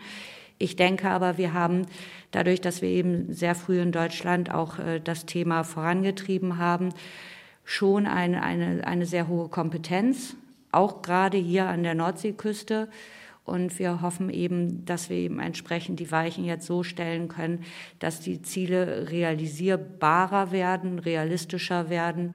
Ich 0.57 0.75
denke 0.75 1.09
aber, 1.09 1.37
wir 1.37 1.53
haben 1.53 1.85
dadurch, 2.31 2.59
dass 2.59 2.81
wir 2.81 2.89
eben 2.89 3.31
sehr 3.31 3.53
früh 3.53 3.79
in 3.79 3.91
Deutschland 3.91 4.51
auch 4.51 4.79
äh, 4.79 4.99
das 4.99 5.27
Thema 5.27 5.63
vorangetrieben 5.63 6.57
haben, 6.57 6.89
schon 7.69 8.07
eine, 8.07 8.41
eine, 8.41 8.87
eine 8.87 9.05
sehr 9.05 9.27
hohe 9.27 9.47
Kompetenz, 9.47 10.35
auch 10.71 11.03
gerade 11.03 11.37
hier 11.37 11.67
an 11.67 11.83
der 11.83 11.93
Nordseeküste. 11.93 12.89
Und 13.45 13.77
wir 13.77 14.01
hoffen 14.01 14.31
eben, 14.31 14.85
dass 14.85 15.11
wir 15.11 15.17
eben 15.17 15.39
entsprechend 15.39 15.99
die 15.99 16.11
Weichen 16.11 16.45
jetzt 16.45 16.65
so 16.65 16.81
stellen 16.81 17.27
können, 17.27 17.63
dass 17.99 18.21
die 18.21 18.41
Ziele 18.41 19.11
realisierbarer 19.11 20.51
werden, 20.51 20.97
realistischer 20.97 21.91
werden. 21.91 22.33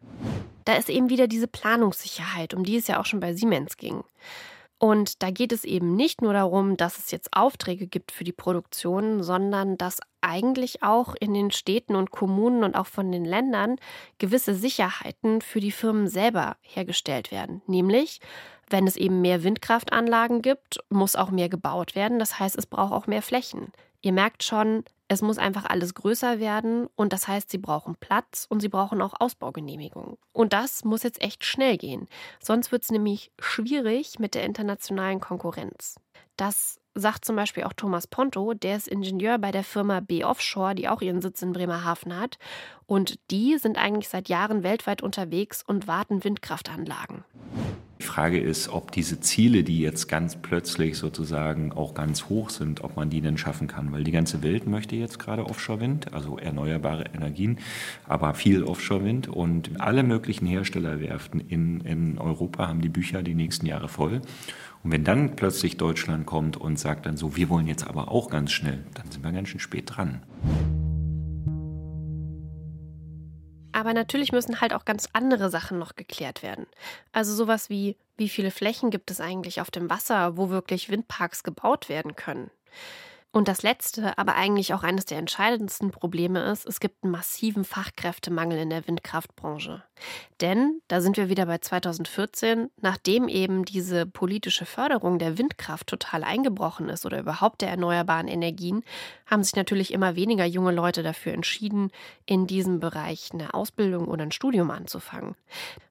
Da 0.64 0.77
ist 0.77 0.88
eben 0.88 1.11
wieder 1.11 1.27
diese 1.27 1.49
Planungssicherheit, 1.49 2.55
um 2.55 2.62
die 2.62 2.77
es 2.77 2.87
ja 2.87 3.01
auch 3.01 3.07
schon 3.07 3.20
bei 3.20 3.35
Siemens 3.35 3.77
ging. 3.77 4.05
Und 4.79 5.23
da 5.23 5.31
geht 5.31 5.53
es 5.53 5.65
eben 5.65 5.95
nicht 5.95 6.21
nur 6.21 6.33
darum, 6.33 6.77
dass 6.77 6.99
es 6.99 7.11
jetzt 7.11 7.31
Aufträge 7.33 7.87
gibt 7.87 8.13
für 8.13 8.25
die 8.25 8.33
Produktion, 8.33 9.23
sondern 9.23 9.79
dass 9.79 10.01
eigentlich 10.21 10.83
auch 10.83 11.15
in 11.19 11.33
den 11.33 11.51
Städten 11.51 11.95
und 11.95 12.11
Kommunen 12.11 12.65
und 12.65 12.75
auch 12.75 12.87
von 12.87 13.13
den 13.13 13.25
Ländern 13.25 13.77
gewisse 14.19 14.55
Sicherheiten 14.55 15.41
für 15.41 15.61
die 15.61 15.71
Firmen 15.71 16.09
selber 16.09 16.57
hergestellt 16.61 17.31
werden. 17.31 17.63
Nämlich, 17.67 18.21
wenn 18.69 18.87
es 18.87 18.97
eben 18.97 19.21
mehr 19.21 19.45
Windkraftanlagen 19.45 20.43
gibt, 20.43 20.81
muss 20.89 21.17
auch 21.17 21.31
mehr 21.31 21.49
gebaut 21.49 21.95
werden. 21.95 22.19
Das 22.19 22.39
heißt, 22.41 22.57
es 22.57 22.67
braucht 22.67 22.93
auch 22.93 23.07
mehr 23.07 23.23
Flächen. 23.23 23.73
Ihr 24.01 24.13
merkt 24.13 24.43
schon, 24.43 24.85
es 25.09 25.23
muss 25.23 25.38
einfach 25.38 25.64
alles 25.67 25.95
größer 25.95 26.38
werden 26.38 26.88
und 26.97 27.12
das 27.12 27.29
heißt, 27.29 27.51
sie 27.51 27.59
brauchen 27.59 27.97
Platz 27.97 28.47
und 28.49 28.61
sie 28.61 28.69
brauchen 28.69 29.03
auch 29.03 29.14
Ausbaugenehmigungen. 29.19 30.17
Und 30.33 30.53
das 30.53 30.85
muss 30.85 31.03
jetzt 31.03 31.23
echt 31.23 31.45
schnell 31.45 31.77
gehen. 31.77 32.09
Sonst 32.40 32.73
wird 32.73 32.85
es 32.85 32.90
nämlich 32.90 33.31
schwierig 33.38 34.19
mit 34.19 34.35
der 34.35 34.45
internationalen 34.45 35.21
Konkurrenz. 35.21 35.97
Das 36.37 36.81
sagt 36.95 37.25
zum 37.25 37.37
Beispiel 37.37 37.64
auch 37.64 37.73
Thomas 37.73 38.07
Ponto, 38.07 38.55
der 38.55 38.77
ist 38.77 38.88
Ingenieur 38.88 39.38
bei 39.38 39.51
der 39.51 39.64
Firma 39.64 40.01
B 40.01 40.25
Offshore, 40.25 40.75
die 40.75 40.88
auch 40.88 41.03
ihren 41.03 41.21
Sitz 41.21 41.43
in 41.43 41.53
Bremerhaven 41.53 42.19
hat. 42.19 42.38
Und 42.87 43.19
die 43.31 43.59
sind 43.59 43.77
eigentlich 43.77 44.09
seit 44.09 44.29
Jahren 44.29 44.62
weltweit 44.62 45.03
unterwegs 45.03 45.62
und 45.62 45.87
warten 45.87 46.25
Windkraftanlagen. 46.25 47.25
Die 48.00 48.04
Frage 48.04 48.40
ist, 48.40 48.68
ob 48.68 48.90
diese 48.90 49.20
Ziele, 49.20 49.62
die 49.62 49.78
jetzt 49.78 50.09
ganz 50.09 50.37
plötzlich 50.37 50.98
sozusagen 50.98 51.72
auch 51.72 51.94
ganz 51.94 52.28
hoch 52.28 52.50
sind, 52.50 52.83
ob 52.83 52.96
man 52.96 53.09
die 53.09 53.20
denn 53.20 53.38
schaffen 53.38 53.68
kann. 53.68 53.92
Weil 53.92 54.02
die 54.02 54.11
ganze 54.11 54.42
Welt 54.42 54.66
möchte 54.66 54.96
jetzt 54.96 55.18
gerade 55.18 55.46
Offshore-Wind, 55.46 56.12
also 56.12 56.37
erneuerbare 56.37 57.04
Energien, 57.14 57.59
aber 58.07 58.35
viel 58.35 58.64
Offshore-Wind. 58.64 59.28
Und 59.28 59.80
alle 59.80 60.02
möglichen 60.02 60.46
Herstellerwerften 60.46 61.40
in, 61.40 61.80
in 61.83 62.18
Europa 62.18 62.66
haben 62.66 62.80
die 62.80 62.88
Bücher 62.88 63.22
die 63.22 63.35
nächsten 63.35 63.66
Jahre 63.66 63.88
voll. 63.88 64.22
Und 64.83 64.90
wenn 64.92 65.04
dann 65.04 65.37
plötzlich 65.37 65.76
Deutschland 65.76 66.26
kommt 66.26 66.57
und 66.57 66.78
sagt 66.78 67.07
dann 67.07 67.16
so, 67.16 67.37
wir 67.37 67.48
wollen 67.48 67.66
jetzt 67.66 67.87
aber 67.87 68.11
auch 68.11 68.28
ganz 68.28 68.52
schnell, 68.52 68.85
dann 68.94 69.11
sind 69.11 69.24
wir 69.24 69.33
ganz 69.33 69.48
schön 69.48 69.61
spät 69.61 69.85
dran. 69.94 70.20
Aber 73.75 73.93
natürlich 73.93 74.31
müssen 74.31 74.61
halt 74.61 74.73
auch 74.73 74.85
ganz 74.85 75.09
andere 75.15 75.51
Sachen 75.51 75.81
noch 75.81 75.97
geklärt 75.97 76.45
werden. 76.45 76.69
Also 77.11 77.35
sowas 77.35 77.69
wie, 77.71 77.97
wie 78.17 78.29
viele 78.29 78.53
Flächen 78.53 78.91
gibt 78.91 79.11
es 79.11 79.21
eigentlich 79.21 79.61
auf 79.61 79.73
dem 79.73 79.91
Wasser, 79.91 80.37
wo 80.37 80.49
wirklich 80.49 80.91
Windparks 80.91 81.43
gebaut 81.43 81.89
werden 81.89 82.15
können? 82.15 82.53
Und 83.35 83.49
das 83.49 83.64
letzte, 83.64 84.16
aber 84.16 84.37
eigentlich 84.37 84.75
auch 84.75 84.85
eines 84.85 85.07
der 85.07 85.18
entscheidendsten 85.18 85.90
Probleme 85.90 86.40
ist, 86.53 86.64
es 86.66 86.79
gibt 86.79 87.03
einen 87.03 87.11
massiven 87.11 87.64
Fachkräftemangel 87.64 88.61
in 88.61 88.70
der 88.70 88.87
Windkraftbranche. 88.87 89.83
Denn, 90.40 90.81
da 90.87 91.01
sind 91.01 91.16
wir 91.16 91.29
wieder 91.29 91.47
bei 91.47 91.59
2014, 91.59 92.70
nachdem 92.81 93.27
eben 93.27 93.64
diese 93.64 94.07
politische 94.07 94.66
Förderung 94.66 95.18
der 95.18 95.37
Windkraft 95.37 95.88
total 95.88 96.23
eingebrochen 96.23 96.88
ist 96.88 97.07
oder 97.07 97.18
überhaupt 97.18 97.62
der 97.62 97.70
erneuerbaren 97.70 98.29
Energien, 98.29 98.85
haben 99.27 99.42
sich 99.42 99.57
natürlich 99.57 99.92
immer 99.92 100.14
weniger 100.14 100.44
junge 100.44 100.70
Leute 100.70 101.03
dafür 101.03 101.33
entschieden, 101.33 101.90
in 102.27 102.47
diesem 102.47 102.79
Bereich 102.79 103.31
eine 103.33 103.53
Ausbildung 103.53 104.07
oder 104.07 104.23
ein 104.23 104.31
Studium 104.31 104.70
anzufangen. 104.70 105.35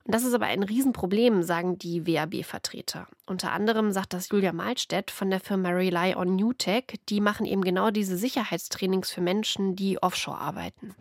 Das 0.05 0.25
ist 0.25 0.33
aber 0.33 0.47
ein 0.47 0.63
Riesenproblem, 0.63 1.43
sagen 1.43 1.79
die 1.79 2.05
WAB-Vertreter. 2.05 3.07
Unter 3.25 3.53
anderem 3.53 3.91
sagt 3.93 4.11
das 4.11 4.27
Julia 4.29 4.51
Malstedt 4.51 5.11
von 5.11 5.29
der 5.29 5.39
Firma 5.39 5.69
Rely 5.69 6.15
on 6.15 6.35
New 6.35 6.51
Tech. 6.51 6.99
Die 7.07 7.21
machen 7.21 7.45
eben 7.45 7.61
genau 7.61 7.89
diese 7.89 8.17
Sicherheitstrainings 8.17 9.11
für 9.11 9.21
Menschen, 9.21 9.77
die 9.77 10.03
offshore 10.03 10.37
arbeiten. 10.37 10.93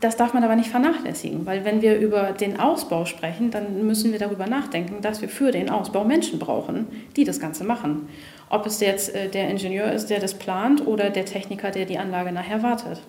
Das 0.00 0.16
darf 0.16 0.32
man 0.32 0.44
aber 0.44 0.56
nicht 0.56 0.70
vernachlässigen, 0.70 1.44
weil 1.44 1.66
wenn 1.66 1.82
wir 1.82 1.98
über 1.98 2.32
den 2.32 2.58
Ausbau 2.58 3.04
sprechen, 3.04 3.50
dann 3.50 3.86
müssen 3.86 4.12
wir 4.12 4.18
darüber 4.18 4.46
nachdenken, 4.46 5.02
dass 5.02 5.20
wir 5.20 5.28
für 5.28 5.52
den 5.52 5.68
Ausbau 5.68 6.04
Menschen 6.04 6.38
brauchen, 6.38 6.86
die 7.16 7.24
das 7.24 7.40
Ganze 7.40 7.64
machen. 7.64 8.08
Ob 8.48 8.64
es 8.64 8.80
jetzt 8.80 9.14
äh, 9.14 9.28
der 9.28 9.50
Ingenieur 9.50 9.92
ist, 9.92 10.06
der 10.06 10.20
das 10.20 10.38
plant 10.38 10.86
oder 10.86 11.10
der 11.10 11.26
Techniker, 11.26 11.70
der 11.70 11.84
die 11.84 11.98
Anlage 11.98 12.32
nachher 12.32 12.62
wartet. 12.62 13.02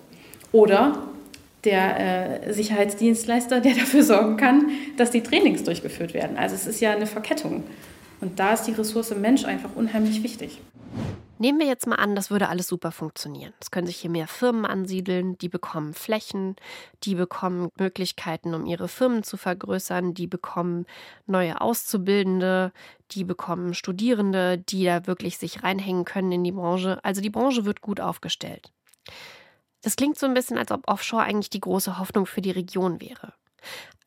Oder 0.52 0.98
der 1.64 2.46
äh, 2.46 2.52
Sicherheitsdienstleister, 2.52 3.60
der 3.60 3.74
dafür 3.74 4.02
sorgen 4.02 4.36
kann, 4.36 4.70
dass 4.96 5.10
die 5.10 5.22
Trainings 5.22 5.64
durchgeführt 5.64 6.14
werden. 6.14 6.36
Also 6.36 6.54
es 6.54 6.66
ist 6.66 6.80
ja 6.80 6.92
eine 6.92 7.06
Verkettung. 7.06 7.64
Und 8.20 8.38
da 8.38 8.52
ist 8.52 8.64
die 8.64 8.72
Ressource 8.72 9.14
Mensch 9.14 9.44
einfach 9.44 9.70
unheimlich 9.74 10.22
wichtig. 10.22 10.60
Nehmen 11.38 11.58
wir 11.58 11.66
jetzt 11.66 11.86
mal 11.86 11.96
an, 11.96 12.14
das 12.14 12.30
würde 12.30 12.50
alles 12.50 12.66
super 12.66 12.92
funktionieren. 12.92 13.54
Es 13.60 13.70
können 13.70 13.86
sich 13.86 13.96
hier 13.96 14.10
mehr 14.10 14.26
Firmen 14.26 14.66
ansiedeln, 14.66 15.38
die 15.38 15.48
bekommen 15.48 15.94
Flächen, 15.94 16.54
die 17.02 17.14
bekommen 17.14 17.70
Möglichkeiten, 17.78 18.52
um 18.52 18.66
ihre 18.66 18.88
Firmen 18.88 19.22
zu 19.22 19.38
vergrößern, 19.38 20.12
die 20.12 20.26
bekommen 20.26 20.84
neue 21.26 21.62
Auszubildende, 21.62 22.72
die 23.12 23.24
bekommen 23.24 23.72
Studierende, 23.72 24.58
die 24.58 24.84
da 24.84 25.06
wirklich 25.06 25.38
sich 25.38 25.62
reinhängen 25.62 26.04
können 26.04 26.30
in 26.30 26.44
die 26.44 26.52
Branche. 26.52 27.02
Also 27.04 27.22
die 27.22 27.30
Branche 27.30 27.64
wird 27.64 27.80
gut 27.80 28.02
aufgestellt. 28.02 28.70
Das 29.82 29.96
klingt 29.96 30.18
so 30.18 30.26
ein 30.26 30.34
bisschen, 30.34 30.58
als 30.58 30.70
ob 30.70 30.88
Offshore 30.88 31.22
eigentlich 31.22 31.50
die 31.50 31.60
große 31.60 31.98
Hoffnung 31.98 32.26
für 32.26 32.42
die 32.42 32.50
Region 32.50 33.00
wäre. 33.00 33.34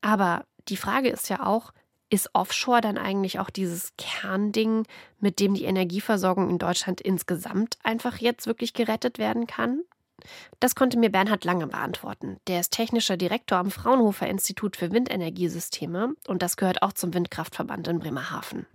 Aber 0.01 0.45
die 0.69 0.77
Frage 0.77 1.09
ist 1.09 1.29
ja 1.29 1.45
auch, 1.45 1.71
ist 2.09 2.29
Offshore 2.33 2.81
dann 2.81 2.97
eigentlich 2.97 3.39
auch 3.39 3.49
dieses 3.49 3.93
Kernding, 3.97 4.85
mit 5.19 5.39
dem 5.39 5.55
die 5.55 5.63
Energieversorgung 5.63 6.49
in 6.49 6.59
Deutschland 6.59 7.01
insgesamt 7.01 7.77
einfach 7.83 8.17
jetzt 8.17 8.45
wirklich 8.45 8.73
gerettet 8.73 9.17
werden 9.17 9.47
kann? 9.47 9.81
Das 10.59 10.75
konnte 10.75 10.97
mir 10.97 11.09
Bernhard 11.09 11.43
Lange 11.43 11.67
beantworten. 11.67 12.37
Der 12.47 12.59
ist 12.59 12.71
technischer 12.71 13.17
Direktor 13.17 13.57
am 13.57 13.71
Fraunhofer 13.71 14.27
Institut 14.27 14.77
für 14.77 14.91
Windenergiesysteme 14.91 16.13
und 16.27 16.41
das 16.41 16.55
gehört 16.55 16.81
auch 16.81 16.93
zum 16.93 17.13
Windkraftverband 17.13 17.87
in 17.87 17.99
Bremerhaven. 17.99 18.67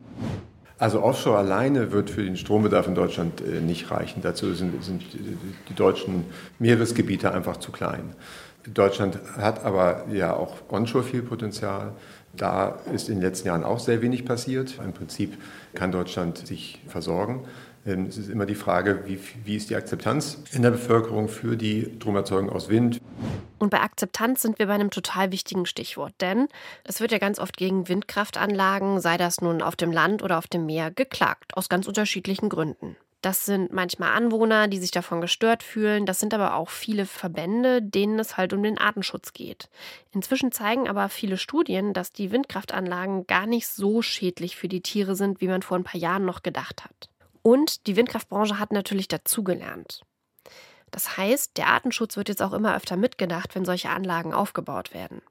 Also 0.78 1.02
Offshore 1.02 1.38
alleine 1.38 1.90
wird 1.90 2.08
für 2.08 2.22
den 2.22 2.36
Strombedarf 2.36 2.86
in 2.86 2.94
Deutschland 2.94 3.40
äh, 3.40 3.60
nicht 3.60 3.90
reichen. 3.90 4.22
Dazu 4.22 4.54
sind, 4.54 4.82
sind 4.84 5.02
die 5.68 5.74
deutschen 5.74 6.24
Meeresgebiete 6.58 7.32
einfach 7.32 7.56
zu 7.56 7.72
klein. 7.72 8.14
Deutschland 8.74 9.18
hat 9.38 9.64
aber 9.64 10.04
ja 10.12 10.34
auch 10.34 10.56
onshore 10.68 11.02
viel 11.02 11.22
Potenzial. 11.22 11.92
Da 12.36 12.78
ist 12.92 13.08
in 13.08 13.16
den 13.16 13.22
letzten 13.22 13.48
Jahren 13.48 13.64
auch 13.64 13.80
sehr 13.80 14.02
wenig 14.02 14.24
passiert. 14.24 14.78
Im 14.84 14.92
Prinzip 14.92 15.36
kann 15.74 15.90
Deutschland 15.90 16.46
sich 16.46 16.80
versorgen. 16.86 17.44
Ähm, 17.88 18.06
es 18.06 18.18
ist 18.18 18.28
immer 18.28 18.46
die 18.46 18.54
Frage, 18.54 19.02
wie, 19.06 19.18
wie 19.44 19.56
ist 19.56 19.70
die 19.70 19.76
Akzeptanz 19.76 20.38
in 20.52 20.62
der 20.62 20.70
Bevölkerung 20.70 21.28
für 21.28 21.56
die 21.56 21.90
Stromerzeugung 21.96 22.50
aus 22.50 22.68
Wind. 22.68 23.00
Und 23.58 23.70
bei 23.70 23.80
Akzeptanz 23.80 24.42
sind 24.42 24.58
wir 24.58 24.66
bei 24.66 24.74
einem 24.74 24.90
total 24.90 25.32
wichtigen 25.32 25.66
Stichwort, 25.66 26.14
denn 26.20 26.48
es 26.84 27.00
wird 27.00 27.10
ja 27.10 27.18
ganz 27.18 27.38
oft 27.38 27.56
gegen 27.56 27.88
Windkraftanlagen, 27.88 29.00
sei 29.00 29.16
das 29.16 29.40
nun 29.40 29.62
auf 29.62 29.74
dem 29.74 29.90
Land 29.90 30.22
oder 30.22 30.38
auf 30.38 30.46
dem 30.46 30.66
Meer, 30.66 30.90
geklagt, 30.90 31.56
aus 31.56 31.68
ganz 31.68 31.88
unterschiedlichen 31.88 32.48
Gründen. 32.48 32.96
Das 33.20 33.44
sind 33.44 33.72
manchmal 33.72 34.12
Anwohner, 34.12 34.68
die 34.68 34.78
sich 34.78 34.92
davon 34.92 35.20
gestört 35.20 35.64
fühlen. 35.64 36.06
Das 36.06 36.20
sind 36.20 36.32
aber 36.34 36.54
auch 36.54 36.70
viele 36.70 37.04
Verbände, 37.04 37.82
denen 37.82 38.16
es 38.20 38.36
halt 38.36 38.52
um 38.52 38.62
den 38.62 38.78
Artenschutz 38.78 39.32
geht. 39.32 39.68
Inzwischen 40.12 40.52
zeigen 40.52 40.88
aber 40.88 41.08
viele 41.08 41.36
Studien, 41.36 41.92
dass 41.94 42.12
die 42.12 42.30
Windkraftanlagen 42.30 43.26
gar 43.26 43.46
nicht 43.46 43.66
so 43.66 44.02
schädlich 44.02 44.54
für 44.54 44.68
die 44.68 44.82
Tiere 44.82 45.16
sind, 45.16 45.40
wie 45.40 45.48
man 45.48 45.62
vor 45.62 45.76
ein 45.76 45.84
paar 45.84 46.00
Jahren 46.00 46.24
noch 46.24 46.44
gedacht 46.44 46.84
hat. 46.84 47.08
Und 47.48 47.86
die 47.86 47.96
Windkraftbranche 47.96 48.58
hat 48.58 48.72
natürlich 48.72 49.08
dazugelernt. 49.08 50.02
Das 50.90 51.16
heißt, 51.16 51.56
der 51.56 51.68
Artenschutz 51.68 52.18
wird 52.18 52.28
jetzt 52.28 52.42
auch 52.42 52.52
immer 52.52 52.76
öfter 52.76 52.98
mitgedacht, 52.98 53.54
wenn 53.54 53.64
solche 53.64 53.88
Anlagen 53.88 54.34
aufgebaut 54.34 54.92
werden. 54.92 55.22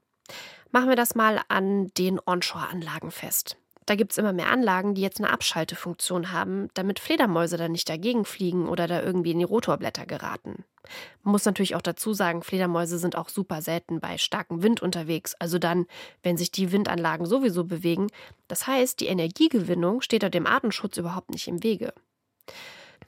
Machen 0.72 0.88
wir 0.88 0.96
das 0.96 1.14
mal 1.14 1.40
an 1.46 1.92
den 1.96 2.18
Onshore-Anlagen 2.18 3.12
fest. 3.12 3.56
Da 3.86 3.94
gibt 3.94 4.10
es 4.10 4.18
immer 4.18 4.32
mehr 4.32 4.50
Anlagen, 4.50 4.96
die 4.96 5.00
jetzt 5.00 5.20
eine 5.20 5.30
Abschaltefunktion 5.30 6.32
haben, 6.32 6.70
damit 6.74 6.98
Fledermäuse 6.98 7.56
da 7.56 7.68
nicht 7.68 7.88
dagegen 7.88 8.24
fliegen 8.24 8.68
oder 8.68 8.88
da 8.88 9.00
irgendwie 9.00 9.30
in 9.30 9.38
die 9.38 9.44
Rotorblätter 9.44 10.04
geraten. 10.04 10.64
Man 11.22 11.30
muss 11.30 11.44
natürlich 11.44 11.76
auch 11.76 11.82
dazu 11.82 12.14
sagen, 12.14 12.42
Fledermäuse 12.42 12.98
sind 12.98 13.14
auch 13.14 13.28
super 13.28 13.62
selten 13.62 14.00
bei 14.00 14.18
starkem 14.18 14.64
Wind 14.64 14.82
unterwegs, 14.82 15.36
also 15.36 15.60
dann, 15.60 15.86
wenn 16.24 16.36
sich 16.36 16.50
die 16.50 16.72
Windanlagen 16.72 17.26
sowieso 17.26 17.62
bewegen. 17.62 18.08
Das 18.48 18.66
heißt, 18.66 18.98
die 18.98 19.06
Energiegewinnung 19.06 20.00
steht 20.00 20.24
da 20.24 20.28
dem 20.28 20.48
Artenschutz 20.48 20.96
überhaupt 20.96 21.30
nicht 21.30 21.46
im 21.46 21.62
Wege. 21.62 21.94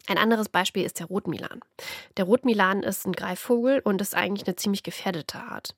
Ein 0.06 0.18
anderes 0.18 0.48
Beispiel 0.48 0.84
ist 0.84 0.98
der 0.98 1.06
Rotmilan. 1.06 1.60
Der 2.16 2.24
Rotmilan 2.24 2.82
ist 2.82 3.06
ein 3.06 3.12
Greifvogel 3.12 3.80
und 3.84 4.00
ist 4.00 4.16
eigentlich 4.16 4.46
eine 4.46 4.56
ziemlich 4.56 4.82
gefährdete 4.82 5.38
Art. 5.38 5.74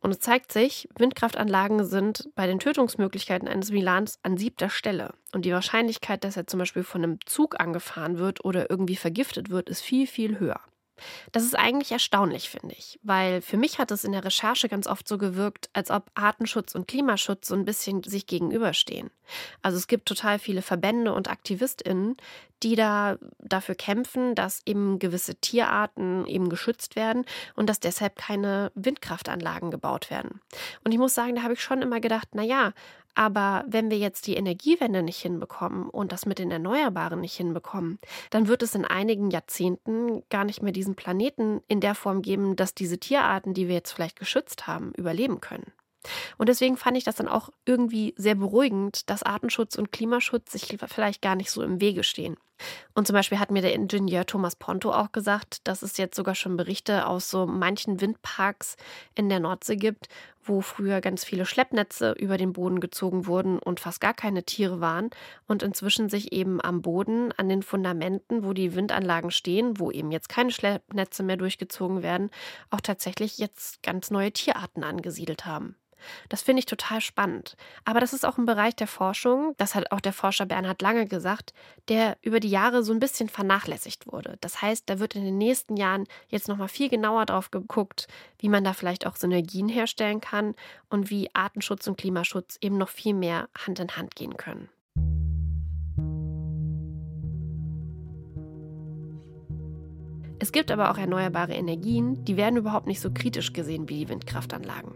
Und 0.00 0.10
es 0.12 0.20
zeigt 0.20 0.50
sich, 0.50 0.88
Windkraftanlagen 0.98 1.84
sind 1.84 2.30
bei 2.34 2.46
den 2.46 2.58
Tötungsmöglichkeiten 2.58 3.48
eines 3.48 3.70
Milans 3.70 4.18
an 4.22 4.38
siebter 4.38 4.70
Stelle. 4.70 5.12
Und 5.32 5.44
die 5.44 5.52
Wahrscheinlichkeit, 5.52 6.24
dass 6.24 6.38
er 6.38 6.46
zum 6.46 6.58
Beispiel 6.58 6.84
von 6.84 7.04
einem 7.04 7.18
Zug 7.26 7.60
angefahren 7.60 8.18
wird 8.18 8.44
oder 8.44 8.70
irgendwie 8.70 8.96
vergiftet 8.96 9.50
wird, 9.50 9.68
ist 9.68 9.82
viel, 9.82 10.06
viel 10.06 10.40
höher. 10.40 10.60
Das 11.32 11.44
ist 11.44 11.58
eigentlich 11.58 11.92
erstaunlich, 11.92 12.50
finde 12.50 12.74
ich, 12.76 12.98
weil 13.02 13.42
für 13.42 13.56
mich 13.56 13.78
hat 13.78 13.90
es 13.90 14.04
in 14.04 14.12
der 14.12 14.24
Recherche 14.24 14.68
ganz 14.68 14.86
oft 14.86 15.06
so 15.06 15.18
gewirkt, 15.18 15.70
als 15.72 15.90
ob 15.90 16.10
Artenschutz 16.14 16.74
und 16.74 16.88
Klimaschutz 16.88 17.48
so 17.48 17.54
ein 17.54 17.64
bisschen 17.64 18.02
sich 18.02 18.26
gegenüberstehen. 18.26 19.10
Also 19.62 19.78
es 19.78 19.86
gibt 19.86 20.06
total 20.06 20.38
viele 20.38 20.62
Verbände 20.62 21.12
und 21.12 21.28
Aktivistinnen, 21.30 22.16
die 22.62 22.76
da 22.76 23.16
dafür 23.38 23.74
kämpfen, 23.74 24.34
dass 24.34 24.60
eben 24.66 24.98
gewisse 24.98 25.34
Tierarten 25.36 26.26
eben 26.26 26.50
geschützt 26.50 26.94
werden 26.96 27.24
und 27.54 27.68
dass 27.70 27.80
deshalb 27.80 28.16
keine 28.16 28.70
Windkraftanlagen 28.74 29.70
gebaut 29.70 30.10
werden. 30.10 30.40
Und 30.84 30.92
ich 30.92 30.98
muss 30.98 31.14
sagen, 31.14 31.36
da 31.36 31.42
habe 31.42 31.54
ich 31.54 31.62
schon 31.62 31.82
immer 31.82 32.00
gedacht, 32.00 32.28
na 32.32 32.42
ja, 32.42 32.72
aber 33.14 33.64
wenn 33.66 33.90
wir 33.90 33.98
jetzt 33.98 34.26
die 34.26 34.34
Energiewende 34.34 35.02
nicht 35.02 35.20
hinbekommen 35.20 35.88
und 35.88 36.12
das 36.12 36.26
mit 36.26 36.38
den 36.38 36.50
Erneuerbaren 36.50 37.20
nicht 37.20 37.36
hinbekommen, 37.36 37.98
dann 38.30 38.48
wird 38.48 38.62
es 38.62 38.74
in 38.74 38.84
einigen 38.84 39.30
Jahrzehnten 39.30 40.22
gar 40.30 40.44
nicht 40.44 40.62
mehr 40.62 40.72
diesen 40.72 40.94
Planeten 40.94 41.60
in 41.68 41.80
der 41.80 41.94
Form 41.94 42.22
geben, 42.22 42.56
dass 42.56 42.74
diese 42.74 42.98
Tierarten, 42.98 43.54
die 43.54 43.68
wir 43.68 43.74
jetzt 43.74 43.92
vielleicht 43.92 44.18
geschützt 44.18 44.66
haben, 44.66 44.92
überleben 44.96 45.40
können. 45.40 45.72
Und 46.38 46.48
deswegen 46.48 46.76
fand 46.76 46.96
ich 46.96 47.04
das 47.04 47.16
dann 47.16 47.28
auch 47.28 47.50
irgendwie 47.66 48.14
sehr 48.16 48.34
beruhigend, 48.34 49.10
dass 49.10 49.22
Artenschutz 49.22 49.76
und 49.76 49.92
Klimaschutz 49.92 50.52
sich 50.52 50.78
vielleicht 50.86 51.20
gar 51.20 51.36
nicht 51.36 51.50
so 51.50 51.62
im 51.62 51.80
Wege 51.80 52.04
stehen. 52.04 52.36
Und 52.94 53.06
zum 53.06 53.14
Beispiel 53.14 53.38
hat 53.38 53.50
mir 53.50 53.62
der 53.62 53.74
Ingenieur 53.74 54.26
Thomas 54.26 54.56
Ponto 54.56 54.92
auch 54.92 55.12
gesagt, 55.12 55.66
dass 55.66 55.82
es 55.82 55.96
jetzt 55.96 56.16
sogar 56.16 56.34
schon 56.34 56.56
Berichte 56.56 57.06
aus 57.06 57.30
so 57.30 57.46
manchen 57.46 58.00
Windparks 58.00 58.76
in 59.14 59.28
der 59.28 59.40
Nordsee 59.40 59.76
gibt, 59.76 60.08
wo 60.42 60.60
früher 60.60 61.00
ganz 61.00 61.24
viele 61.24 61.46
Schleppnetze 61.46 62.12
über 62.12 62.36
den 62.36 62.52
Boden 62.52 62.80
gezogen 62.80 63.26
wurden 63.26 63.58
und 63.58 63.80
fast 63.80 64.00
gar 64.00 64.14
keine 64.14 64.44
Tiere 64.44 64.80
waren 64.80 65.10
und 65.46 65.62
inzwischen 65.62 66.08
sich 66.08 66.32
eben 66.32 66.60
am 66.60 66.82
Boden, 66.82 67.32
an 67.32 67.48
den 67.48 67.62
Fundamenten, 67.62 68.44
wo 68.44 68.52
die 68.52 68.74
Windanlagen 68.74 69.30
stehen, 69.30 69.78
wo 69.78 69.90
eben 69.90 70.10
jetzt 70.10 70.28
keine 70.28 70.50
Schleppnetze 70.50 71.22
mehr 71.22 71.36
durchgezogen 71.36 72.02
werden, 72.02 72.30
auch 72.70 72.80
tatsächlich 72.80 73.38
jetzt 73.38 73.82
ganz 73.82 74.10
neue 74.10 74.32
Tierarten 74.32 74.84
angesiedelt 74.84 75.46
haben. 75.46 75.76
Das 76.28 76.42
finde 76.42 76.60
ich 76.60 76.66
total 76.66 77.00
spannend. 77.00 77.56
Aber 77.84 78.00
das 78.00 78.12
ist 78.12 78.24
auch 78.24 78.38
ein 78.38 78.46
Bereich 78.46 78.76
der 78.76 78.86
Forschung, 78.86 79.54
das 79.56 79.74
hat 79.74 79.92
auch 79.92 80.00
der 80.00 80.12
Forscher 80.12 80.46
Bernhard 80.46 80.82
Lange 80.82 81.06
gesagt, 81.06 81.52
der 81.88 82.16
über 82.22 82.40
die 82.40 82.50
Jahre 82.50 82.82
so 82.82 82.92
ein 82.92 83.00
bisschen 83.00 83.28
vernachlässigt 83.28 84.10
wurde. 84.10 84.38
Das 84.40 84.62
heißt, 84.62 84.88
da 84.88 84.98
wird 84.98 85.14
in 85.14 85.24
den 85.24 85.38
nächsten 85.38 85.76
Jahren 85.76 86.06
jetzt 86.28 86.48
nochmal 86.48 86.68
viel 86.68 86.88
genauer 86.88 87.26
drauf 87.26 87.50
geguckt, 87.50 88.06
wie 88.38 88.48
man 88.48 88.64
da 88.64 88.72
vielleicht 88.72 89.06
auch 89.06 89.16
Synergien 89.16 89.68
herstellen 89.68 90.20
kann 90.20 90.54
und 90.88 91.10
wie 91.10 91.30
Artenschutz 91.34 91.86
und 91.86 91.98
Klimaschutz 91.98 92.58
eben 92.60 92.78
noch 92.78 92.88
viel 92.88 93.14
mehr 93.14 93.48
Hand 93.66 93.78
in 93.78 93.96
Hand 93.96 94.14
gehen 94.14 94.36
können. 94.36 94.68
Es 100.42 100.52
gibt 100.52 100.70
aber 100.70 100.90
auch 100.90 100.96
erneuerbare 100.96 101.52
Energien, 101.52 102.24
die 102.24 102.38
werden 102.38 102.56
überhaupt 102.56 102.86
nicht 102.86 103.00
so 103.00 103.10
kritisch 103.10 103.52
gesehen 103.52 103.90
wie 103.90 103.98
die 103.98 104.08
Windkraftanlagen. 104.08 104.92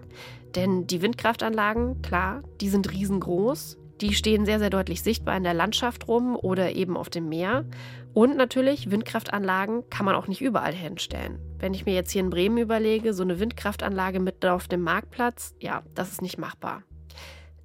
Denn 0.55 0.87
die 0.87 1.03
Windkraftanlagen, 1.03 2.01
klar, 2.01 2.43
die 2.63 2.71
sind 2.71 2.91
riesengroß, 2.91 3.77
die 4.01 4.15
stehen 4.15 4.47
sehr, 4.47 4.59
sehr 4.59 4.71
deutlich 4.71 5.03
sichtbar 5.03 5.37
in 5.37 5.45
der 5.45 5.53
Landschaft 5.53 6.09
rum 6.09 6.35
oder 6.35 6.73
eben 6.73 6.97
auf 6.97 7.11
dem 7.11 7.29
Meer. 7.29 7.67
Und 8.15 8.39
natürlich, 8.39 8.91
Windkraftanlagen 8.91 9.91
kann 9.91 10.07
man 10.07 10.15
auch 10.15 10.29
nicht 10.29 10.41
überall 10.41 10.73
hinstellen. 10.73 11.39
Wenn 11.59 11.75
ich 11.75 11.85
mir 11.85 11.95
jetzt 11.95 12.11
hier 12.11 12.23
in 12.23 12.31
Bremen 12.31 12.57
überlege, 12.57 13.13
so 13.13 13.23
eine 13.23 13.39
Windkraftanlage 13.39 14.21
mitten 14.21 14.47
auf 14.47 14.67
dem 14.67 14.81
Marktplatz, 14.81 15.55
ja, 15.61 15.83
das 15.95 16.11
ist 16.11 16.23
nicht 16.23 16.39
machbar. 16.39 16.85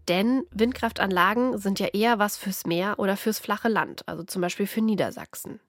Denn 0.09 0.43
Windkraftanlagen 0.51 1.57
sind 1.57 1.79
ja 1.79 1.87
eher 1.87 2.19
was 2.19 2.35
fürs 2.35 2.65
Meer 2.65 2.95
oder 2.97 3.15
fürs 3.15 3.39
flache 3.39 3.69
Land, 3.69 4.05
also 4.05 4.23
zum 4.23 4.41
Beispiel 4.41 4.67
für 4.67 4.81
Niedersachsen 4.81 5.61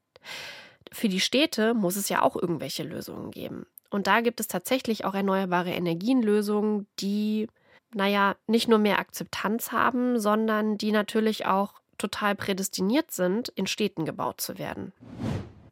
für 0.93 1.09
die 1.09 1.21
Städte 1.21 1.75
muss 1.75 1.97
es 1.97 2.09
ja 2.09 2.23
auch 2.23 2.37
irgendwelche 2.37 2.83
Lösungen 2.83 3.31
geben. 3.31 3.67
Und 3.91 4.07
da 4.07 4.21
gibt 4.21 4.41
es 4.41 4.49
tatsächlich 4.49 5.05
auch 5.05 5.15
erneuerbare 5.15 5.71
Energienlösungen, 5.71 6.87
die 7.01 7.49
naja, 7.95 8.37
nicht 8.47 8.69
nur 8.69 8.79
mehr 8.79 8.99
Akzeptanz 8.99 9.73
haben, 9.73 10.19
sondern 10.19 10.79
die 10.79 10.93
natürlich 10.93 11.47
auch 11.47 11.75
total 11.99 12.35
prädestiniert 12.35 13.11
sind, 13.11 13.49
in 13.51 13.67
Städten 13.67 14.05
gebaut 14.05 14.41
zu 14.41 14.59
werden. 14.59 14.93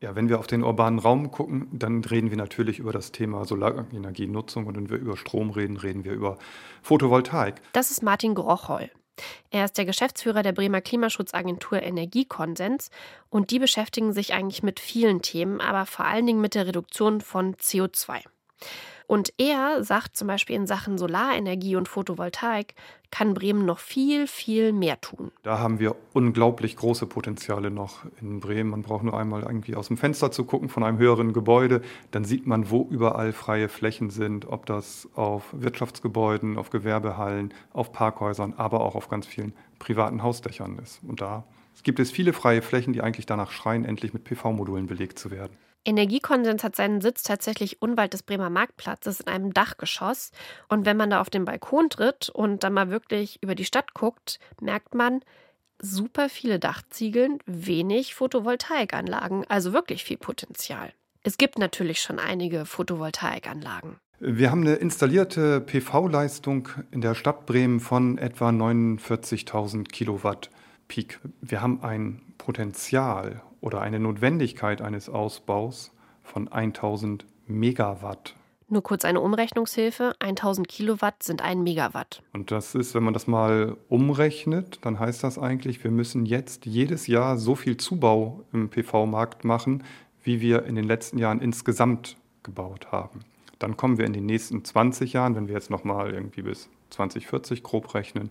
Ja, 0.01 0.15
wenn 0.15 0.29
wir 0.29 0.39
auf 0.39 0.47
den 0.47 0.63
urbanen 0.63 1.01
Raum 1.01 1.31
gucken, 1.31 1.69
dann 1.73 2.05
reden 2.05 2.31
wir 2.31 2.37
natürlich 2.37 2.79
über 2.79 2.93
das 2.93 3.11
Thema 3.11 3.45
Solarenergienutzung 3.45 4.67
und 4.67 4.77
wenn 4.77 4.91
wir 4.91 4.97
über 4.97 5.17
Strom 5.17 5.51
reden, 5.51 5.77
reden 5.77 6.05
wir 6.05 6.13
über 6.13 6.39
Photovoltaik. 6.83 7.61
Das 7.73 7.91
ist 7.91 8.03
Martin 8.03 8.35
Grochol. 8.35 8.91
Er 9.51 9.65
ist 9.65 9.79
der 9.79 9.85
Geschäftsführer 9.85 10.43
der 10.43 10.53
Bremer 10.53 10.81
Klimaschutzagentur 10.81 11.83
Energiekonsens 11.83 12.91
und 13.31 13.51
die 13.51 13.59
beschäftigen 13.59 14.13
sich 14.13 14.35
eigentlich 14.35 14.63
mit 14.63 14.81
vielen 14.81 15.23
Themen, 15.23 15.61
aber 15.61 15.87
vor 15.87 16.05
allen 16.05 16.27
Dingen 16.27 16.41
mit 16.41 16.55
der 16.55 16.67
Reduktion 16.67 17.21
von 17.21 17.55
CO2. 17.57 18.23
Und 19.09 19.33
er 19.39 19.83
sagt 19.85 20.19
zum 20.19 20.29
Beispiel 20.29 20.55
in 20.55 20.67
Sachen 20.67 20.99
Solarenergie 20.99 21.77
und 21.77 21.89
Photovoltaik, 21.89 22.75
kann 23.11 23.33
Bremen 23.33 23.65
noch 23.65 23.79
viel, 23.79 24.27
viel 24.27 24.75
mehr 24.75 25.01
tun. 25.01 25.33
Da 25.43 25.59
haben 25.59 25.79
wir 25.79 25.97
unglaublich 26.13 26.77
große 26.77 27.07
Potenziale 27.07 27.71
noch 27.71 28.05
in 28.21 28.39
Bremen. 28.41 28.69
Man 28.69 28.83
braucht 28.83 29.05
nur 29.05 29.19
einmal 29.19 29.45
irgendwie 29.45 29.77
aus 29.77 29.89
dem 29.89 29.97
Fenster 29.97 30.31
zu 30.31 30.45
gucken 30.45 30.69
von 30.69 30.85
einem 30.85 30.99
höheren 30.99 31.33
Gebäude. 31.33 31.81
Dann 32.11 32.25
sieht 32.25 32.47
man, 32.47 32.69
wo 32.71 32.87
überall 32.91 33.33
freie 33.33 33.71
Flächen 33.71 34.11
sind, 34.11 34.47
ob 34.47 34.67
das 34.67 35.09
auf 35.15 35.45
Wirtschaftsgebäuden, 35.53 36.59
auf 36.59 36.69
Gewerbehallen, 36.69 37.55
auf 37.73 37.93
Parkhäusern, 37.93 38.53
aber 38.59 38.83
auch 38.83 38.95
auf 38.95 39.09
ganz 39.09 39.27
vielen 39.27 39.55
privaten 39.79 40.23
Hausdächern 40.23 40.79
ist. 40.83 41.01
Und 41.03 41.23
da 41.23 41.45
gibt 41.83 41.99
es 41.99 42.11
viele 42.11 42.35
freie 42.35 42.61
Flächen, 42.61 42.93
die 42.93 43.01
eigentlich 43.01 43.25
danach 43.25 43.53
schreien, 43.53 43.87
endlich 43.87 44.13
mit 44.13 44.25
PV-Modulen 44.25 44.87
belegt 44.87 45.19
zu 45.19 45.31
werden. 45.31 45.57
Energiekonsens 45.89 46.63
hat 46.65 46.77
seinen 46.77 47.01
Sitz 47.01 47.23
tatsächlich 47.23 47.81
unweit 47.81 48.13
des 48.13 48.23
Bremer 48.23 48.51
Marktplatzes 48.51 49.21
in 49.21 49.29
einem 49.29 49.55
Dachgeschoss. 49.55 50.33
Und 50.69 50.85
wenn 50.85 50.99
man 50.99 51.09
da 51.09 51.21
auf 51.23 51.31
den 51.31 51.47
Balkon 51.47 51.89
tritt 51.89 52.29
und 52.29 52.63
dann 52.63 52.75
mal 52.75 52.91
wirklich 52.91 53.43
über 53.43 53.55
die 53.55 53.65
Stadt 53.65 53.95
guckt, 53.95 54.39
merkt 54.61 54.95
man, 54.95 55.23
super 55.81 56.29
viele 56.29 56.59
Dachziegeln, 56.59 57.39
wenig 57.47 58.15
Photovoltaikanlagen, 58.15 59.47
also 59.49 59.73
wirklich 59.73 60.05
viel 60.05 60.19
Potenzial. 60.19 60.93
Es 61.23 61.39
gibt 61.39 61.59
natürlich 61.59 62.03
schon 62.03 62.19
einige 62.19 62.67
Photovoltaikanlagen. 62.67 63.97
Wir 64.21 64.51
haben 64.51 64.63
eine 64.63 64.75
installierte 64.75 65.63
PV-Leistung 65.63 66.69
in 66.91 67.01
der 67.01 67.15
Stadt 67.15 67.47
Bremen 67.47 67.81
von 67.81 68.19
etwa 68.19 68.51
49.000 68.51 69.85
Kilowatt 69.85 70.51
Peak. 70.87 71.21
Wir 71.41 71.63
haben 71.63 71.83
ein 71.83 72.21
Potenzial 72.37 73.43
oder 73.61 73.81
eine 73.81 73.99
Notwendigkeit 73.99 74.83
eines 74.83 75.09
Ausbaus 75.09 75.93
von 76.23 76.49
1000 76.49 77.27
Megawatt. 77.47 78.35
Nur 78.71 78.83
kurz 78.83 79.07
eine 79.07 79.23
Umrechnungshilfe. 79.23 80.15
1000 80.19 80.69
Kilowatt 80.69 81.23
sind 81.23 81.41
ein 81.41 81.63
Megawatt. 81.63 82.23
Und 82.35 82.51
das 82.51 82.75
ist, 82.75 82.95
wenn 82.95 83.03
man 83.03 83.15
das 83.15 83.27
mal 83.27 83.79
umrechnet, 83.89 84.79
dann 84.83 84.99
heißt 84.99 85.25
das 85.25 85.39
eigentlich, 85.39 85.83
wir 85.83 85.91
müssen 85.91 86.27
jetzt 86.27 86.67
jedes 86.67 87.07
Jahr 87.07 87.39
so 87.39 87.55
viel 87.55 87.79
Zubau 87.79 88.45
im 88.53 88.69
PV-Markt 88.69 89.45
machen, 89.45 89.85
wie 90.23 90.43
wir 90.43 90.67
in 90.67 90.75
den 90.75 90.85
letzten 90.85 91.17
Jahren 91.17 91.41
insgesamt 91.41 92.19
gebaut 92.43 92.93
haben. 92.93 93.21
Dann 93.59 93.79
kommen 93.79 93.97
wir 93.97 94.05
in 94.05 94.13
den 94.13 94.27
nächsten 94.27 94.63
20 94.63 95.15
Jahren, 95.15 95.35
wenn 95.35 95.49
wir 95.49 95.55
jetzt 95.55 95.71
nochmal 95.71 96.13
irgendwie 96.13 96.43
bis 96.43 96.69
2040 96.91 97.63
grob 97.63 97.95
rechnen, 97.95 98.31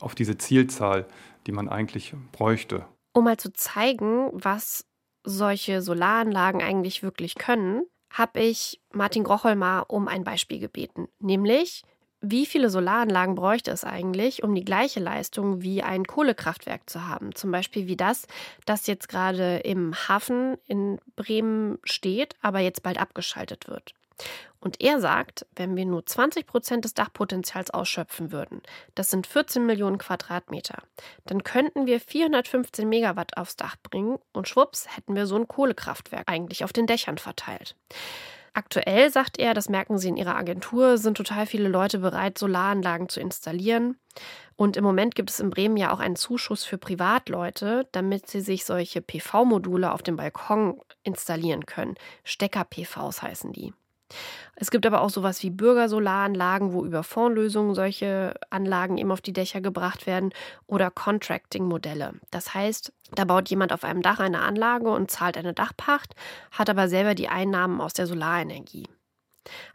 auf 0.00 0.14
diese 0.14 0.38
Zielzahl, 0.38 1.06
die 1.46 1.52
man 1.52 1.68
eigentlich 1.68 2.14
bräuchte. 2.32 2.86
Um 3.16 3.24
mal 3.24 3.38
zu 3.38 3.50
zeigen, 3.50 4.28
was 4.34 4.84
solche 5.24 5.80
Solaranlagen 5.80 6.60
eigentlich 6.60 7.02
wirklich 7.02 7.34
können, 7.36 7.86
habe 8.10 8.40
ich 8.40 8.78
Martin 8.92 9.24
Grochol 9.24 9.56
mal 9.56 9.84
um 9.88 10.06
ein 10.06 10.22
Beispiel 10.22 10.58
gebeten. 10.58 11.08
Nämlich, 11.18 11.82
wie 12.20 12.44
viele 12.44 12.68
Solaranlagen 12.68 13.34
bräuchte 13.34 13.70
es 13.70 13.84
eigentlich, 13.84 14.42
um 14.42 14.54
die 14.54 14.66
gleiche 14.66 15.00
Leistung 15.00 15.62
wie 15.62 15.82
ein 15.82 16.04
Kohlekraftwerk 16.04 16.90
zu 16.90 17.08
haben? 17.08 17.34
Zum 17.34 17.50
Beispiel 17.50 17.86
wie 17.86 17.96
das, 17.96 18.26
das 18.66 18.86
jetzt 18.86 19.08
gerade 19.08 19.60
im 19.60 19.94
Hafen 19.94 20.58
in 20.66 21.00
Bremen 21.16 21.78
steht, 21.84 22.34
aber 22.42 22.58
jetzt 22.58 22.82
bald 22.82 23.00
abgeschaltet 23.00 23.66
wird. 23.66 23.94
Und 24.66 24.82
er 24.82 25.00
sagt, 25.00 25.46
wenn 25.54 25.76
wir 25.76 25.86
nur 25.86 26.04
20 26.04 26.44
Prozent 26.44 26.84
des 26.84 26.92
Dachpotenzials 26.92 27.70
ausschöpfen 27.70 28.32
würden, 28.32 28.62
das 28.96 29.12
sind 29.12 29.28
14 29.28 29.64
Millionen 29.64 29.96
Quadratmeter, 29.96 30.82
dann 31.24 31.44
könnten 31.44 31.86
wir 31.86 32.00
415 32.00 32.88
Megawatt 32.88 33.36
aufs 33.36 33.54
Dach 33.54 33.76
bringen 33.80 34.18
und 34.32 34.48
schwupps 34.48 34.88
hätten 34.96 35.14
wir 35.14 35.28
so 35.28 35.36
ein 35.36 35.46
Kohlekraftwerk 35.46 36.24
eigentlich 36.26 36.64
auf 36.64 36.72
den 36.72 36.88
Dächern 36.88 37.16
verteilt. 37.16 37.76
Aktuell, 38.54 39.08
sagt 39.12 39.38
er, 39.38 39.54
das 39.54 39.68
merken 39.68 39.98
sie 39.98 40.08
in 40.08 40.16
ihrer 40.16 40.34
Agentur, 40.34 40.98
sind 40.98 41.16
total 41.16 41.46
viele 41.46 41.68
Leute 41.68 42.00
bereit, 42.00 42.36
Solaranlagen 42.36 43.08
zu 43.08 43.20
installieren. 43.20 43.96
Und 44.56 44.76
im 44.76 44.82
Moment 44.82 45.14
gibt 45.14 45.30
es 45.30 45.38
in 45.38 45.50
Bremen 45.50 45.76
ja 45.76 45.92
auch 45.92 46.00
einen 46.00 46.16
Zuschuss 46.16 46.64
für 46.64 46.76
Privatleute, 46.76 47.86
damit 47.92 48.26
sie 48.26 48.40
sich 48.40 48.64
solche 48.64 49.00
PV-Module 49.00 49.92
auf 49.92 50.02
dem 50.02 50.16
Balkon 50.16 50.80
installieren 51.04 51.66
können. 51.66 51.94
Stecker-PVs 52.24 53.22
heißen 53.22 53.52
die. 53.52 53.72
Es 54.54 54.70
gibt 54.70 54.86
aber 54.86 55.02
auch 55.02 55.10
sowas 55.10 55.42
wie 55.42 55.50
Bürgersolaranlagen, 55.50 56.72
wo 56.72 56.84
über 56.84 57.02
Fondslösungen 57.02 57.74
solche 57.74 58.34
Anlagen 58.50 58.96
eben 58.96 59.12
auf 59.12 59.20
die 59.20 59.32
Dächer 59.32 59.60
gebracht 59.60 60.06
werden 60.06 60.32
oder 60.66 60.90
Contracting-Modelle. 60.90 62.14
Das 62.30 62.54
heißt, 62.54 62.92
da 63.14 63.24
baut 63.24 63.50
jemand 63.50 63.72
auf 63.72 63.84
einem 63.84 64.02
Dach 64.02 64.18
eine 64.18 64.40
Anlage 64.40 64.90
und 64.90 65.10
zahlt 65.10 65.36
eine 65.36 65.52
Dachpacht, 65.52 66.14
hat 66.52 66.70
aber 66.70 66.88
selber 66.88 67.14
die 67.14 67.28
Einnahmen 67.28 67.80
aus 67.80 67.92
der 67.92 68.06
Solarenergie. 68.06 68.88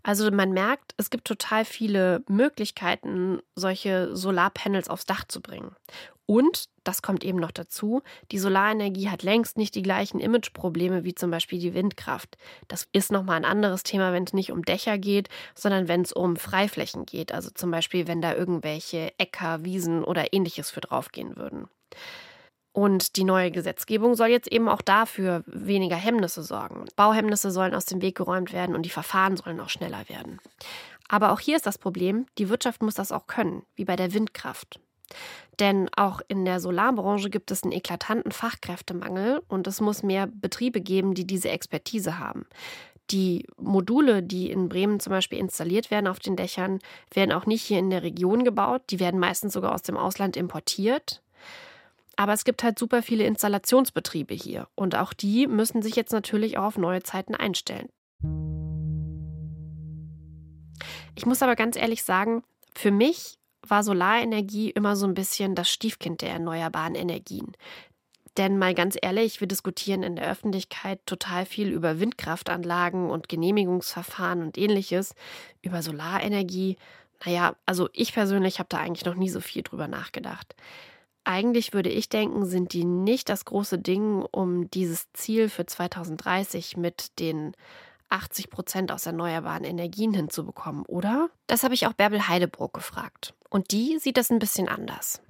Also 0.04 0.30
man 0.32 0.52
merkt, 0.52 0.94
es 0.98 1.10
gibt 1.10 1.26
total 1.26 1.64
viele 1.66 2.24
Möglichkeiten, 2.28 3.40
solche 3.56 4.16
Solarpanels 4.16 4.90
aufs 4.90 5.06
Dach 5.06 5.24
zu 5.28 5.42
bringen. 5.42 5.76
Und, 6.26 6.66
das 6.84 7.02
kommt 7.02 7.24
eben 7.24 7.40
noch 7.40 7.52
dazu, 7.52 8.02
die 8.32 8.40
Solarenergie 8.40 9.10
hat 9.10 9.24
längst 9.24 9.58
nicht 9.58 9.76
die 9.76 9.82
gleichen 9.82 10.20
Imageprobleme 10.20 11.04
wie 11.04 11.14
zum 11.14 11.30
Beispiel 11.30 11.60
die 11.60 11.74
Windkraft. 11.74 12.38
Das 12.68 12.88
ist 12.94 13.12
nochmal 13.12 13.38
ein 13.38 13.46
anderes 13.46 13.84
Thema, 13.84 14.14
wenn 14.14 14.24
es 14.24 14.34
nicht 14.34 14.52
um 14.52 14.64
Dächer 14.64 14.98
geht, 14.98 15.30
sondern 15.56 15.88
wenn 15.88 16.02
es 16.02 16.14
um 16.14 16.38
Freiflächen 16.38 17.06
geht. 17.06 17.34
Also 17.34 17.50
zum 17.50 17.72
Beispiel, 17.72 18.08
wenn 18.08 18.22
da 18.22 18.34
irgendwelche 18.34 19.12
Äcker, 19.18 19.66
Wiesen 19.66 20.04
oder 20.04 20.34
ähnliches 20.34 20.70
für 20.70 20.82
draufgehen 20.82 21.36
würden. 21.36 21.68
Und 22.74 23.18
die 23.18 23.26
neue 23.26 23.52
Gesetzgebung 23.52 24.16
soll 24.16 24.30
jetzt 24.30 24.50
eben 24.50 24.70
auch 24.70 24.82
dafür 24.82 25.44
weniger 25.46 25.98
Hemmnisse 25.98 26.42
sorgen. 26.42 26.86
Bauhemmnisse 26.96 27.52
sollen 27.52 27.76
aus 27.76 27.86
dem 27.86 28.02
Weg 28.02 28.16
geräumt 28.16 28.54
werden 28.54 28.76
und 28.76 28.84
die 28.84 28.90
Verfahren 28.90 29.36
sollen 29.36 29.60
auch 29.60 29.70
schneller 29.70 30.08
werden. 30.08 30.40
Aber 31.10 31.34
auch 31.34 31.42
hier 31.42 31.58
ist 31.58 31.66
das 31.66 31.78
Problem, 31.78 32.26
die 32.38 32.48
Wirtschaft 32.48 32.82
muss 32.82 32.96
das 32.96 33.12
auch 33.12 33.28
können, 33.28 33.64
wie 33.76 33.84
bei 33.84 33.98
der 33.98 34.14
Windkraft. 34.14 34.80
Denn 35.60 35.90
auch 35.96 36.22
in 36.28 36.46
der 36.46 36.60
Solarbranche 36.60 37.30
gibt 37.30 37.52
es 37.52 37.64
einen 37.64 37.72
eklatanten 37.72 38.32
Fachkräftemangel 38.32 39.42
und 39.48 39.68
es 39.68 39.82
muss 39.82 40.02
mehr 40.04 40.28
Betriebe 40.28 40.82
geben, 40.82 41.14
die 41.14 41.28
diese 41.28 41.50
Expertise 41.50 42.18
haben. 42.18 42.46
Die 43.12 43.46
Module, 43.58 44.24
die 44.24 44.50
in 44.50 44.70
Bremen 44.70 45.00
zum 45.00 45.12
Beispiel 45.12 45.38
installiert 45.38 45.92
werden 45.92 46.08
auf 46.08 46.20
den 46.20 46.38
Dächern, 46.38 46.80
werden 47.14 47.34
auch 47.34 47.46
nicht 47.46 47.64
hier 47.64 47.80
in 47.80 47.90
der 47.90 48.04
Region 48.04 48.44
gebaut. 48.44 48.84
Die 48.90 49.00
werden 49.00 49.20
meistens 49.20 49.54
sogar 49.54 49.74
aus 49.74 49.82
dem 49.82 49.98
Ausland 49.98 50.38
importiert. 50.38 51.22
Aber 52.16 52.34
es 52.34 52.44
gibt 52.44 52.64
halt 52.64 52.80
super 52.80 53.02
viele 53.02 53.26
Installationsbetriebe 53.26 54.34
hier. 54.34 54.68
Und 54.76 54.96
auch 54.96 55.12
die 55.12 55.48
müssen 55.48 55.82
sich 55.82 55.96
jetzt 55.96 56.14
natürlich 56.14 56.58
auch 56.58 56.64
auf 56.64 56.78
neue 56.78 57.04
Zeiten 57.04 57.36
einstellen. 57.36 57.90
Ich 61.16 61.26
muss 61.26 61.42
aber 61.42 61.56
ganz 61.56 61.76
ehrlich 61.76 62.04
sagen, 62.04 62.44
für 62.74 62.92
mich 62.92 63.38
war 63.72 63.84
Solarenergie 63.84 64.70
immer 64.70 64.98
so 64.98 65.08
ein 65.08 65.14
bisschen 65.14 65.56
das 65.56 65.70
Stiefkind 65.70 66.22
der 66.22 66.32
erneuerbaren 66.32 66.94
Energien. 66.94 67.54
Denn 68.38 68.58
mal 68.58 68.74
ganz 68.74 68.98
ehrlich, 69.02 69.40
wir 69.40 69.48
diskutieren 69.48 70.04
in 70.04 70.18
der 70.18 70.30
Öffentlichkeit 70.30 71.00
total 71.06 71.46
viel 71.46 71.70
über 71.70 72.00
Windkraftanlagen 72.00 73.10
und 73.10 73.30
Genehmigungsverfahren 73.30 74.42
und 74.42 74.58
ähnliches, 74.58 75.16
über 75.62 75.82
Solarenergie. 75.82 76.78
Naja, 77.26 77.56
also 77.66 77.90
ich 77.94 78.14
persönlich 78.14 78.60
habe 78.60 78.70
da 78.70 78.78
eigentlich 78.78 79.06
noch 79.06 79.16
nie 79.16 79.30
so 79.30 79.40
viel 79.40 79.64
drüber 79.64 79.88
nachgedacht. 79.88 80.56
Eigentlich 81.24 81.74
würde 81.74 81.90
ich 81.90 82.10
denken, 82.10 82.46
sind 82.46 82.74
die 82.74 82.84
nicht 82.86 83.30
das 83.30 83.46
große 83.46 83.80
Ding, 83.80 84.22
um 84.32 84.70
dieses 84.72 85.12
Ziel 85.14 85.50
für 85.50 85.66
2030 85.66 86.78
mit 86.78 87.20
den 87.20 87.54
80 88.12 88.50
Prozent 88.50 88.92
aus 88.92 89.06
erneuerbaren 89.06 89.64
Energien 89.64 90.14
hinzubekommen, 90.14 90.86
oder? 90.86 91.30
Das 91.48 91.64
habe 91.64 91.74
ich 91.74 91.88
auch 91.88 91.94
Bärbel 91.94 92.28
Heidebruck 92.28 92.74
gefragt. 92.74 93.34
Und 93.50 93.72
die 93.72 93.98
sieht 94.00 94.18
das 94.18 94.30
ein 94.30 94.40
bisschen 94.40 94.68
anders. 94.68 95.22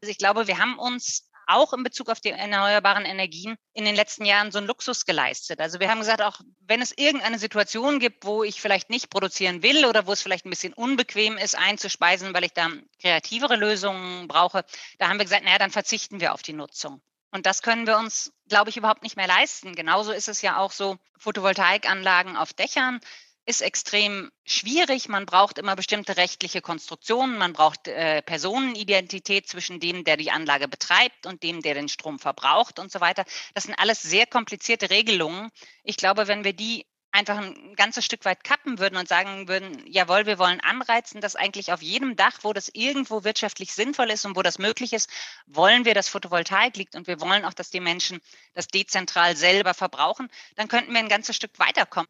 Also 0.00 0.10
ich 0.10 0.18
glaube, 0.18 0.46
wir 0.46 0.58
haben 0.58 0.78
uns 0.78 1.30
auch 1.46 1.72
in 1.72 1.82
Bezug 1.82 2.08
auf 2.08 2.20
die 2.20 2.30
erneuerbaren 2.30 3.04
Energien 3.04 3.56
in 3.72 3.84
den 3.84 3.94
letzten 3.94 4.24
Jahren 4.24 4.50
so 4.50 4.58
einen 4.58 4.66
Luxus 4.66 5.04
geleistet. 5.04 5.60
Also 5.60 5.80
wir 5.80 5.90
haben 5.90 6.00
gesagt, 6.00 6.22
auch 6.22 6.40
wenn 6.60 6.82
es 6.82 6.96
irgendeine 6.96 7.38
Situation 7.38 7.98
gibt, 7.98 8.24
wo 8.24 8.42
ich 8.42 8.60
vielleicht 8.60 8.90
nicht 8.90 9.10
produzieren 9.10 9.62
will 9.62 9.84
oder 9.84 10.06
wo 10.06 10.12
es 10.12 10.22
vielleicht 10.22 10.46
ein 10.46 10.50
bisschen 10.50 10.72
unbequem 10.72 11.36
ist 11.36 11.56
einzuspeisen, 11.56 12.34
weil 12.34 12.44
ich 12.44 12.52
da 12.52 12.68
kreativere 13.00 13.56
Lösungen 13.56 14.28
brauche, 14.28 14.64
da 14.98 15.08
haben 15.08 15.18
wir 15.18 15.24
gesagt, 15.24 15.44
naja, 15.44 15.58
dann 15.58 15.70
verzichten 15.70 16.20
wir 16.20 16.34
auf 16.34 16.42
die 16.42 16.54
Nutzung. 16.54 17.02
Und 17.34 17.46
das 17.46 17.62
können 17.62 17.88
wir 17.88 17.98
uns, 17.98 18.32
glaube 18.48 18.70
ich, 18.70 18.76
überhaupt 18.76 19.02
nicht 19.02 19.16
mehr 19.16 19.26
leisten. 19.26 19.74
Genauso 19.74 20.12
ist 20.12 20.28
es 20.28 20.40
ja 20.40 20.56
auch 20.56 20.70
so 20.70 20.98
Photovoltaikanlagen 21.18 22.36
auf 22.36 22.52
Dächern. 22.52 23.00
ist 23.44 23.60
extrem 23.60 24.30
schwierig. 24.44 25.08
Man 25.08 25.26
braucht 25.26 25.58
immer 25.58 25.74
bestimmte 25.74 26.16
rechtliche 26.16 26.62
Konstruktionen. 26.62 27.36
Man 27.36 27.52
braucht 27.52 27.88
äh, 27.88 28.22
Personenidentität 28.22 29.48
zwischen 29.48 29.80
dem, 29.80 30.04
der 30.04 30.16
die 30.16 30.30
Anlage 30.30 30.68
betreibt 30.68 31.26
und 31.26 31.42
dem, 31.42 31.60
der 31.60 31.74
den 31.74 31.88
Strom 31.88 32.20
verbraucht 32.20 32.78
und 32.78 32.92
so 32.92 33.00
weiter. 33.00 33.24
Das 33.52 33.64
sind 33.64 33.74
alles 33.80 34.00
sehr 34.00 34.26
komplizierte 34.26 34.90
Regelungen. 34.90 35.50
Ich 35.82 35.96
glaube, 35.96 36.28
wenn 36.28 36.44
wir 36.44 36.52
die 36.52 36.86
einfach 37.14 37.38
ein 37.38 37.76
ganzes 37.76 38.04
Stück 38.04 38.24
weit 38.24 38.42
kappen 38.42 38.80
würden 38.80 38.96
und 38.96 39.08
sagen 39.08 39.46
würden, 39.46 39.80
jawohl, 39.86 40.26
wir 40.26 40.38
wollen 40.38 40.60
anreizen, 40.60 41.20
dass 41.20 41.36
eigentlich 41.36 41.72
auf 41.72 41.80
jedem 41.80 42.16
Dach, 42.16 42.40
wo 42.42 42.52
das 42.52 42.68
irgendwo 42.72 43.22
wirtschaftlich 43.22 43.72
sinnvoll 43.72 44.10
ist 44.10 44.24
und 44.26 44.34
wo 44.34 44.42
das 44.42 44.58
möglich 44.58 44.92
ist, 44.92 45.08
wollen 45.46 45.84
wir, 45.84 45.94
dass 45.94 46.08
Photovoltaik 46.08 46.76
liegt 46.76 46.96
und 46.96 47.06
wir 47.06 47.20
wollen 47.20 47.44
auch, 47.44 47.54
dass 47.54 47.70
die 47.70 47.80
Menschen 47.80 48.20
das 48.54 48.66
dezentral 48.66 49.36
selber 49.36 49.74
verbrauchen, 49.74 50.28
dann 50.56 50.66
könnten 50.66 50.92
wir 50.92 50.98
ein 50.98 51.08
ganzes 51.08 51.36
Stück 51.36 51.56
weiterkommen. 51.58 52.08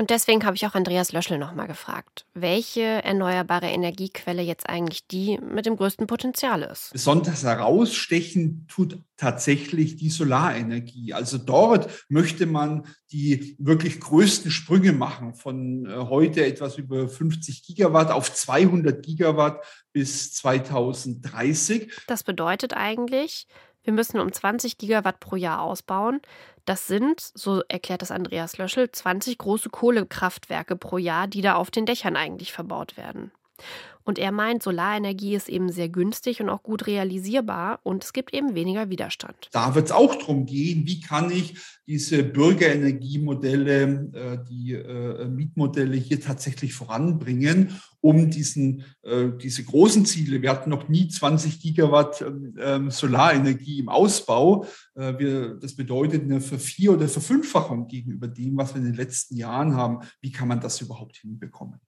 Und 0.00 0.08
deswegen 0.08 0.46
habe 0.46 0.56
ich 0.56 0.66
auch 0.66 0.74
Andreas 0.74 1.12
Löschel 1.12 1.36
nochmal 1.36 1.66
gefragt, 1.66 2.24
welche 2.32 2.80
erneuerbare 2.80 3.66
Energiequelle 3.66 4.40
jetzt 4.40 4.66
eigentlich 4.66 5.06
die 5.06 5.38
mit 5.42 5.66
dem 5.66 5.76
größten 5.76 6.06
Potenzial 6.06 6.62
ist. 6.62 6.90
Besonders 6.94 7.42
herausstechen 7.42 8.66
tut 8.66 8.98
tatsächlich 9.18 9.96
die 9.96 10.08
Solarenergie. 10.08 11.12
Also 11.12 11.36
dort 11.36 11.90
möchte 12.08 12.46
man 12.46 12.86
die 13.12 13.56
wirklich 13.58 14.00
größten 14.00 14.50
Sprünge 14.50 14.94
machen 14.94 15.34
von 15.34 15.84
äh, 15.84 15.90
heute 15.90 16.46
etwas 16.46 16.78
über 16.78 17.06
50 17.06 17.62
Gigawatt 17.66 18.10
auf 18.10 18.32
200 18.32 19.04
Gigawatt 19.04 19.62
bis 19.92 20.32
2030. 20.32 21.92
Das 22.06 22.22
bedeutet 22.22 22.72
eigentlich, 22.72 23.46
wir 23.82 23.92
müssen 23.92 24.18
um 24.18 24.32
20 24.32 24.78
Gigawatt 24.78 25.20
pro 25.20 25.36
Jahr 25.36 25.60
ausbauen. 25.60 26.20
Das 26.70 26.86
sind, 26.86 27.20
so 27.34 27.62
erklärt 27.66 28.00
das 28.00 28.12
Andreas 28.12 28.56
Löschel, 28.56 28.92
20 28.92 29.38
große 29.38 29.70
Kohlekraftwerke 29.70 30.76
pro 30.76 30.98
Jahr, 30.98 31.26
die 31.26 31.40
da 31.40 31.56
auf 31.56 31.72
den 31.72 31.84
Dächern 31.84 32.14
eigentlich 32.14 32.52
verbaut 32.52 32.96
werden. 32.96 33.32
Und 34.04 34.18
er 34.18 34.32
meint, 34.32 34.62
Solarenergie 34.62 35.34
ist 35.34 35.48
eben 35.48 35.70
sehr 35.70 35.88
günstig 35.88 36.40
und 36.40 36.48
auch 36.48 36.62
gut 36.62 36.86
realisierbar 36.86 37.80
und 37.82 38.04
es 38.04 38.12
gibt 38.12 38.34
eben 38.34 38.54
weniger 38.54 38.90
Widerstand. 38.90 39.48
Da 39.52 39.74
wird 39.74 39.86
es 39.86 39.92
auch 39.92 40.14
darum 40.14 40.46
gehen, 40.46 40.86
wie 40.86 41.00
kann 41.00 41.30
ich 41.30 41.54
diese 41.90 42.22
Bürgerenergiemodelle, 42.22 44.10
äh, 44.12 44.38
die 44.48 44.74
äh, 44.74 45.26
Mietmodelle 45.26 45.96
hier 45.96 46.20
tatsächlich 46.20 46.72
voranbringen, 46.72 47.80
um 48.00 48.30
diesen, 48.30 48.84
äh, 49.02 49.30
diese 49.42 49.64
großen 49.64 50.06
Ziele, 50.06 50.40
wir 50.40 50.50
hatten 50.50 50.70
noch 50.70 50.88
nie 50.88 51.08
20 51.08 51.60
Gigawatt 51.60 52.24
ähm, 52.58 52.90
Solarenergie 52.90 53.80
im 53.80 53.88
Ausbau, 53.88 54.66
das 54.94 55.76
bedeutet 55.76 56.24
eine 56.24 56.40
Vervier- 56.40 56.92
oder 56.92 57.08
Verfünffachung 57.08 57.88
gegenüber 57.88 58.28
dem, 58.28 58.56
was 58.56 58.74
wir 58.74 58.80
in 58.80 58.88
den 58.88 58.96
letzten 58.96 59.36
Jahren 59.36 59.74
haben. 59.74 60.00
Wie 60.20 60.30
kann 60.30 60.48
man 60.48 60.60
das 60.60 60.80
überhaupt 60.80 61.16
hinbekommen? 61.16 61.80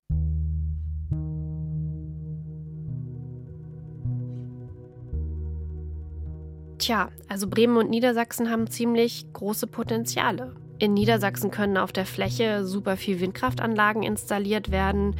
Tja, 6.82 7.10
also 7.28 7.46
Bremen 7.46 7.76
und 7.76 7.90
Niedersachsen 7.90 8.50
haben 8.50 8.66
ziemlich 8.66 9.32
große 9.32 9.68
Potenziale. 9.68 10.56
In 10.80 10.94
Niedersachsen 10.94 11.52
können 11.52 11.76
auf 11.76 11.92
der 11.92 12.04
Fläche 12.04 12.64
super 12.64 12.96
viel 12.96 13.20
Windkraftanlagen 13.20 14.02
installiert 14.02 14.72
werden. 14.72 15.14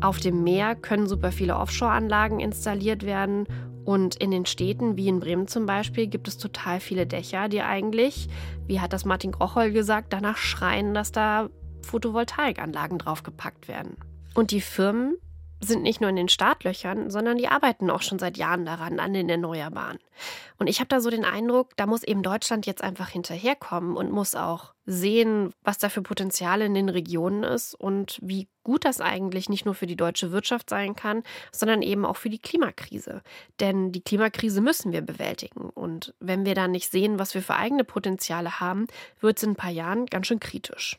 Auf 0.00 0.18
dem 0.18 0.42
Meer 0.42 0.74
können 0.74 1.06
super 1.06 1.30
viele 1.30 1.56
Offshore-Anlagen 1.56 2.40
installiert 2.40 3.06
werden. 3.06 3.46
Und 3.84 4.16
in 4.16 4.32
den 4.32 4.44
Städten, 4.44 4.96
wie 4.96 5.06
in 5.06 5.20
Bremen 5.20 5.46
zum 5.46 5.66
Beispiel, 5.66 6.08
gibt 6.08 6.26
es 6.26 6.36
total 6.36 6.80
viele 6.80 7.06
Dächer, 7.06 7.48
die 7.48 7.62
eigentlich, 7.62 8.28
wie 8.66 8.80
hat 8.80 8.92
das 8.92 9.04
Martin 9.04 9.30
Grochol 9.30 9.70
gesagt, 9.70 10.12
danach 10.12 10.38
schreien, 10.38 10.94
dass 10.94 11.12
da 11.12 11.48
Photovoltaikanlagen 11.82 12.98
draufgepackt 12.98 13.68
werden. 13.68 13.96
Und 14.34 14.50
die 14.50 14.60
Firmen 14.60 15.16
sind 15.60 15.82
nicht 15.82 16.00
nur 16.00 16.10
in 16.10 16.16
den 16.16 16.28
Startlöchern, 16.28 17.10
sondern 17.10 17.38
die 17.38 17.48
arbeiten 17.48 17.90
auch 17.90 18.02
schon 18.02 18.18
seit 18.18 18.36
Jahren 18.36 18.64
daran, 18.64 19.00
an 19.00 19.12
den 19.12 19.28
Erneuerbaren. 19.28 19.98
Und 20.58 20.68
ich 20.68 20.80
habe 20.80 20.88
da 20.88 21.00
so 21.00 21.10
den 21.10 21.24
Eindruck, 21.24 21.76
da 21.76 21.86
muss 21.86 22.02
eben 22.02 22.22
Deutschland 22.22 22.66
jetzt 22.66 22.82
einfach 22.82 23.08
hinterherkommen 23.08 23.96
und 23.96 24.10
muss 24.12 24.34
auch 24.34 24.74
sehen, 24.86 25.52
was 25.62 25.78
da 25.78 25.88
für 25.88 26.02
Potenzial 26.02 26.62
in 26.62 26.74
den 26.74 26.88
Regionen 26.88 27.42
ist 27.42 27.74
und 27.74 28.18
wie 28.22 28.48
gut 28.62 28.84
das 28.84 29.00
eigentlich 29.00 29.48
nicht 29.48 29.64
nur 29.64 29.74
für 29.74 29.86
die 29.86 29.96
deutsche 29.96 30.32
Wirtschaft 30.32 30.70
sein 30.70 30.94
kann, 30.94 31.22
sondern 31.52 31.82
eben 31.82 32.04
auch 32.04 32.16
für 32.16 32.30
die 32.30 32.38
Klimakrise. 32.38 33.22
Denn 33.60 33.92
die 33.92 34.02
Klimakrise 34.02 34.60
müssen 34.60 34.92
wir 34.92 35.02
bewältigen. 35.02 35.70
Und 35.70 36.14
wenn 36.20 36.44
wir 36.44 36.54
da 36.54 36.68
nicht 36.68 36.90
sehen, 36.90 37.18
was 37.18 37.34
wir 37.34 37.42
für 37.42 37.54
eigene 37.54 37.84
Potenziale 37.84 38.60
haben, 38.60 38.86
wird 39.20 39.38
es 39.38 39.42
in 39.42 39.50
ein 39.50 39.56
paar 39.56 39.70
Jahren 39.70 40.06
ganz 40.06 40.26
schön 40.26 40.40
kritisch. 40.40 40.98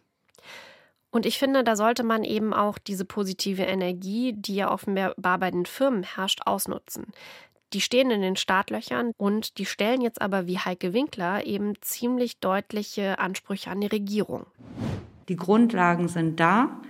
Und 1.11 1.25
ich 1.25 1.39
finde, 1.39 1.63
da 1.63 1.75
sollte 1.75 2.03
man 2.03 2.23
eben 2.23 2.53
auch 2.53 2.77
diese 2.77 3.05
positive 3.05 3.63
Energie, 3.63 4.33
die 4.33 4.55
ja 4.55 4.71
offenbar 4.71 5.15
bei 5.17 5.51
den 5.51 5.65
Firmen 5.65 6.03
herrscht, 6.03 6.41
ausnutzen. 6.45 7.07
Die 7.73 7.81
stehen 7.81 8.09
in 8.09 8.21
den 8.21 8.35
Startlöchern 8.35 9.11
und 9.17 9.57
die 9.59 9.65
stellen 9.65 10.01
jetzt 10.01 10.21
aber 10.21 10.47
wie 10.47 10.57
Heike 10.57 10.93
Winkler 10.93 11.45
eben 11.45 11.73
ziemlich 11.81 12.39
deutliche 12.39 13.19
Ansprüche 13.19 13.69
an 13.69 13.81
die 13.81 13.87
Regierung. 13.87 14.45
Die 15.29 15.35
Grundlagen 15.35 16.07
sind 16.07 16.39
da. 16.39 16.81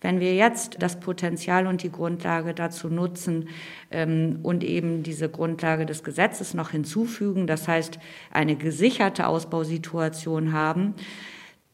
Wenn 0.00 0.20
wir 0.20 0.34
jetzt 0.34 0.76
das 0.80 1.00
Potenzial 1.00 1.66
und 1.66 1.82
die 1.82 1.90
Grundlage 1.90 2.52
dazu 2.52 2.88
nutzen 2.88 3.48
ähm, 3.90 4.40
und 4.42 4.62
eben 4.62 5.02
diese 5.02 5.30
Grundlage 5.30 5.86
des 5.86 6.04
Gesetzes 6.04 6.52
noch 6.52 6.70
hinzufügen, 6.70 7.46
das 7.46 7.68
heißt 7.68 7.98
eine 8.30 8.56
gesicherte 8.56 9.26
Ausbausituation 9.26 10.52
haben, 10.52 10.94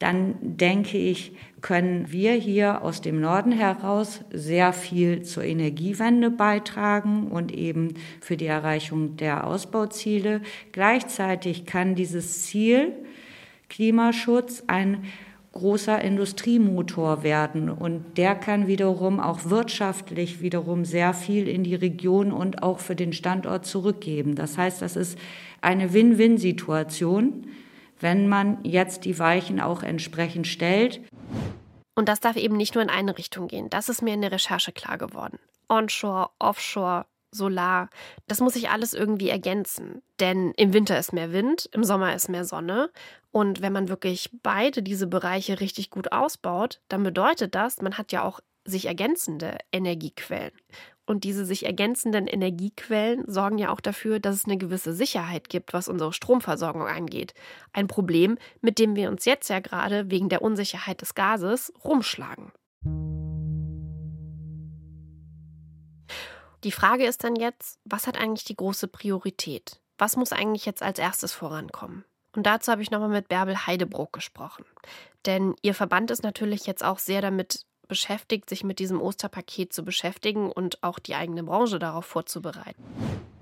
dann 0.00 0.34
denke 0.40 0.96
ich, 0.96 1.32
können 1.60 2.10
wir 2.10 2.32
hier 2.32 2.82
aus 2.82 3.02
dem 3.02 3.20
Norden 3.20 3.52
heraus 3.52 4.22
sehr 4.32 4.72
viel 4.72 5.22
zur 5.22 5.44
Energiewende 5.44 6.30
beitragen 6.30 7.28
und 7.28 7.52
eben 7.52 7.94
für 8.22 8.38
die 8.38 8.46
Erreichung 8.46 9.16
der 9.16 9.46
Ausbauziele. 9.46 10.40
Gleichzeitig 10.72 11.66
kann 11.66 11.94
dieses 11.94 12.44
Ziel 12.44 12.92
Klimaschutz 13.68 14.64
ein 14.68 15.04
großer 15.52 16.00
Industriemotor 16.00 17.22
werden 17.22 17.68
und 17.68 18.16
der 18.16 18.34
kann 18.36 18.68
wiederum 18.68 19.20
auch 19.20 19.50
wirtschaftlich 19.50 20.40
wiederum 20.40 20.86
sehr 20.86 21.12
viel 21.12 21.46
in 21.46 21.62
die 21.62 21.74
Region 21.74 22.32
und 22.32 22.62
auch 22.62 22.78
für 22.78 22.96
den 22.96 23.12
Standort 23.12 23.66
zurückgeben. 23.66 24.34
Das 24.34 24.56
heißt, 24.56 24.80
das 24.80 24.96
ist 24.96 25.18
eine 25.60 25.92
Win-Win-Situation 25.92 27.44
wenn 28.00 28.28
man 28.28 28.64
jetzt 28.64 29.04
die 29.04 29.18
Weichen 29.18 29.60
auch 29.60 29.82
entsprechend 29.82 30.46
stellt. 30.46 31.00
Und 31.94 32.08
das 32.08 32.20
darf 32.20 32.36
eben 32.36 32.56
nicht 32.56 32.74
nur 32.74 32.82
in 32.82 32.90
eine 32.90 33.16
Richtung 33.18 33.46
gehen. 33.46 33.70
Das 33.70 33.88
ist 33.88 34.02
mir 34.02 34.14
in 34.14 34.22
der 34.22 34.32
Recherche 34.32 34.72
klar 34.72 34.98
geworden. 34.98 35.38
Onshore, 35.68 36.30
Offshore, 36.38 37.06
Solar, 37.32 37.90
das 38.26 38.40
muss 38.40 38.54
sich 38.54 38.70
alles 38.70 38.92
irgendwie 38.92 39.28
ergänzen. 39.28 40.02
Denn 40.18 40.52
im 40.56 40.72
Winter 40.72 40.98
ist 40.98 41.12
mehr 41.12 41.32
Wind, 41.32 41.68
im 41.72 41.84
Sommer 41.84 42.14
ist 42.14 42.28
mehr 42.28 42.44
Sonne. 42.44 42.90
Und 43.30 43.62
wenn 43.62 43.72
man 43.72 43.88
wirklich 43.88 44.30
beide 44.42 44.82
diese 44.82 45.06
Bereiche 45.06 45.60
richtig 45.60 45.90
gut 45.90 46.10
ausbaut, 46.12 46.80
dann 46.88 47.04
bedeutet 47.04 47.54
das, 47.54 47.80
man 47.82 47.98
hat 47.98 48.10
ja 48.10 48.24
auch 48.24 48.40
sich 48.64 48.86
ergänzende 48.86 49.58
Energiequellen. 49.72 50.52
Und 51.10 51.24
diese 51.24 51.44
sich 51.44 51.66
ergänzenden 51.66 52.28
Energiequellen 52.28 53.24
sorgen 53.26 53.58
ja 53.58 53.72
auch 53.72 53.80
dafür, 53.80 54.20
dass 54.20 54.36
es 54.36 54.44
eine 54.44 54.56
gewisse 54.56 54.94
Sicherheit 54.94 55.48
gibt, 55.48 55.72
was 55.72 55.88
unsere 55.88 56.12
Stromversorgung 56.12 56.86
angeht. 56.86 57.34
Ein 57.72 57.88
Problem, 57.88 58.38
mit 58.60 58.78
dem 58.78 58.94
wir 58.94 59.10
uns 59.10 59.24
jetzt 59.24 59.50
ja 59.50 59.58
gerade 59.58 60.08
wegen 60.08 60.28
der 60.28 60.40
Unsicherheit 60.40 61.00
des 61.00 61.16
Gases 61.16 61.72
rumschlagen. 61.84 62.52
Die 66.62 66.70
Frage 66.70 67.06
ist 67.06 67.24
dann 67.24 67.34
jetzt, 67.34 67.80
was 67.84 68.06
hat 68.06 68.16
eigentlich 68.16 68.44
die 68.44 68.54
große 68.54 68.86
Priorität? 68.86 69.80
Was 69.98 70.16
muss 70.16 70.30
eigentlich 70.30 70.64
jetzt 70.64 70.80
als 70.80 71.00
erstes 71.00 71.32
vorankommen? 71.32 72.04
Und 72.36 72.46
dazu 72.46 72.70
habe 72.70 72.82
ich 72.82 72.92
nochmal 72.92 73.08
mit 73.08 73.26
Bärbel 73.26 73.66
Heidebruck 73.66 74.12
gesprochen. 74.12 74.64
Denn 75.26 75.56
ihr 75.62 75.74
Verband 75.74 76.12
ist 76.12 76.22
natürlich 76.22 76.66
jetzt 76.66 76.84
auch 76.84 77.00
sehr 77.00 77.20
damit 77.20 77.66
beschäftigt, 77.90 78.48
sich 78.48 78.64
mit 78.64 78.78
diesem 78.78 79.02
Osterpaket 79.02 79.74
zu 79.74 79.84
beschäftigen 79.84 80.50
und 80.50 80.82
auch 80.82 80.98
die 80.98 81.14
eigene 81.14 81.42
Branche 81.42 81.78
darauf 81.78 82.06
vorzubereiten? 82.06 82.82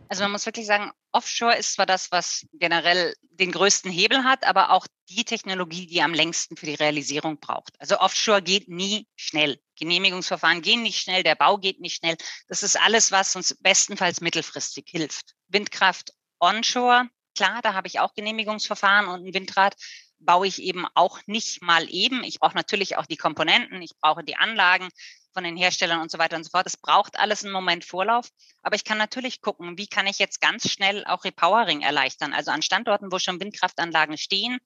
Also 0.09 0.23
man 0.23 0.33
muss 0.33 0.47
wirklich 0.47 0.67
sagen, 0.67 0.91
Offshore 1.13 1.57
ist 1.57 1.75
zwar 1.75 1.85
das, 1.85 2.11
was 2.11 2.47
generell 2.55 3.15
den 3.21 3.53
größten 3.53 3.91
Hebel 3.91 4.25
hat, 4.25 4.45
aber 4.45 4.73
auch 4.73 4.87
die 5.11 5.25
Technologie, 5.25 5.87
die 5.87 6.01
am 6.01 6.15
längsten 6.15 6.57
für 6.57 6.65
die 6.67 6.75
Realisierung 6.75 7.39
braucht. 7.39 7.79
Also 7.79 8.01
Offshore 8.01 8.43
geht 8.43 8.69
nie 8.69 9.07
schnell. 9.17 9.61
Genehmigungsverfahren 9.79 10.63
gehen 10.63 10.83
nicht 10.83 10.99
schnell, 10.99 11.23
der 11.23 11.35
Bau 11.35 11.59
geht 11.59 11.81
nicht 11.81 11.97
schnell. 11.97 12.17
Das 12.49 12.63
ist 12.63 12.81
alles, 12.81 13.13
was 13.13 13.37
uns 13.37 13.55
bestenfalls 13.61 14.23
mittelfristig 14.23 14.87
hilft. 14.89 15.35
Windkraft 15.49 16.15
onshore, 16.41 17.09
klar, 17.37 17.61
da 17.63 17.75
habe 17.75 17.87
ich 17.87 18.01
auch 18.01 18.15
Genehmigungsverfahren 18.15 19.09
und 19.09 19.27
ein 19.27 19.35
Windrad 19.35 19.77
baue 20.21 20.47
ich 20.47 20.63
eben 20.63 20.87
auch 20.95 21.21
nicht 21.27 21.63
mal 21.63 21.87
eben. 21.91 22.25
Ich 22.25 22.41
brauche 22.41 22.57
natürlich 22.57 22.97
auch 22.97 23.07
die 23.07 23.17
Komponenten, 23.17 23.83
ich 23.83 23.93
brauche 24.01 24.25
die 24.25 24.37
Anlagen 24.37 24.89
von 25.33 25.45
den 25.45 25.57
Herstellern 25.57 26.01
und 26.01 26.11
so 26.11 26.19
weiter 26.19 26.37
und 26.37 26.45
so 26.45 26.51
fort. 26.51 26.67
Das 26.67 26.77
braucht 26.77 27.19
alles 27.19 27.45
einen 27.45 27.53
Moment 27.53 27.85
Vorlauf. 27.85 28.29
Aber 28.63 28.75
ich 28.75 28.85
kann 28.85 28.99
natürlich 28.99 29.41
gucken, 29.41 29.79
wie 29.79 29.87
kann 29.87 30.07
ich 30.07 30.19
jetzt 30.19 30.41
ganz 30.41 30.69
schnell 30.71 31.05
auch 31.07 31.25
Repowering 31.25 31.83
erleichtern. 31.83 32.33
Also 32.33 32.51
an 32.51 32.63
Standorten, 32.63 33.13
wo 33.13 33.19
schon 33.19 33.41
Windkraftanlagen 33.41 34.19
stehen, 34.19 34.59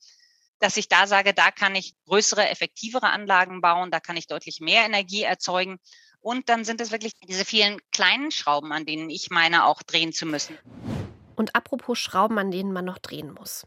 dass 0.61 0.77
ich 0.77 0.89
da 0.89 1.07
sage, 1.07 1.35
da 1.35 1.51
kann 1.51 1.75
ich 1.75 1.95
größere, 2.07 2.49
effektivere 2.49 3.11
Anlagen 3.11 3.61
bauen, 3.61 3.91
da 3.91 4.01
kann 4.01 4.17
ich 4.17 4.29
deutlich 4.29 4.61
mehr 4.61 4.85
Energie 4.85 5.23
erzeugen. 5.23 5.79
Und 6.21 6.49
dann 6.49 6.65
sind 6.65 6.81
es 6.81 6.93
wirklich 6.93 7.15
diese 7.27 7.45
vielen 7.45 7.79
kleinen 7.91 8.31
Schrauben, 8.31 8.73
an 8.73 8.87
denen 8.87 9.11
ich 9.11 9.31
meine, 9.31 9.67
auch 9.67 9.83
drehen 9.83 10.13
zu 10.13 10.25
müssen. 10.25 10.57
Und 11.35 11.57
apropos 11.57 11.99
Schrauben, 11.99 12.39
an 12.39 12.53
denen 12.53 12.73
man 12.73 12.85
noch 12.85 12.99
drehen 12.99 13.35
muss. 13.35 13.67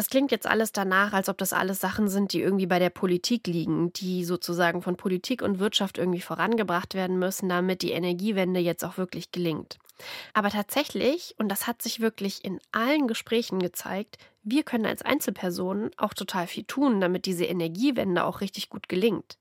Das 0.00 0.08
klingt 0.08 0.30
jetzt 0.30 0.46
alles 0.46 0.72
danach, 0.72 1.12
als 1.12 1.28
ob 1.28 1.36
das 1.36 1.52
alles 1.52 1.78
Sachen 1.78 2.08
sind, 2.08 2.32
die 2.32 2.40
irgendwie 2.40 2.64
bei 2.64 2.78
der 2.78 2.88
Politik 2.88 3.46
liegen, 3.46 3.92
die 3.92 4.24
sozusagen 4.24 4.80
von 4.80 4.96
Politik 4.96 5.42
und 5.42 5.58
Wirtschaft 5.58 5.98
irgendwie 5.98 6.22
vorangebracht 6.22 6.94
werden 6.94 7.18
müssen, 7.18 7.50
damit 7.50 7.82
die 7.82 7.90
Energiewende 7.90 8.60
jetzt 8.60 8.82
auch 8.82 8.96
wirklich 8.96 9.30
gelingt. 9.30 9.78
Aber 10.32 10.48
tatsächlich, 10.48 11.34
und 11.36 11.50
das 11.50 11.66
hat 11.66 11.82
sich 11.82 12.00
wirklich 12.00 12.42
in 12.46 12.60
allen 12.72 13.08
Gesprächen 13.08 13.58
gezeigt, 13.58 14.16
wir 14.42 14.62
können 14.62 14.86
als 14.86 15.02
Einzelpersonen 15.02 15.90
auch 15.98 16.14
total 16.14 16.46
viel 16.46 16.64
tun, 16.64 17.02
damit 17.02 17.26
diese 17.26 17.44
Energiewende 17.44 18.24
auch 18.24 18.40
richtig 18.40 18.70
gut 18.70 18.88
gelingt. 18.88 19.36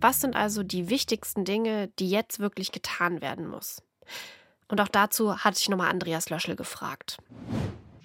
Was 0.00 0.20
sind 0.20 0.36
also 0.36 0.62
die 0.62 0.88
wichtigsten 0.88 1.44
Dinge, 1.44 1.88
die 1.98 2.08
jetzt 2.08 2.38
wirklich 2.38 2.70
getan 2.70 3.20
werden 3.20 3.48
muss? 3.48 3.82
Und 4.68 4.80
auch 4.80 4.88
dazu 4.88 5.36
hatte 5.38 5.58
ich 5.60 5.68
nochmal 5.68 5.90
Andreas 5.90 6.28
Löschel 6.30 6.56
gefragt. 6.56 7.18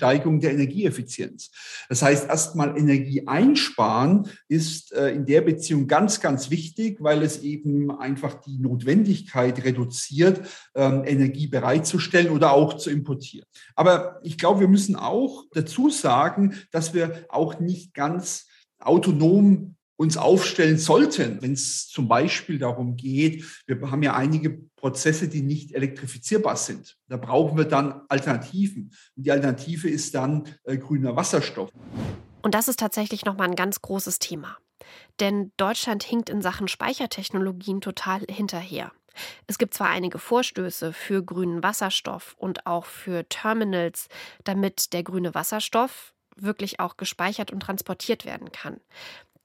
Steigerung 0.01 0.39
der 0.39 0.53
Energieeffizienz. 0.53 1.51
Das 1.87 2.01
heißt, 2.01 2.27
erstmal 2.27 2.75
Energie 2.75 3.27
einsparen 3.27 4.27
ist 4.47 4.91
äh, 4.93 5.09
in 5.11 5.27
der 5.27 5.41
Beziehung 5.41 5.87
ganz, 5.87 6.19
ganz 6.19 6.49
wichtig, 6.49 6.97
weil 7.01 7.21
es 7.21 7.43
eben 7.43 7.91
einfach 7.91 8.41
die 8.41 8.57
Notwendigkeit 8.57 9.63
reduziert, 9.63 10.41
ähm, 10.73 11.03
Energie 11.05 11.45
bereitzustellen 11.45 12.31
oder 12.31 12.51
auch 12.51 12.77
zu 12.77 12.89
importieren. 12.89 13.45
Aber 13.75 14.19
ich 14.23 14.39
glaube, 14.39 14.61
wir 14.61 14.67
müssen 14.67 14.95
auch 14.95 15.43
dazu 15.51 15.91
sagen, 15.91 16.55
dass 16.71 16.95
wir 16.95 17.25
auch 17.29 17.59
nicht 17.59 17.93
ganz 17.93 18.47
autonom 18.79 19.75
uns 20.01 20.17
aufstellen 20.17 20.79
sollten, 20.79 21.43
wenn 21.43 21.53
es 21.53 21.87
zum 21.87 22.07
Beispiel 22.07 22.57
darum 22.57 22.97
geht, 22.97 23.45
wir 23.67 23.79
haben 23.91 24.01
ja 24.01 24.15
einige 24.15 24.49
Prozesse, 24.75 25.27
die 25.27 25.43
nicht 25.43 25.75
elektrifizierbar 25.75 26.55
sind. 26.55 26.97
Da 27.07 27.17
brauchen 27.17 27.55
wir 27.55 27.65
dann 27.65 28.01
Alternativen. 28.09 28.95
Und 29.15 29.27
die 29.27 29.31
Alternative 29.31 29.87
ist 29.87 30.15
dann 30.15 30.47
äh, 30.63 30.77
grüner 30.77 31.15
Wasserstoff. 31.15 31.69
Und 32.41 32.55
das 32.55 32.67
ist 32.67 32.79
tatsächlich 32.79 33.25
nochmal 33.25 33.47
ein 33.47 33.55
ganz 33.55 33.83
großes 33.83 34.17
Thema. 34.17 34.57
Denn 35.19 35.51
Deutschland 35.57 36.01
hinkt 36.01 36.31
in 36.31 36.41
Sachen 36.41 36.67
Speichertechnologien 36.67 37.79
total 37.79 38.21
hinterher. 38.27 38.91
Es 39.45 39.59
gibt 39.59 39.75
zwar 39.75 39.89
einige 39.89 40.17
Vorstöße 40.17 40.93
für 40.93 41.23
grünen 41.23 41.61
Wasserstoff 41.61 42.33
und 42.39 42.65
auch 42.65 42.85
für 42.85 43.29
Terminals, 43.29 44.07
damit 44.45 44.93
der 44.93 45.03
grüne 45.03 45.35
Wasserstoff 45.35 46.15
wirklich 46.35 46.79
auch 46.79 46.97
gespeichert 46.97 47.51
und 47.51 47.59
transportiert 47.59 48.25
werden 48.25 48.51
kann. 48.51 48.79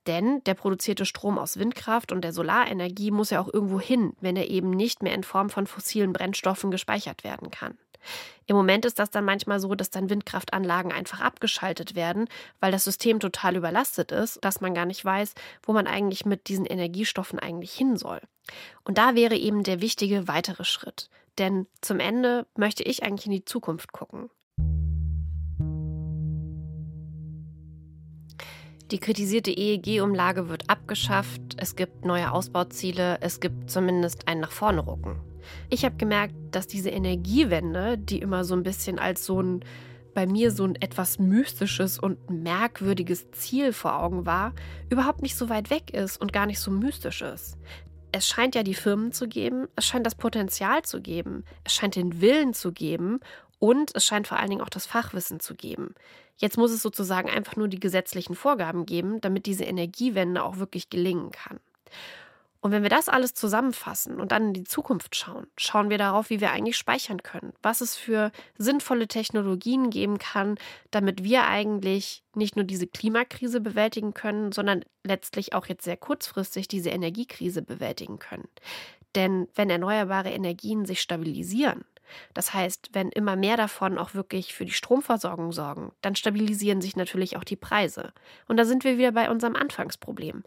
Denn 0.07 0.43
der 0.45 0.55
produzierte 0.55 1.05
Strom 1.05 1.39
aus 1.39 1.59
Windkraft 1.59 2.13
und 2.13 2.23
der 2.23 2.33
Solarenergie 2.33 3.11
muss 3.11 3.31
ja 3.31 3.41
auch 3.41 3.53
irgendwo 3.53 3.81
hin, 3.81 4.13
wenn 4.21 4.37
er 4.37 4.49
eben 4.49 4.71
nicht 4.71 5.03
mehr 5.03 5.15
in 5.15 5.25
Form 5.25 5.51
von 5.51 5.67
fossilen 5.67 6.13
Brennstoffen 6.13 6.71
gespeichert 6.71 7.25
werden 7.25 7.51
kann. 7.51 7.77
Im 8.47 8.55
Moment 8.55 8.85
ist 8.85 8.99
das 8.99 9.11
dann 9.11 9.25
manchmal 9.25 9.59
so, 9.59 9.75
dass 9.75 9.91
dann 9.91 10.09
Windkraftanlagen 10.09 10.93
einfach 10.93 11.21
abgeschaltet 11.21 11.97
werden, 11.97 12.29
weil 12.61 12.71
das 12.71 12.85
System 12.85 13.19
total 13.19 13.57
überlastet 13.57 14.13
ist, 14.13 14.39
dass 14.45 14.61
man 14.61 14.75
gar 14.75 14.87
nicht 14.87 15.05
weiß, 15.05 15.35
wo 15.65 15.73
man 15.73 15.89
eigentlich 15.89 16.25
mit 16.25 16.49
diesen 16.49 16.67
Energiestoffen 16.67 17.39
eigentlich 17.39 17.73
hin 17.73 17.97
soll. 17.97 18.21
Und 18.85 18.99
da 18.99 19.17
wäre 19.17 19.35
eben 19.35 19.65
der 19.65 19.81
wichtige 19.81 20.29
weitere 20.29 20.65
Schritt. 20.65 21.11
Denn 21.39 21.67
zum 21.81 21.99
Ende 21.99 22.47
möchte 22.57 22.85
ich 22.85 23.03
eigentlich 23.03 23.27
in 23.27 23.33
die 23.33 23.45
Zukunft 23.45 23.93
gucken. 23.93 24.31
Die 28.93 29.01
kritisierte 29.01 29.51
EEG-Umlage 29.51 30.49
wird 30.49 30.71
abgeschafft, 30.71 31.43
es 31.57 31.75
gibt 31.75 32.05
neue 32.05 32.31
Ausbauziele, 32.31 33.19
es 33.21 33.41
gibt 33.41 33.69
zumindest 33.69 34.29
ein 34.29 34.39
nach 34.39 34.53
vorne 34.53 34.81
rucken. 34.81 35.19
Ich 35.71 35.85
habe 35.85 35.97
gemerkt, 35.97 36.35
dass 36.53 36.69
diese 36.69 36.91
Energiewende, 36.91 37.99
die 37.99 38.21
immer 38.21 38.45
so 38.45 38.55
ein 38.55 38.63
bisschen 38.63 39.01
als 39.01 39.27
so 39.27 39.41
ein 39.43 39.65
bei 40.15 40.27
mir 40.27 40.51
so 40.51 40.65
ein 40.65 40.77
etwas 40.77 41.19
mystisches 41.19 41.99
und 41.99 42.31
merkwürdiges 42.31 43.31
Ziel 43.33 43.75
vor 43.75 44.03
Augen 44.03 44.25
war, 44.25 44.55
überhaupt 44.89 45.21
nicht 45.21 45.37
so 45.37 45.51
weit 45.51 45.69
weg 45.69 45.93
ist 45.93 46.19
und 46.19 46.33
gar 46.33 46.47
nicht 46.47 46.59
so 46.59 46.71
mystisch 46.71 47.21
ist. 47.21 47.59
Es 48.13 48.27
scheint 48.27 48.55
ja 48.55 48.63
die 48.63 48.73
Firmen 48.73 49.13
zu 49.13 49.29
geben, 49.29 49.67
es 49.77 49.85
scheint 49.85 50.07
das 50.07 50.15
Potenzial 50.15 50.83
zu 50.83 51.03
geben, 51.03 51.45
es 51.65 51.75
scheint 51.75 51.97
den 51.97 52.23
Willen 52.23 52.55
zu 52.55 52.73
geben 52.73 53.21
und 53.59 53.95
es 53.95 54.07
scheint 54.07 54.27
vor 54.27 54.39
allen 54.39 54.49
Dingen 54.49 54.63
auch 54.63 54.71
das 54.71 54.87
Fachwissen 54.87 55.39
zu 55.39 55.55
geben. 55.55 55.95
Jetzt 56.37 56.59
muss 56.59 56.71
es 56.71 56.83
sozusagen 56.83 57.31
einfach 57.31 57.57
nur 57.57 57.69
die 57.69 57.81
gesetzlichen 57.81 58.35
Vorgaben 58.35 58.87
geben, 58.87 59.21
damit 59.21 59.47
diese 59.47 59.65
Energiewende 59.65 60.43
auch 60.43 60.59
wirklich 60.59 60.91
gelingen 60.91 61.31
kann. 61.31 61.61
Und 62.61 62.73
wenn 62.73 62.83
wir 62.83 62.91
das 62.91 63.09
alles 63.09 63.33
zusammenfassen 63.33 64.21
und 64.21 64.33
dann 64.33 64.49
in 64.49 64.53
die 64.53 64.65
Zukunft 64.65 65.15
schauen, 65.15 65.47
schauen 65.57 65.89
wir 65.89 65.99
darauf, 65.99 66.31
wie 66.31 66.41
wir 66.41 66.51
eigentlich 66.51 66.77
speichern 66.77 67.23
können, 67.23 67.53
was 67.63 67.81
es 67.81 67.95
für 67.95 68.33
sinnvolle 68.59 69.07
Technologien 69.07 69.89
geben 69.89 70.19
kann, 70.19 70.59
damit 70.91 71.23
wir 71.23 71.47
eigentlich 71.47 72.25
nicht 72.35 72.57
nur 72.57 72.65
diese 72.65 72.89
Klimakrise 72.89 73.61
bewältigen 73.61 74.15
können, 74.15 74.51
sondern 74.51 74.85
letztlich 75.05 75.55
auch 75.55 75.67
jetzt 75.67 75.85
sehr 75.85 75.97
kurzfristig 75.97 76.67
diese 76.67 76.91
Energiekrise 76.91 77.63
bewältigen 77.63 78.19
können. 78.19 78.49
Denn 79.15 79.47
wenn 79.55 79.71
erneuerbare 79.71 80.31
Energien 80.31 80.87
sich 80.87 81.01
stabilisieren, 81.01 81.85
das 82.35 82.55
heißt, 82.55 82.91
wenn 82.93 83.11
immer 83.11 83.37
mehr 83.37 83.57
davon 83.57 83.99
auch 83.99 84.15
wirklich 84.15 84.55
für 84.55 84.65
die 84.65 84.73
Stromversorgung 84.73 85.53
sorgen, 85.53 85.93
dann 86.03 86.17
stabilisieren 86.17 86.81
sich 86.81 86.97
natürlich 86.97 87.37
auch 87.37 87.45
die 87.45 87.57
Preise. 87.57 88.13
Und 88.49 88.57
da 88.57 88.65
sind 88.65 88.85
wir 88.85 88.99
wieder 88.99 89.13
bei 89.13 89.31
unserem 89.31 89.57
Anfangsproblem. 89.57 90.43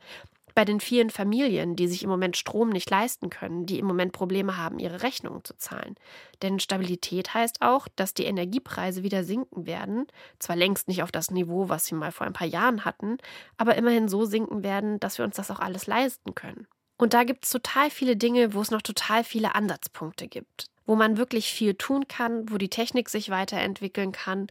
Bei 0.55 0.65
den 0.65 0.79
vielen 0.79 1.09
Familien, 1.09 1.75
die 1.75 1.87
sich 1.87 2.03
im 2.03 2.09
Moment 2.09 2.35
Strom 2.35 2.69
nicht 2.69 2.89
leisten 2.89 3.29
können, 3.29 3.65
die 3.65 3.79
im 3.79 3.85
Moment 3.85 4.11
Probleme 4.11 4.57
haben, 4.57 4.79
ihre 4.79 5.03
Rechnungen 5.03 5.43
zu 5.43 5.55
zahlen. 5.55 5.95
Denn 6.41 6.59
Stabilität 6.59 7.33
heißt 7.33 7.61
auch, 7.61 7.87
dass 7.95 8.13
die 8.13 8.25
Energiepreise 8.25 9.03
wieder 9.03 9.23
sinken 9.23 9.65
werden. 9.65 10.07
Zwar 10.39 10.55
längst 10.55 10.87
nicht 10.87 11.03
auf 11.03 11.11
das 11.11 11.31
Niveau, 11.31 11.69
was 11.69 11.85
sie 11.85 11.95
mal 11.95 12.11
vor 12.11 12.27
ein 12.27 12.33
paar 12.33 12.47
Jahren 12.47 12.83
hatten, 12.83 13.17
aber 13.57 13.75
immerhin 13.75 14.09
so 14.09 14.25
sinken 14.25 14.63
werden, 14.63 14.99
dass 14.99 15.17
wir 15.17 15.25
uns 15.25 15.35
das 15.35 15.51
auch 15.51 15.59
alles 15.59 15.87
leisten 15.87 16.35
können. 16.35 16.67
Und 16.99 17.15
da 17.15 17.23
gibt 17.23 17.45
es 17.45 17.49
total 17.49 17.89
viele 17.89 18.15
Dinge, 18.15 18.53
wo 18.53 18.61
es 18.61 18.69
noch 18.69 18.83
total 18.83 19.23
viele 19.23 19.55
Ansatzpunkte 19.55 20.27
gibt 20.27 20.69
wo 20.89 20.95
man 20.95 21.17
wirklich 21.17 21.53
viel 21.53 21.75
tun 21.75 22.07
kann, 22.07 22.49
wo 22.49 22.57
die 22.57 22.71
Technik 22.71 23.09
sich 23.09 23.29
weiterentwickeln 23.29 24.11
kann 24.11 24.47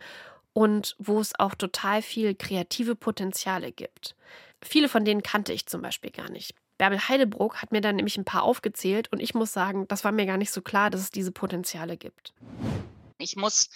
und 0.53 0.95
wo 1.01 1.19
es 1.19 1.37
auch 1.37 1.57
total 1.57 2.01
viel 2.01 2.37
kreative 2.37 2.95
Potenziale 2.95 3.73
gibt. 3.73 4.15
Viele 4.63 4.89
von 4.89 5.05
denen 5.05 5.25
kannte 5.25 5.53
ich 5.53 5.67
zum 5.67 5.83
Beispiel 5.83 6.13
gar 6.13 6.31
nicht. 6.31 6.55
Bärbel 6.79 7.09
Heidebruck 7.09 7.61
hat 7.61 7.73
mir 7.73 7.81
dann 7.81 7.97
nämlich 7.97 8.17
ein 8.19 8.25
paar 8.25 8.45
aufgezählt 8.45 9.11
und 9.11 9.19
ich 9.19 9.35
muss 9.35 9.53
sagen, 9.53 9.89
das 9.89 10.05
war 10.05 10.13
mir 10.13 10.27
gar 10.27 10.37
nicht 10.37 10.53
so 10.53 10.63
klar, 10.63 10.91
dass 10.91 11.01
es 11.01 11.11
diese 11.11 11.33
Potenziale 11.33 11.97
gibt. 11.97 12.33
Ich 13.19 13.35
muss 13.35 13.71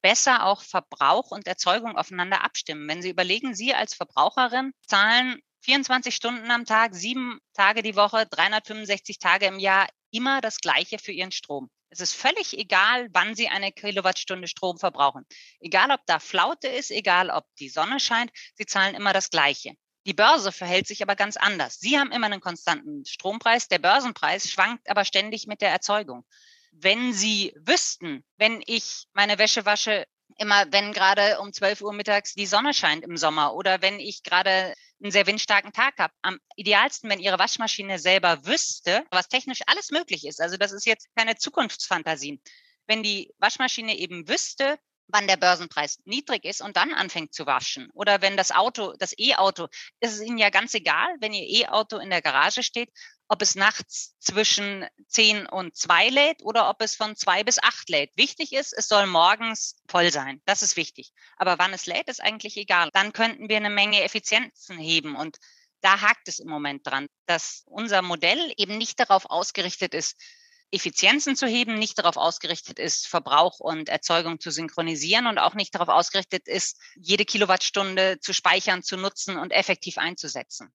besser 0.00 0.46
auch 0.46 0.62
Verbrauch 0.62 1.32
und 1.32 1.46
Erzeugung 1.46 1.98
aufeinander 1.98 2.44
abstimmen. 2.44 2.88
Wenn 2.88 3.02
Sie 3.02 3.10
überlegen, 3.10 3.54
Sie 3.54 3.74
als 3.74 3.92
Verbraucherin 3.92 4.72
zahlen 4.86 5.42
24 5.66 6.14
Stunden 6.14 6.48
am 6.52 6.64
Tag, 6.64 6.94
sieben 6.94 7.40
Tage 7.52 7.82
die 7.82 7.96
Woche, 7.96 8.24
365 8.30 9.18
Tage 9.18 9.46
im 9.46 9.58
Jahr 9.58 9.88
immer 10.12 10.40
das 10.40 10.60
Gleiche 10.60 11.00
für 11.00 11.10
Ihren 11.10 11.32
Strom. 11.32 11.68
Es 11.90 11.98
ist 12.00 12.14
völlig 12.14 12.56
egal, 12.56 13.08
wann 13.10 13.34
Sie 13.34 13.48
eine 13.48 13.72
Kilowattstunde 13.72 14.46
Strom 14.46 14.78
verbrauchen. 14.78 15.26
Egal, 15.58 15.90
ob 15.90 15.98
da 16.06 16.20
Flaute 16.20 16.68
ist, 16.68 16.92
egal, 16.92 17.30
ob 17.30 17.46
die 17.58 17.68
Sonne 17.68 17.98
scheint, 17.98 18.30
Sie 18.54 18.64
zahlen 18.64 18.94
immer 18.94 19.12
das 19.12 19.28
Gleiche. 19.28 19.74
Die 20.06 20.14
Börse 20.14 20.52
verhält 20.52 20.86
sich 20.86 21.02
aber 21.02 21.16
ganz 21.16 21.36
anders. 21.36 21.80
Sie 21.80 21.98
haben 21.98 22.12
immer 22.12 22.26
einen 22.26 22.40
konstanten 22.40 23.04
Strompreis. 23.04 23.66
Der 23.66 23.80
Börsenpreis 23.80 24.48
schwankt 24.48 24.88
aber 24.88 25.04
ständig 25.04 25.48
mit 25.48 25.62
der 25.62 25.70
Erzeugung. 25.70 26.24
Wenn 26.70 27.12
Sie 27.12 27.52
wüssten, 27.56 28.24
wenn 28.36 28.62
ich 28.66 29.08
meine 29.14 29.38
Wäsche 29.38 29.66
wasche, 29.66 30.06
immer 30.38 30.64
wenn 30.70 30.92
gerade 30.92 31.40
um 31.40 31.52
12 31.52 31.80
Uhr 31.82 31.92
mittags 31.92 32.34
die 32.34 32.46
Sonne 32.46 32.74
scheint 32.74 33.04
im 33.04 33.16
Sommer 33.16 33.54
oder 33.54 33.82
wenn 33.82 33.98
ich 33.98 34.22
gerade 34.22 34.74
einen 35.02 35.12
sehr 35.12 35.26
windstarken 35.26 35.72
Tag 35.72 35.98
habe. 35.98 36.12
Am 36.22 36.38
idealsten, 36.56 37.10
wenn 37.10 37.20
Ihre 37.20 37.38
Waschmaschine 37.38 37.98
selber 37.98 38.46
wüsste, 38.46 39.04
was 39.10 39.28
technisch 39.28 39.60
alles 39.66 39.90
möglich 39.90 40.26
ist. 40.26 40.40
Also 40.40 40.56
das 40.56 40.72
ist 40.72 40.86
jetzt 40.86 41.08
keine 41.14 41.36
Zukunftsfantasien. 41.36 42.40
Wenn 42.86 43.02
die 43.02 43.32
Waschmaschine 43.38 43.96
eben 43.98 44.28
wüsste, 44.28 44.78
wann 45.08 45.28
der 45.28 45.36
Börsenpreis 45.36 45.98
niedrig 46.04 46.44
ist 46.44 46.60
und 46.60 46.76
dann 46.76 46.92
anfängt 46.92 47.32
zu 47.32 47.46
waschen. 47.46 47.88
Oder 47.92 48.22
wenn 48.22 48.36
das 48.36 48.52
Auto, 48.52 48.94
das 48.98 49.14
E-Auto, 49.16 49.68
ist 50.00 50.14
es 50.14 50.20
Ihnen 50.20 50.38
ja 50.38 50.50
ganz 50.50 50.74
egal, 50.74 51.14
wenn 51.20 51.32
Ihr 51.32 51.66
E-Auto 51.66 51.98
in 51.98 52.10
der 52.10 52.22
Garage 52.22 52.62
steht, 52.62 52.90
ob 53.28 53.42
es 53.42 53.54
nachts 53.54 54.14
zwischen 54.20 54.86
10 55.08 55.46
und 55.46 55.76
2 55.76 56.08
lädt 56.08 56.42
oder 56.42 56.68
ob 56.70 56.80
es 56.82 56.94
von 56.94 57.16
2 57.16 57.44
bis 57.44 57.62
8 57.62 57.88
lädt. 57.88 58.16
Wichtig 58.16 58.52
ist, 58.52 58.72
es 58.72 58.88
soll 58.88 59.06
morgens 59.06 59.76
voll 59.88 60.12
sein. 60.12 60.40
Das 60.44 60.62
ist 60.62 60.76
wichtig. 60.76 61.12
Aber 61.36 61.58
wann 61.58 61.72
es 61.72 61.86
lädt, 61.86 62.08
ist 62.08 62.22
eigentlich 62.22 62.56
egal. 62.56 62.90
Dann 62.92 63.12
könnten 63.12 63.48
wir 63.48 63.56
eine 63.56 63.70
Menge 63.70 64.02
Effizienzen 64.02 64.78
heben 64.78 65.16
und 65.16 65.38
da 65.80 66.00
hakt 66.00 66.28
es 66.28 66.38
im 66.38 66.48
Moment 66.48 66.86
dran, 66.86 67.06
dass 67.26 67.62
unser 67.66 68.02
Modell 68.02 68.52
eben 68.56 68.78
nicht 68.78 68.98
darauf 68.98 69.26
ausgerichtet 69.26 69.94
ist, 69.94 70.16
Effizienzen 70.72 71.36
zu 71.36 71.46
heben, 71.46 71.78
nicht 71.78 71.98
darauf 71.98 72.16
ausgerichtet 72.16 72.78
ist, 72.78 73.06
Verbrauch 73.06 73.60
und 73.60 73.88
Erzeugung 73.88 74.40
zu 74.40 74.50
synchronisieren 74.50 75.26
und 75.26 75.38
auch 75.38 75.54
nicht 75.54 75.74
darauf 75.74 75.88
ausgerichtet 75.88 76.48
ist, 76.48 76.80
jede 76.96 77.24
Kilowattstunde 77.24 78.18
zu 78.20 78.32
speichern, 78.32 78.82
zu 78.82 78.96
nutzen 78.96 79.38
und 79.38 79.52
effektiv 79.52 79.96
einzusetzen. 79.98 80.72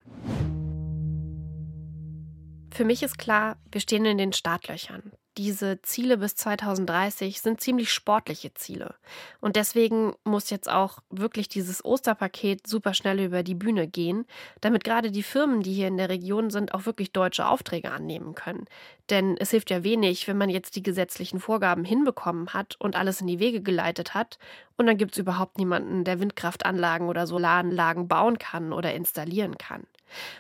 Für 2.82 2.88
mich 2.88 3.04
ist 3.04 3.20
klar, 3.20 3.58
wir 3.72 3.80
stehen 3.80 4.06
in 4.06 4.18
den 4.18 4.34
Startlöchern. 4.34 5.12
Diese 5.38 5.84
Ziele 5.84 6.18
bis 6.18 6.36
2030 6.36 7.40
sind 7.40 7.62
ziemlich 7.62 7.94
sportliche 7.94 8.56
Ziele. 8.56 8.96
Und 9.40 9.56
deswegen 9.56 10.16
muss 10.24 10.50
jetzt 10.50 10.68
auch 10.68 10.98
wirklich 11.12 11.48
dieses 11.48 11.86
Osterpaket 11.86 12.66
super 12.66 12.96
schnell 12.96 13.20
über 13.20 13.44
die 13.44 13.54
Bühne 13.54 13.88
gehen, 13.88 14.26
damit 14.62 14.84
gerade 14.84 15.12
die 15.12 15.22
Firmen, 15.22 15.62
die 15.62 15.74
hier 15.74 15.90
in 15.90 15.98
der 15.98 16.10
Region 16.10 16.50
sind, 16.50 16.74
auch 16.74 16.88
wirklich 16.88 17.14
deutsche 17.14 17.46
Aufträge 17.46 17.92
annehmen 17.92 18.34
können. 18.34 18.66
Denn 19.12 19.38
es 19.38 19.52
hilft 19.52 19.70
ja 19.70 19.84
wenig, 19.84 20.28
wenn 20.28 20.40
man 20.40 20.50
jetzt 20.50 20.76
die 20.76 20.82
gesetzlichen 20.82 21.40
Vorgaben 21.40 21.86
hinbekommen 21.86 22.52
hat 22.52 22.78
und 22.80 22.96
alles 22.96 23.22
in 23.22 23.28
die 23.28 23.40
Wege 23.40 23.62
geleitet 23.62 24.16
hat 24.16 24.40
und 24.76 24.88
dann 24.88 24.98
gibt 24.98 25.12
es 25.12 25.20
überhaupt 25.20 25.60
niemanden, 25.60 26.04
der 26.04 26.20
Windkraftanlagen 26.20 27.10
oder 27.10 27.28
Solaranlagen 27.28 28.08
bauen 28.08 28.40
kann 28.40 28.74
oder 28.74 28.96
installieren 28.96 29.60
kann. 29.60 29.86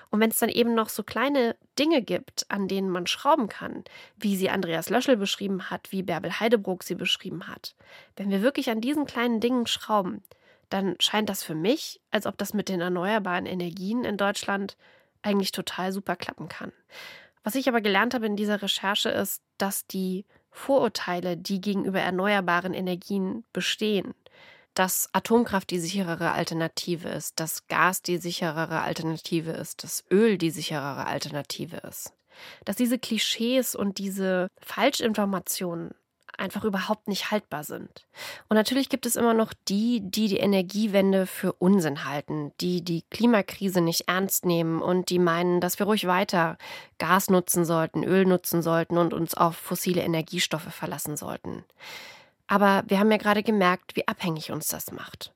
Und 0.09 0.19
wenn 0.19 0.30
es 0.30 0.39
dann 0.39 0.49
eben 0.49 0.74
noch 0.76 0.89
so 0.89 1.03
kleine 1.03 1.55
Dinge 1.78 2.01
gibt, 2.01 2.45
an 2.49 2.67
denen 2.67 2.89
man 2.89 3.07
schrauben 3.07 3.47
kann, 3.47 3.84
wie 4.17 4.36
sie 4.36 4.49
Andreas 4.49 4.89
Löschel 4.89 5.17
beschrieben 5.17 5.69
hat, 5.69 5.91
wie 5.91 6.03
Bärbel 6.03 6.39
Heidebruck 6.39 6.84
sie 6.84 6.95
beschrieben 6.95 7.47
hat, 7.47 7.76
wenn 8.15 8.30
wir 8.30 8.41
wirklich 8.41 8.69
an 8.69 8.82
diesen 8.82 9.05
kleinen 9.05 9.39
Dingen 9.39 9.67
schrauben, 9.67 10.24
dann 10.69 10.95
scheint 10.99 11.30
das 11.30 11.43
für 11.43 11.55
mich, 11.55 11.99
als 12.11 12.26
ob 12.26 12.38
das 12.38 12.53
mit 12.53 12.69
den 12.69 12.82
erneuerbaren 12.82 13.45
Energien 13.45 14.05
in 14.05 14.17
Deutschland 14.17 14.78
eigentlich 15.22 15.51
total 15.51 15.91
super 15.91 16.15
klappen 16.15 16.47
kann. 16.47 16.72
Was 17.43 17.55
ich 17.55 17.67
aber 17.67 17.82
gelernt 17.82 18.13
habe 18.13 18.26
in 18.26 18.36
dieser 18.36 18.61
Recherche 18.61 19.09
ist, 19.09 19.41
dass 19.57 19.88
die 19.88 20.26
Vorurteile, 20.51 21.38
die 21.38 21.61
gegenüber 21.61 21.99
erneuerbaren 21.99 22.74
Energien 22.74 23.43
bestehen, 23.53 24.13
dass 24.74 25.09
Atomkraft 25.13 25.69
die 25.69 25.80
sicherere 25.80 26.32
Alternative 26.32 27.09
ist, 27.09 27.39
dass 27.39 27.67
Gas 27.67 28.01
die 28.01 28.17
sicherere 28.17 28.82
Alternative 28.82 29.51
ist, 29.51 29.84
dass 29.84 30.03
Öl 30.09 30.38
die 30.38 30.51
sicherere 30.51 31.05
Alternative 31.07 31.78
ist. 31.78 32.13
Dass 32.65 32.78
diese 32.78 32.97
Klischees 32.97 33.76
und 33.76 33.97
diese 33.97 34.47
Falschinformationen 34.61 35.93
einfach 36.38 36.63
überhaupt 36.63 37.07
nicht 37.07 37.32
haltbar 37.32 37.63
sind. 37.63 38.07
Und 38.49 38.55
natürlich 38.55 38.89
gibt 38.89 39.05
es 39.05 39.15
immer 39.15 39.34
noch 39.34 39.53
die, 39.67 40.01
die 40.01 40.28
die 40.28 40.38
Energiewende 40.38 41.28
für 41.28 41.53
Unsinn 41.53 42.05
halten, 42.05 42.51
die 42.59 42.84
die 42.84 43.03
Klimakrise 43.09 43.82
nicht 43.82 44.07
ernst 44.07 44.45
nehmen 44.45 44.82
und 44.82 45.09
die 45.09 45.19
meinen, 45.19 45.61
dass 45.61 45.78
wir 45.78 45.86
ruhig 45.86 46.07
weiter 46.07 46.57
Gas 46.97 47.30
nutzen 47.30 47.65
sollten, 47.65 48.03
Öl 48.03 48.26
nutzen 48.26 48.61
sollten 48.61 48.97
und 48.97 49.13
uns 49.13 49.36
auf 49.36 49.55
fossile 49.55 50.01
Energiestoffe 50.01 50.72
verlassen 50.72 51.15
sollten. 51.15 51.63
Aber 52.52 52.84
wir 52.88 52.99
haben 52.99 53.10
ja 53.10 53.16
gerade 53.16 53.43
gemerkt, 53.43 53.95
wie 53.95 54.10
abhängig 54.10 54.52
uns 54.52 54.68
das 54.68 54.91
macht. 54.91 55.34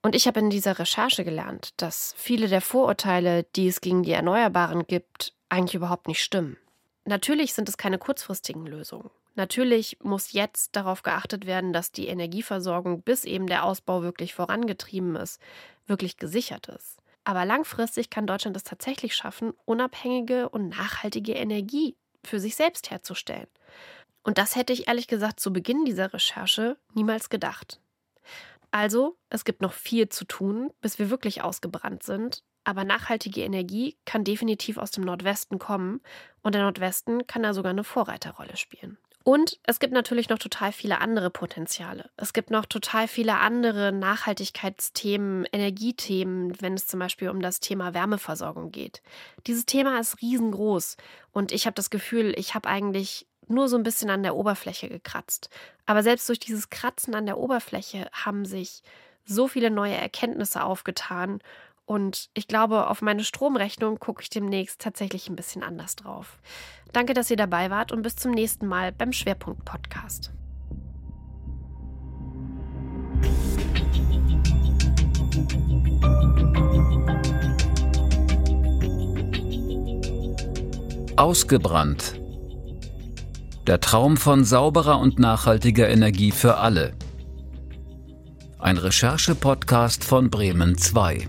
Und 0.00 0.14
ich 0.14 0.26
habe 0.26 0.40
in 0.40 0.48
dieser 0.48 0.78
Recherche 0.78 1.22
gelernt, 1.22 1.74
dass 1.76 2.14
viele 2.16 2.48
der 2.48 2.62
Vorurteile, 2.62 3.42
die 3.54 3.68
es 3.68 3.82
gegen 3.82 4.02
die 4.02 4.12
Erneuerbaren 4.12 4.86
gibt, 4.86 5.34
eigentlich 5.50 5.74
überhaupt 5.74 6.08
nicht 6.08 6.22
stimmen. 6.22 6.56
Natürlich 7.04 7.52
sind 7.52 7.68
es 7.68 7.76
keine 7.76 7.98
kurzfristigen 7.98 8.64
Lösungen. 8.64 9.10
Natürlich 9.34 9.98
muss 10.02 10.32
jetzt 10.32 10.74
darauf 10.74 11.02
geachtet 11.02 11.44
werden, 11.44 11.74
dass 11.74 11.92
die 11.92 12.08
Energieversorgung, 12.08 13.02
bis 13.02 13.26
eben 13.26 13.46
der 13.46 13.64
Ausbau 13.64 14.00
wirklich 14.02 14.32
vorangetrieben 14.32 15.16
ist, 15.16 15.42
wirklich 15.86 16.16
gesichert 16.16 16.68
ist. 16.68 16.96
Aber 17.24 17.44
langfristig 17.44 18.08
kann 18.08 18.26
Deutschland 18.26 18.56
es 18.56 18.64
tatsächlich 18.64 19.14
schaffen, 19.14 19.52
unabhängige 19.66 20.48
und 20.48 20.70
nachhaltige 20.70 21.34
Energie 21.34 21.94
für 22.24 22.40
sich 22.40 22.56
selbst 22.56 22.90
herzustellen. 22.90 23.48
Und 24.28 24.36
das 24.36 24.56
hätte 24.56 24.74
ich 24.74 24.88
ehrlich 24.88 25.06
gesagt 25.06 25.40
zu 25.40 25.54
Beginn 25.54 25.86
dieser 25.86 26.12
Recherche 26.12 26.76
niemals 26.92 27.30
gedacht. 27.30 27.80
Also, 28.70 29.16
es 29.30 29.46
gibt 29.46 29.62
noch 29.62 29.72
viel 29.72 30.10
zu 30.10 30.26
tun, 30.26 30.70
bis 30.82 30.98
wir 30.98 31.08
wirklich 31.08 31.40
ausgebrannt 31.40 32.02
sind, 32.02 32.44
aber 32.62 32.84
nachhaltige 32.84 33.40
Energie 33.40 33.96
kann 34.04 34.24
definitiv 34.24 34.76
aus 34.76 34.90
dem 34.90 35.04
Nordwesten 35.04 35.58
kommen 35.58 36.02
und 36.42 36.54
der 36.54 36.60
Nordwesten 36.60 37.26
kann 37.26 37.42
da 37.42 37.54
sogar 37.54 37.70
eine 37.70 37.84
Vorreiterrolle 37.84 38.58
spielen. 38.58 38.98
Und 39.24 39.58
es 39.62 39.78
gibt 39.78 39.94
natürlich 39.94 40.28
noch 40.28 40.38
total 40.38 40.72
viele 40.72 41.00
andere 41.00 41.30
Potenziale. 41.30 42.10
Es 42.18 42.34
gibt 42.34 42.50
noch 42.50 42.66
total 42.66 43.08
viele 43.08 43.38
andere 43.38 43.92
Nachhaltigkeitsthemen, 43.92 45.46
Energiethemen, 45.52 46.60
wenn 46.60 46.74
es 46.74 46.86
zum 46.86 47.00
Beispiel 47.00 47.30
um 47.30 47.40
das 47.40 47.60
Thema 47.60 47.94
Wärmeversorgung 47.94 48.72
geht. 48.72 49.00
Dieses 49.46 49.64
Thema 49.64 49.98
ist 49.98 50.20
riesengroß 50.20 50.98
und 51.32 51.50
ich 51.50 51.64
habe 51.64 51.74
das 51.74 51.88
Gefühl, 51.88 52.34
ich 52.36 52.54
habe 52.54 52.68
eigentlich 52.68 53.26
nur 53.50 53.68
so 53.68 53.76
ein 53.76 53.82
bisschen 53.82 54.10
an 54.10 54.22
der 54.22 54.36
Oberfläche 54.36 54.88
gekratzt. 54.88 55.50
Aber 55.86 56.02
selbst 56.02 56.28
durch 56.28 56.38
dieses 56.38 56.70
Kratzen 56.70 57.14
an 57.14 57.26
der 57.26 57.38
Oberfläche 57.38 58.08
haben 58.12 58.44
sich 58.44 58.82
so 59.24 59.48
viele 59.48 59.70
neue 59.70 59.94
Erkenntnisse 59.94 60.62
aufgetan. 60.62 61.40
Und 61.84 62.28
ich 62.34 62.48
glaube, 62.48 62.88
auf 62.88 63.02
meine 63.02 63.24
Stromrechnung 63.24 63.98
gucke 63.98 64.22
ich 64.22 64.30
demnächst 64.30 64.80
tatsächlich 64.80 65.28
ein 65.28 65.36
bisschen 65.36 65.62
anders 65.62 65.96
drauf. 65.96 66.38
Danke, 66.92 67.14
dass 67.14 67.30
ihr 67.30 67.36
dabei 67.36 67.70
wart 67.70 67.92
und 67.92 68.02
bis 68.02 68.16
zum 68.16 68.32
nächsten 68.32 68.66
Mal 68.66 68.92
beim 68.92 69.12
Schwerpunkt 69.12 69.64
Podcast. 69.64 70.32
Ausgebrannt 81.16 82.17
der 83.68 83.80
Traum 83.80 84.16
von 84.16 84.44
sauberer 84.44 84.98
und 84.98 85.18
nachhaltiger 85.18 85.90
Energie 85.90 86.32
für 86.32 86.56
alle. 86.56 86.94
Ein 88.58 88.78
Recherche-Podcast 88.78 90.04
von 90.04 90.30
Bremen 90.30 90.78
2. 90.78 91.28